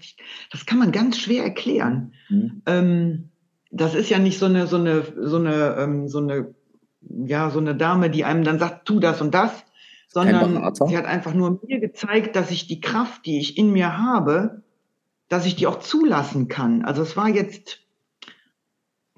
das 0.52 0.66
kann 0.66 0.78
man 0.78 0.92
ganz 0.92 1.18
schwer 1.18 1.42
erklären. 1.44 2.12
Mhm. 2.28 2.62
Ähm, 2.66 3.28
das 3.70 3.94
ist 3.94 4.10
ja 4.10 4.18
nicht 4.18 4.38
so 4.38 4.46
eine, 4.46 4.66
so 4.66 4.76
eine, 4.76 5.04
so 5.16 5.36
eine, 5.36 5.76
ähm, 5.78 6.08
so 6.08 6.18
eine, 6.18 6.54
ja, 7.00 7.50
so 7.50 7.58
eine 7.58 7.74
Dame, 7.74 8.10
die 8.10 8.24
einem 8.24 8.44
dann 8.44 8.58
sagt, 8.58 8.86
tu 8.86 9.00
das 9.00 9.20
und 9.20 9.34
das, 9.34 9.64
sondern 10.14 10.72
sie 10.74 10.96
hat 10.96 11.06
einfach 11.06 11.34
nur 11.34 11.60
mir 11.66 11.80
gezeigt, 11.80 12.36
dass 12.36 12.52
ich 12.52 12.68
die 12.68 12.80
Kraft, 12.80 13.26
die 13.26 13.40
ich 13.40 13.58
in 13.58 13.72
mir 13.72 13.98
habe, 13.98 14.62
dass 15.28 15.44
ich 15.44 15.56
die 15.56 15.66
auch 15.66 15.80
zulassen 15.80 16.46
kann. 16.46 16.84
Also 16.84 17.02
es 17.02 17.16
war 17.16 17.28
jetzt, 17.28 17.80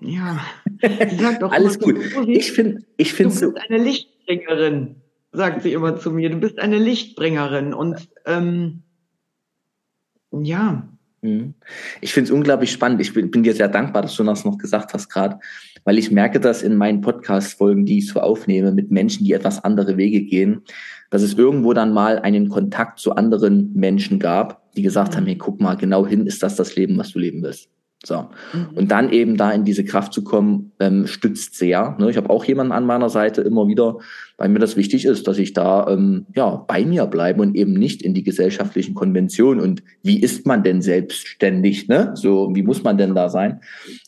ja, 0.01 0.41
sie 0.81 1.17
sagt 1.21 1.45
auch 1.45 1.53
alles 1.53 1.79
gut. 1.79 1.99
ich 2.27 2.51
finde, 2.53 2.85
ich 2.97 3.13
finde 3.13 3.39
du 3.39 3.53
bist 3.53 3.67
eine 3.69 3.79
Lichtbringerin, 3.79 4.97
sagt 5.33 5.63
sie 5.63 5.75
immer 5.75 5.99
zu 5.99 6.11
mir. 6.11 6.31
Du 6.31 6.39
bist 6.39 6.59
eine 6.59 6.79
Lichtbringerin 6.79 7.75
und 7.75 8.09
ähm, 8.25 8.83
ja. 10.33 10.89
Mhm. 11.27 11.55
Ich 12.01 12.13
finde 12.13 12.29
es 12.29 12.31
unglaublich 12.31 12.71
spannend. 12.71 13.01
Ich 13.01 13.13
bin, 13.13 13.31
bin, 13.31 13.43
dir 13.43 13.55
sehr 13.55 13.69
dankbar, 13.69 14.03
dass 14.03 14.17
du 14.17 14.25
das 14.25 14.45
noch 14.45 14.59
gesagt 14.59 14.95
hast 14.95 15.09
gerade, 15.09 15.39
weil 15.85 15.99
ich 15.99 16.11
merke 16.11 16.41
das 16.41 16.63
in 16.63 16.77
meinen 16.77 17.01
Podcast-Folgen, 17.01 17.85
die 17.85 17.99
ich 17.99 18.09
so 18.09 18.21
aufnehme, 18.21 18.73
mit 18.73 18.91
Menschen, 18.91 19.25
die 19.25 19.33
etwas 19.33 19.63
andere 19.65 19.97
Wege 19.97 20.23
gehen, 20.23 20.63
dass 21.11 21.23
es 21.23 21.35
irgendwo 21.35 21.73
dann 21.73 21.93
mal 21.93 22.19
einen 22.19 22.49
Kontakt 22.49 22.99
zu 22.99 23.15
anderen 23.15 23.73
Menschen 23.75 24.19
gab, 24.19 24.73
die 24.75 24.83
gesagt 24.83 25.13
mhm. 25.13 25.17
haben, 25.17 25.27
hey, 25.27 25.37
guck 25.37 25.61
mal, 25.61 25.77
genau 25.77 26.07
hin 26.07 26.27
ist 26.27 26.43
das 26.43 26.57
das 26.57 26.77
Leben, 26.77 26.97
was 26.99 27.13
du 27.13 27.19
leben 27.19 27.43
willst. 27.43 27.69
So. 28.07 28.29
Mhm. 28.53 28.77
Und 28.77 28.91
dann 28.91 29.11
eben 29.11 29.37
da 29.37 29.51
in 29.51 29.65
diese 29.65 29.85
Kraft 29.85 30.13
zu 30.13 30.23
kommen, 30.23 30.73
ähm, 30.79 31.07
stützt 31.07 31.57
sehr. 31.57 31.97
Ne? 31.99 32.09
Ich 32.11 32.17
habe 32.17 32.31
auch 32.31 32.45
jemanden 32.45 32.73
an 32.73 32.87
meiner 32.87 33.09
Seite 33.09 33.43
immer 33.43 33.67
wieder, 33.67 33.99
weil 34.39 34.49
mir 34.49 34.61
das 34.61 34.77
wichtig 34.77 35.05
ist, 35.07 35.27
dass 35.27 35.39
ich 35.39 35.55
da 35.55 35.89
ähm, 35.89 36.27
ja 36.35 36.65
bei 36.69 36.85
mir 36.85 37.07
bleibe 37.07 37.43
und 37.43 37.57
eben 37.57 37.73
nicht 37.73 38.03
in 38.03 38.15
die 38.15 38.23
gesellschaftlichen 38.23 38.95
Konventionen. 38.95 39.61
Und 39.61 39.83
wie 40.03 40.21
ist 40.21 40.47
man 40.47 40.63
denn 40.63 40.83
selbstständig? 40.83 41.89
Ne? 41.89 42.13
So, 42.15 42.51
wie 42.55 42.63
muss 42.63 42.85
man 42.85 42.97
denn 42.97 43.15
da 43.15 43.29
sein? 43.29 43.61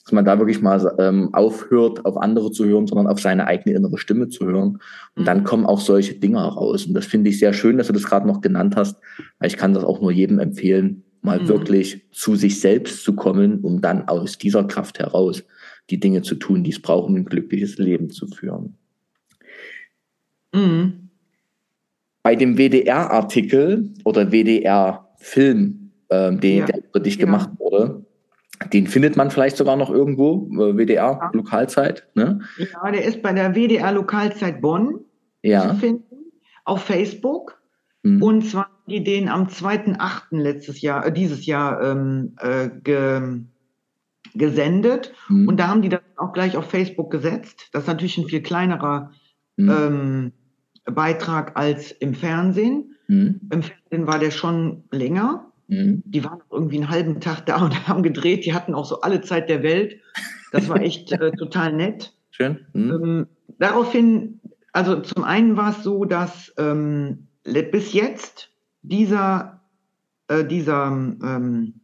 Dass 0.04 0.12
man 0.12 0.24
da 0.24 0.38
wirklich 0.38 0.62
mal 0.62 0.94
ähm, 0.98 1.34
aufhört, 1.34 2.04
auf 2.04 2.16
andere 2.16 2.52
zu 2.52 2.64
hören, 2.66 2.86
sondern 2.86 3.08
auf 3.08 3.20
seine 3.20 3.46
eigene 3.46 3.74
innere 3.74 3.98
Stimme 3.98 4.28
zu 4.28 4.46
hören. 4.46 4.78
Und 5.16 5.26
dann 5.26 5.40
mhm. 5.40 5.44
kommen 5.44 5.66
auch 5.66 5.80
solche 5.80 6.14
Dinge 6.14 6.38
raus. 6.38 6.86
Und 6.86 6.94
das 6.94 7.06
finde 7.06 7.30
ich 7.30 7.38
sehr 7.38 7.52
schön, 7.52 7.78
dass 7.78 7.88
du 7.88 7.92
das 7.92 8.04
gerade 8.04 8.28
noch 8.28 8.40
genannt 8.40 8.76
hast, 8.76 8.96
weil 9.40 9.48
ich 9.48 9.56
kann 9.56 9.74
das 9.74 9.82
auch 9.82 10.00
nur 10.00 10.12
jedem 10.12 10.38
empfehlen, 10.38 11.02
mal 11.22 11.40
mhm. 11.40 11.48
wirklich 11.48 12.02
zu 12.10 12.36
sich 12.36 12.60
selbst 12.60 13.02
zu 13.04 13.14
kommen, 13.14 13.60
um 13.60 13.80
dann 13.80 14.08
aus 14.08 14.38
dieser 14.38 14.64
Kraft 14.64 14.98
heraus 14.98 15.44
die 15.90 16.00
Dinge 16.00 16.22
zu 16.22 16.34
tun, 16.34 16.64
die 16.64 16.70
es 16.70 16.80
braucht, 16.80 17.08
um 17.08 17.16
ein 17.16 17.24
glückliches 17.24 17.78
Leben 17.78 18.10
zu 18.10 18.26
führen. 18.26 18.76
Mhm. 20.52 21.10
Bei 22.22 22.34
dem 22.34 22.58
WDR-Artikel 22.58 23.90
oder 24.04 24.30
WDR-Film, 24.32 25.90
äh, 26.08 26.36
den, 26.36 26.58
ja. 26.58 26.66
der 26.66 26.84
über 26.84 27.00
dich 27.00 27.16
ja. 27.16 27.24
gemacht 27.24 27.50
wurde, 27.58 28.04
den 28.72 28.86
findet 28.86 29.16
man 29.16 29.30
vielleicht 29.30 29.56
sogar 29.56 29.76
noch 29.76 29.90
irgendwo, 29.90 30.48
äh, 30.52 30.76
WDR 30.76 31.18
ja. 31.20 31.30
Lokalzeit. 31.32 32.06
Ne? 32.14 32.40
Ja, 32.58 32.90
der 32.90 33.04
ist 33.04 33.22
bei 33.22 33.32
der 33.32 33.54
WDR 33.54 33.92
Lokalzeit 33.92 34.60
Bonn 34.60 35.00
ja. 35.42 35.68
zu 35.68 35.76
finden, 35.76 36.32
auf 36.64 36.82
Facebook. 36.82 37.60
Mhm. 38.02 38.22
Und 38.22 38.42
zwar 38.42 38.70
die 38.88 39.04
den 39.04 39.28
am 39.28 39.46
2.8. 39.46 40.40
letztes 40.40 40.80
Jahr, 40.80 41.06
äh, 41.06 41.12
dieses 41.12 41.46
Jahr 41.46 41.82
ähm, 41.82 42.34
äh, 42.40 42.68
ge, 42.82 43.40
gesendet. 44.34 45.12
Mhm. 45.28 45.48
Und 45.48 45.58
da 45.58 45.68
haben 45.68 45.82
die 45.82 45.88
das 45.88 46.00
auch 46.16 46.32
gleich 46.32 46.56
auf 46.56 46.70
Facebook 46.70 47.10
gesetzt. 47.10 47.68
Das 47.72 47.82
ist 47.82 47.88
natürlich 47.88 48.18
ein 48.18 48.28
viel 48.28 48.42
kleinerer 48.42 49.12
mhm. 49.56 49.70
ähm, 49.70 50.32
Beitrag 50.84 51.56
als 51.56 51.92
im 51.92 52.14
Fernsehen. 52.14 52.96
Mhm. 53.08 53.40
Im 53.50 53.62
Fernsehen 53.62 54.06
war 54.06 54.18
der 54.18 54.30
schon 54.30 54.84
länger. 54.90 55.52
Mhm. 55.68 56.02
Die 56.04 56.24
waren 56.24 56.40
irgendwie 56.50 56.76
einen 56.76 56.90
halben 56.90 57.20
Tag 57.20 57.46
da 57.46 57.62
und 57.64 57.88
haben 57.88 58.02
gedreht. 58.02 58.44
Die 58.44 58.54
hatten 58.54 58.74
auch 58.74 58.86
so 58.86 59.00
alle 59.00 59.20
Zeit 59.20 59.48
der 59.48 59.62
Welt. 59.62 60.00
Das 60.52 60.68
war 60.68 60.80
echt 60.80 61.12
äh, 61.12 61.30
total 61.38 61.72
nett. 61.72 62.14
Schön. 62.30 62.66
Mhm. 62.72 62.90
Ähm, 62.90 63.26
daraufhin, 63.58 64.40
also 64.72 65.00
zum 65.00 65.24
einen 65.24 65.56
war 65.56 65.70
es 65.70 65.82
so, 65.82 66.04
dass 66.04 66.52
ähm, 66.56 67.28
bis 67.44 67.92
jetzt 67.92 68.50
dieser, 68.82 69.60
äh, 70.28 70.44
dieser 70.44 70.86
ähm, 70.86 71.80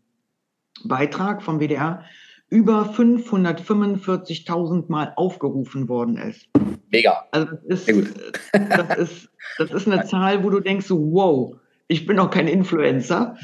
Beitrag 0.84 1.42
vom 1.42 1.60
WDR 1.60 2.04
über 2.50 2.92
545.000 2.96 4.84
Mal 4.88 5.12
aufgerufen 5.16 5.88
worden 5.88 6.18
ist. 6.18 6.46
Mega. 6.90 7.24
Also 7.32 7.48
das 7.68 7.88
ist, 7.88 8.14
das 8.52 8.98
ist, 8.98 9.28
das 9.58 9.70
ist 9.72 9.88
eine 9.88 10.04
Zahl, 10.08 10.44
wo 10.44 10.50
du 10.50 10.60
denkst 10.60 10.90
wow, 10.90 11.56
ich 11.88 12.06
bin 12.06 12.18
auch 12.18 12.30
kein 12.30 12.48
Influencer. 12.48 13.36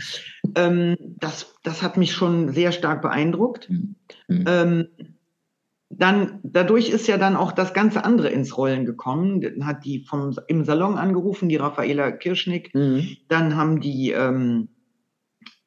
Ähm, 0.55 0.97
das, 1.19 1.55
das 1.63 1.83
hat 1.83 1.97
mich 1.97 2.13
schon 2.13 2.53
sehr 2.53 2.73
stark 2.73 3.03
beeindruckt. 3.03 3.69
Mhm. 3.71 3.97
Ähm, 4.47 4.89
dann, 5.91 6.39
dadurch 6.45 6.89
ist 6.89 7.09
ja 7.09 7.19
dann 7.19 7.37
auch 7.37 7.53
das 7.53 7.75
ganze 7.75 8.05
andere 8.05 8.29
ins 8.29 8.57
Rollen 8.57 8.87
gekommen. 8.87 9.41
Dann 9.41 9.67
hat 9.67 9.85
die 9.85 10.05
vom, 10.09 10.37
im 10.47 10.65
Salon 10.65 10.97
angerufen, 10.97 11.49
die 11.49 11.57
Raffaela 11.57 12.13
Kirschnick. 12.13 12.75
Mhm. 12.75 13.17
Dann 13.29 13.57
haben 13.57 13.81
die 13.81 14.13
ähm, 14.13 14.69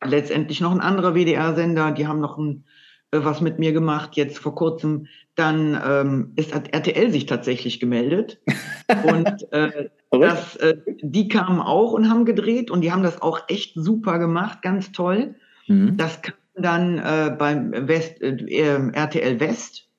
letztendlich 0.04 0.62
noch 0.62 0.72
ein 0.72 0.80
anderer 0.80 1.14
WDR-Sender, 1.14 1.92
die 1.92 2.08
haben 2.08 2.22
noch 2.22 2.38
ein 2.38 2.64
äh, 3.12 3.24
was 3.24 3.42
mit 3.42 3.60
mir 3.60 3.74
gemacht, 3.74 4.16
jetzt 4.16 4.40
vor 4.40 4.56
kurzem. 4.56 5.08
Dann 5.36 5.80
ähm, 5.86 6.34
ist 6.36 6.54
hat 6.54 6.74
RTL 6.74 7.12
sich 7.12 7.26
tatsächlich 7.26 7.80
gemeldet. 7.80 8.40
und 9.04 9.52
äh, 9.52 9.90
das, 10.10 10.56
äh, 10.58 10.78
die 11.02 11.28
kamen 11.28 11.60
auch 11.60 11.92
und 11.92 12.10
haben 12.10 12.26
gedreht 12.26 12.72
und 12.72 12.82
die 12.82 12.92
haben 12.92 13.04
das 13.04 13.22
auch 13.22 13.42
echt 13.50 13.74
super 13.76 14.20
gemacht, 14.20 14.62
ganz 14.62 14.92
toll. 14.92 15.36
Mhm. 15.68 15.98
Das 15.98 16.22
kam 16.22 16.36
dann 16.56 17.00
äh, 17.00 17.36
beim 17.38 17.72
West, 17.88 18.22
äh, 18.22 18.92
RTL 18.94 19.40
West. 19.40 19.90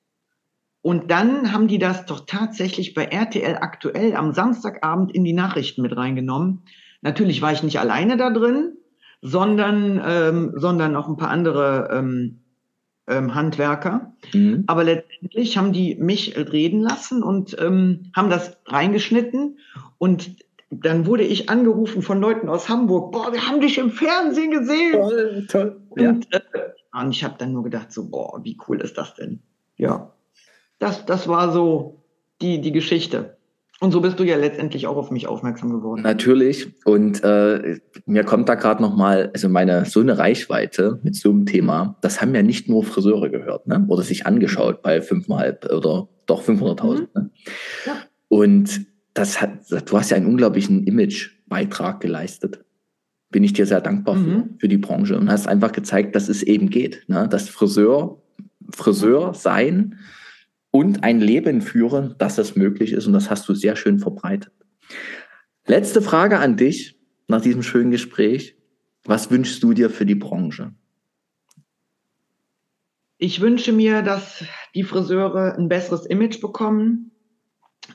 Und 0.85 1.09
dann 1.09 1.51
haben 1.51 1.67
die 1.67 1.79
das 1.79 2.05
doch 2.05 2.27
tatsächlich 2.27 2.93
bei 2.93 3.05
RTL 3.05 3.55
aktuell 3.55 4.15
am 4.15 4.33
Samstagabend 4.33 5.11
in 5.11 5.23
die 5.23 5.33
Nachrichten 5.33 5.81
mit 5.81 5.97
reingenommen. 5.97 6.61
Natürlich 7.01 7.41
war 7.41 7.51
ich 7.51 7.63
nicht 7.63 7.79
alleine 7.79 8.17
da 8.17 8.29
drin, 8.29 8.77
sondern, 9.19 9.99
ähm, 10.05 10.53
sondern 10.55 10.91
noch 10.91 11.07
ein 11.07 11.17
paar 11.17 11.31
andere 11.31 11.89
ähm, 11.91 12.41
ähm, 13.07 13.33
Handwerker. 13.33 14.13
Mhm. 14.31 14.65
Aber 14.67 14.83
letztendlich 14.83 15.57
haben 15.57 15.73
die 15.73 15.95
mich 15.95 16.37
reden 16.37 16.81
lassen 16.81 17.23
und 17.23 17.57
ähm, 17.59 18.11
haben 18.15 18.29
das 18.29 18.55
reingeschnitten. 18.67 19.57
Und 19.97 20.35
dann 20.69 21.07
wurde 21.07 21.23
ich 21.23 21.49
angerufen 21.49 22.03
von 22.03 22.21
Leuten 22.21 22.47
aus 22.47 22.69
Hamburg. 22.69 23.11
Boah, 23.11 23.33
wir 23.33 23.47
haben 23.47 23.59
dich 23.59 23.79
im 23.79 23.89
Fernsehen 23.89 24.51
gesehen. 24.51 24.91
Toll, 24.91 25.47
toll. 25.49 25.81
Und, 25.89 25.99
ja. 26.31 26.39
äh, 26.39 27.01
und 27.01 27.09
ich 27.09 27.23
habe 27.23 27.33
dann 27.39 27.53
nur 27.53 27.63
gedacht, 27.63 27.91
so, 27.91 28.07
boah, 28.07 28.39
wie 28.43 28.55
cool 28.67 28.81
ist 28.81 28.99
das 28.99 29.15
denn? 29.15 29.39
Ja, 29.77 30.14
das, 30.79 31.05
das 31.05 31.27
war 31.27 31.51
so 31.51 32.03
die, 32.41 32.61
die 32.61 32.71
Geschichte. 32.71 33.35
Und 33.81 33.91
so 33.91 33.99
bist 33.99 34.19
du 34.19 34.23
ja 34.23 34.37
letztendlich 34.37 34.87
auch 34.87 34.95
auf 34.95 35.11
mich 35.11 35.27
aufmerksam 35.27 35.69
geworden. 35.69 36.01
Natürlich. 36.01 36.73
Und 36.85 37.23
äh, 37.23 37.79
mir 38.05 38.23
kommt 38.23 38.47
da 38.47 38.55
gerade 38.55 38.81
noch 38.81 38.95
mal, 38.95 39.31
also 39.33 39.49
meine 39.49 39.85
so 39.85 39.99
eine 39.99 40.17
Reichweite 40.17 40.99
mit 41.03 41.15
so 41.15 41.29
einem 41.29 41.45
Thema, 41.45 41.97
das 42.01 42.21
haben 42.21 42.33
ja 42.33 42.41
nicht 42.41 42.69
nur 42.69 42.83
Friseure 42.85 43.29
gehört, 43.29 43.67
ne? 43.67 43.85
Oder 43.89 44.03
sich 44.03 44.25
angeschaut 44.25 44.81
bei 44.81 45.01
fünfeinhalb 45.01 45.65
oder 45.71 46.07
doch 46.25 46.41
500.000. 46.41 46.99
Mhm. 46.99 47.07
Ne? 47.13 47.29
Ja. 47.85 47.93
Und 48.29 48.85
das 49.13 49.41
hat, 49.41 49.51
du 49.69 49.97
hast 49.97 50.09
ja 50.09 50.17
einen 50.17 50.27
unglaublichen 50.27 50.85
Imagebeitrag 50.87 51.99
geleistet. 51.99 52.63
Bin 53.29 53.43
ich 53.43 53.51
dir 53.51 53.65
sehr 53.65 53.81
dankbar 53.81 54.15
mhm. 54.15 54.25
für, 54.25 54.59
für 54.61 54.67
die 54.69 54.77
Branche 54.77 55.17
und 55.17 55.29
hast 55.29 55.47
einfach 55.47 55.73
gezeigt, 55.73 56.15
dass 56.15 56.29
es 56.29 56.43
eben 56.43 56.69
geht, 56.69 57.03
ne? 57.07 57.27
dass 57.27 57.49
Friseur, 57.49 58.21
Friseur 58.71 59.33
sein 59.33 59.99
und 60.75 61.05
ein 61.05 61.21
Leben 61.21 61.61
führen, 61.61 62.15
dass 62.17 62.35
das 62.35 62.57
möglich 62.57 62.91
ist. 62.91 63.07
Und 63.07 63.13
das 63.13 63.29
hast 63.29 63.47
du 63.47 63.53
sehr 63.53 63.77
schön 63.77 63.97
verbreitet. 63.97 64.51
Letzte 65.65 66.01
Frage 66.01 66.39
an 66.39 66.57
dich 66.57 66.99
nach 67.29 67.39
diesem 67.39 67.63
schönen 67.63 67.91
Gespräch. 67.91 68.57
Was 69.05 69.31
wünschst 69.31 69.63
du 69.63 69.71
dir 69.71 69.89
für 69.89 70.05
die 70.05 70.15
Branche? 70.15 70.73
Ich 73.17 73.39
wünsche 73.39 73.71
mir, 73.71 74.01
dass 74.01 74.43
die 74.75 74.83
Friseure 74.83 75.55
ein 75.57 75.69
besseres 75.69 76.05
Image 76.05 76.41
bekommen, 76.41 77.11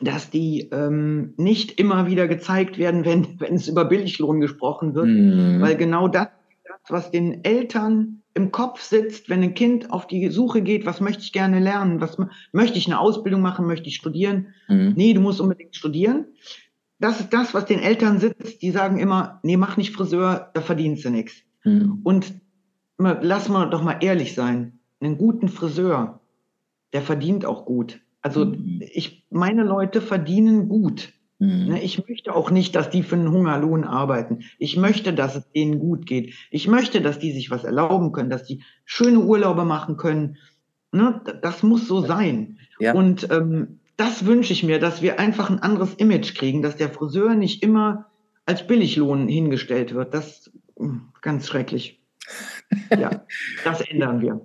dass 0.01 0.31
die 0.31 0.70
ähm, 0.72 1.35
nicht 1.37 1.78
immer 1.78 2.07
wieder 2.07 2.28
gezeigt 2.28 2.78
werden, 2.78 3.05
wenn, 3.05 3.39
wenn 3.41 3.57
es 3.57 3.68
über 3.68 3.85
Billiglohn 3.85 4.41
gesprochen 4.41 4.95
wird, 4.95 5.09
mhm. 5.09 5.61
weil 5.61 5.76
genau 5.76 6.09
das, 6.09 6.28
was 6.89 7.11
den 7.11 7.45
Eltern 7.45 8.22
im 8.35 8.53
Kopf 8.53 8.81
sitzt, 8.81 9.28
wenn 9.28 9.43
ein 9.43 9.55
Kind 9.55 9.91
auf 9.91 10.07
die 10.07 10.28
Suche 10.28 10.62
geht, 10.62 10.87
was 10.87 11.01
möchte 11.01 11.22
ich 11.22 11.33
gerne 11.33 11.59
lernen, 11.59 12.01
was 12.01 12.16
möchte 12.53 12.78
ich 12.78 12.87
eine 12.87 13.01
Ausbildung 13.01 13.41
machen, 13.41 13.66
möchte 13.66 13.89
ich 13.89 13.97
studieren? 13.97 14.55
Mhm. 14.68 14.95
Nee, 14.97 15.12
du 15.14 15.20
musst 15.20 15.41
unbedingt 15.41 15.74
studieren. 15.74 16.26
Das 16.99 17.20
ist 17.20 17.33
das, 17.33 17.55
was 17.55 17.64
den 17.64 17.81
Eltern 17.81 18.18
sitzt, 18.18 18.62
die 18.62 18.70
sagen 18.70 18.99
immer, 18.99 19.41
nee, 19.43 19.57
mach 19.57 19.76
nicht 19.76 19.95
Friseur, 19.95 20.51
da 20.55 20.61
verdienst 20.61 21.05
du 21.05 21.11
nichts. 21.11 21.43
Mhm. 21.64 22.01
Und 22.05 22.35
lass 22.99 23.49
mal 23.49 23.70
doch 23.70 23.83
mal 23.83 23.99
ehrlich 24.01 24.35
sein, 24.35 24.78
einen 25.01 25.16
guten 25.16 25.49
Friseur, 25.49 26.20
der 26.93 27.03
verdient 27.03 27.45
auch 27.45 27.64
gut. 27.64 28.01
Also 28.22 28.45
mhm. 28.45 28.83
ich, 28.93 29.26
meine 29.31 29.64
Leute 29.64 30.01
verdienen 30.01 30.68
gut. 30.68 31.12
Mhm. 31.41 31.68
Ne, 31.68 31.82
ich 31.82 32.07
möchte 32.07 32.34
auch 32.34 32.51
nicht, 32.51 32.76
dass 32.76 32.91
die 32.91 33.03
für 33.03 33.16
einen 33.16 33.32
Hungerlohn 33.32 33.84
arbeiten. 33.84 34.41
Ich 34.59 34.76
möchte, 34.76 35.12
dass 35.12 35.34
es 35.34 35.51
denen 35.51 35.80
gut 35.80 36.07
geht. 36.07 36.34
Ich 36.51 36.68
möchte, 36.68 37.01
dass 37.01 37.18
die 37.18 37.32
sich 37.32 37.51
was 37.51 37.64
erlauben 37.64 38.12
können, 38.12 38.30
dass 38.30 38.45
die 38.45 38.62
schöne 38.84 39.20
Urlaube 39.20 39.64
machen 39.64 39.97
können. 39.97 40.36
Ne, 40.93 41.20
das 41.43 41.62
muss 41.62 41.88
so 41.88 42.03
sein. 42.03 42.59
Ja. 42.78 42.95
Und 42.95 43.28
ähm, 43.30 43.80
das 43.97 44.26
wünsche 44.26 44.53
ich 44.53 44.62
mir, 44.62 44.78
dass 44.78 45.03
wir 45.03 45.18
einfach 45.18 45.51
ein 45.51 45.61
anderes 45.61 45.95
Image 45.95 46.34
kriegen, 46.34 46.62
dass 46.62 46.76
der 46.76 46.91
Friseur 46.91 47.34
nicht 47.34 47.62
immer 47.62 48.07
als 48.45 48.66
Billiglohn 48.66 49.26
hingestellt 49.26 49.95
wird. 49.95 50.12
Das 50.12 50.26
ist 50.26 50.53
hm, 50.76 51.09
ganz 51.22 51.49
schrecklich. 51.49 52.03
Ja, 52.91 53.24
das 53.64 53.80
ändern 53.80 54.20
wir. 54.20 54.41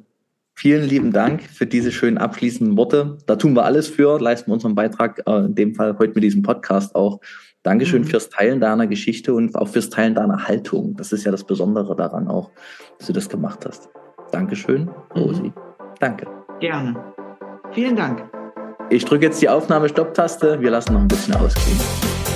Vielen 0.66 0.90
lieben 0.90 1.12
Dank 1.12 1.44
für 1.44 1.68
diese 1.68 1.92
schönen 1.92 2.18
abschließenden 2.18 2.76
Worte. 2.76 3.20
Da 3.28 3.36
tun 3.36 3.54
wir 3.54 3.66
alles 3.66 3.88
für, 3.88 4.20
leisten 4.20 4.50
wir 4.50 4.56
unseren 4.56 4.74
Beitrag, 4.74 5.22
äh, 5.28 5.46
in 5.46 5.54
dem 5.54 5.76
Fall 5.76 5.96
heute 6.00 6.14
mit 6.16 6.24
diesem 6.24 6.42
Podcast 6.42 6.96
auch. 6.96 7.20
Dankeschön 7.62 8.02
mhm. 8.02 8.08
fürs 8.08 8.32
Teilen 8.32 8.60
deiner 8.60 8.88
Geschichte 8.88 9.36
und 9.36 9.56
auch 9.56 9.68
fürs 9.68 9.92
Teilen 9.92 10.16
deiner 10.16 10.48
Haltung. 10.48 10.96
Das 10.98 11.12
ist 11.12 11.24
ja 11.24 11.30
das 11.30 11.44
Besondere 11.44 11.96
daran 11.96 12.28
auch, 12.28 12.50
dass 12.98 13.06
du 13.06 13.14
das 13.14 13.30
gemacht 13.30 13.64
hast. 13.64 13.90
Dankeschön, 14.32 14.90
Rosi. 15.16 15.44
Mhm. 15.44 15.54
Danke. 16.00 16.26
Gerne. 16.60 16.96
Vielen 17.72 17.96
Dank. 17.96 18.28
Ich 18.90 19.06
drücke 19.06 19.26
jetzt 19.26 19.40
die 19.44 19.50
Aufnahme-Stopp-Taste. 19.50 20.62
Wir 20.62 20.72
lassen 20.72 20.94
noch 20.94 21.02
ein 21.02 21.08
bisschen 21.08 21.36
ausklingen. 21.36 22.35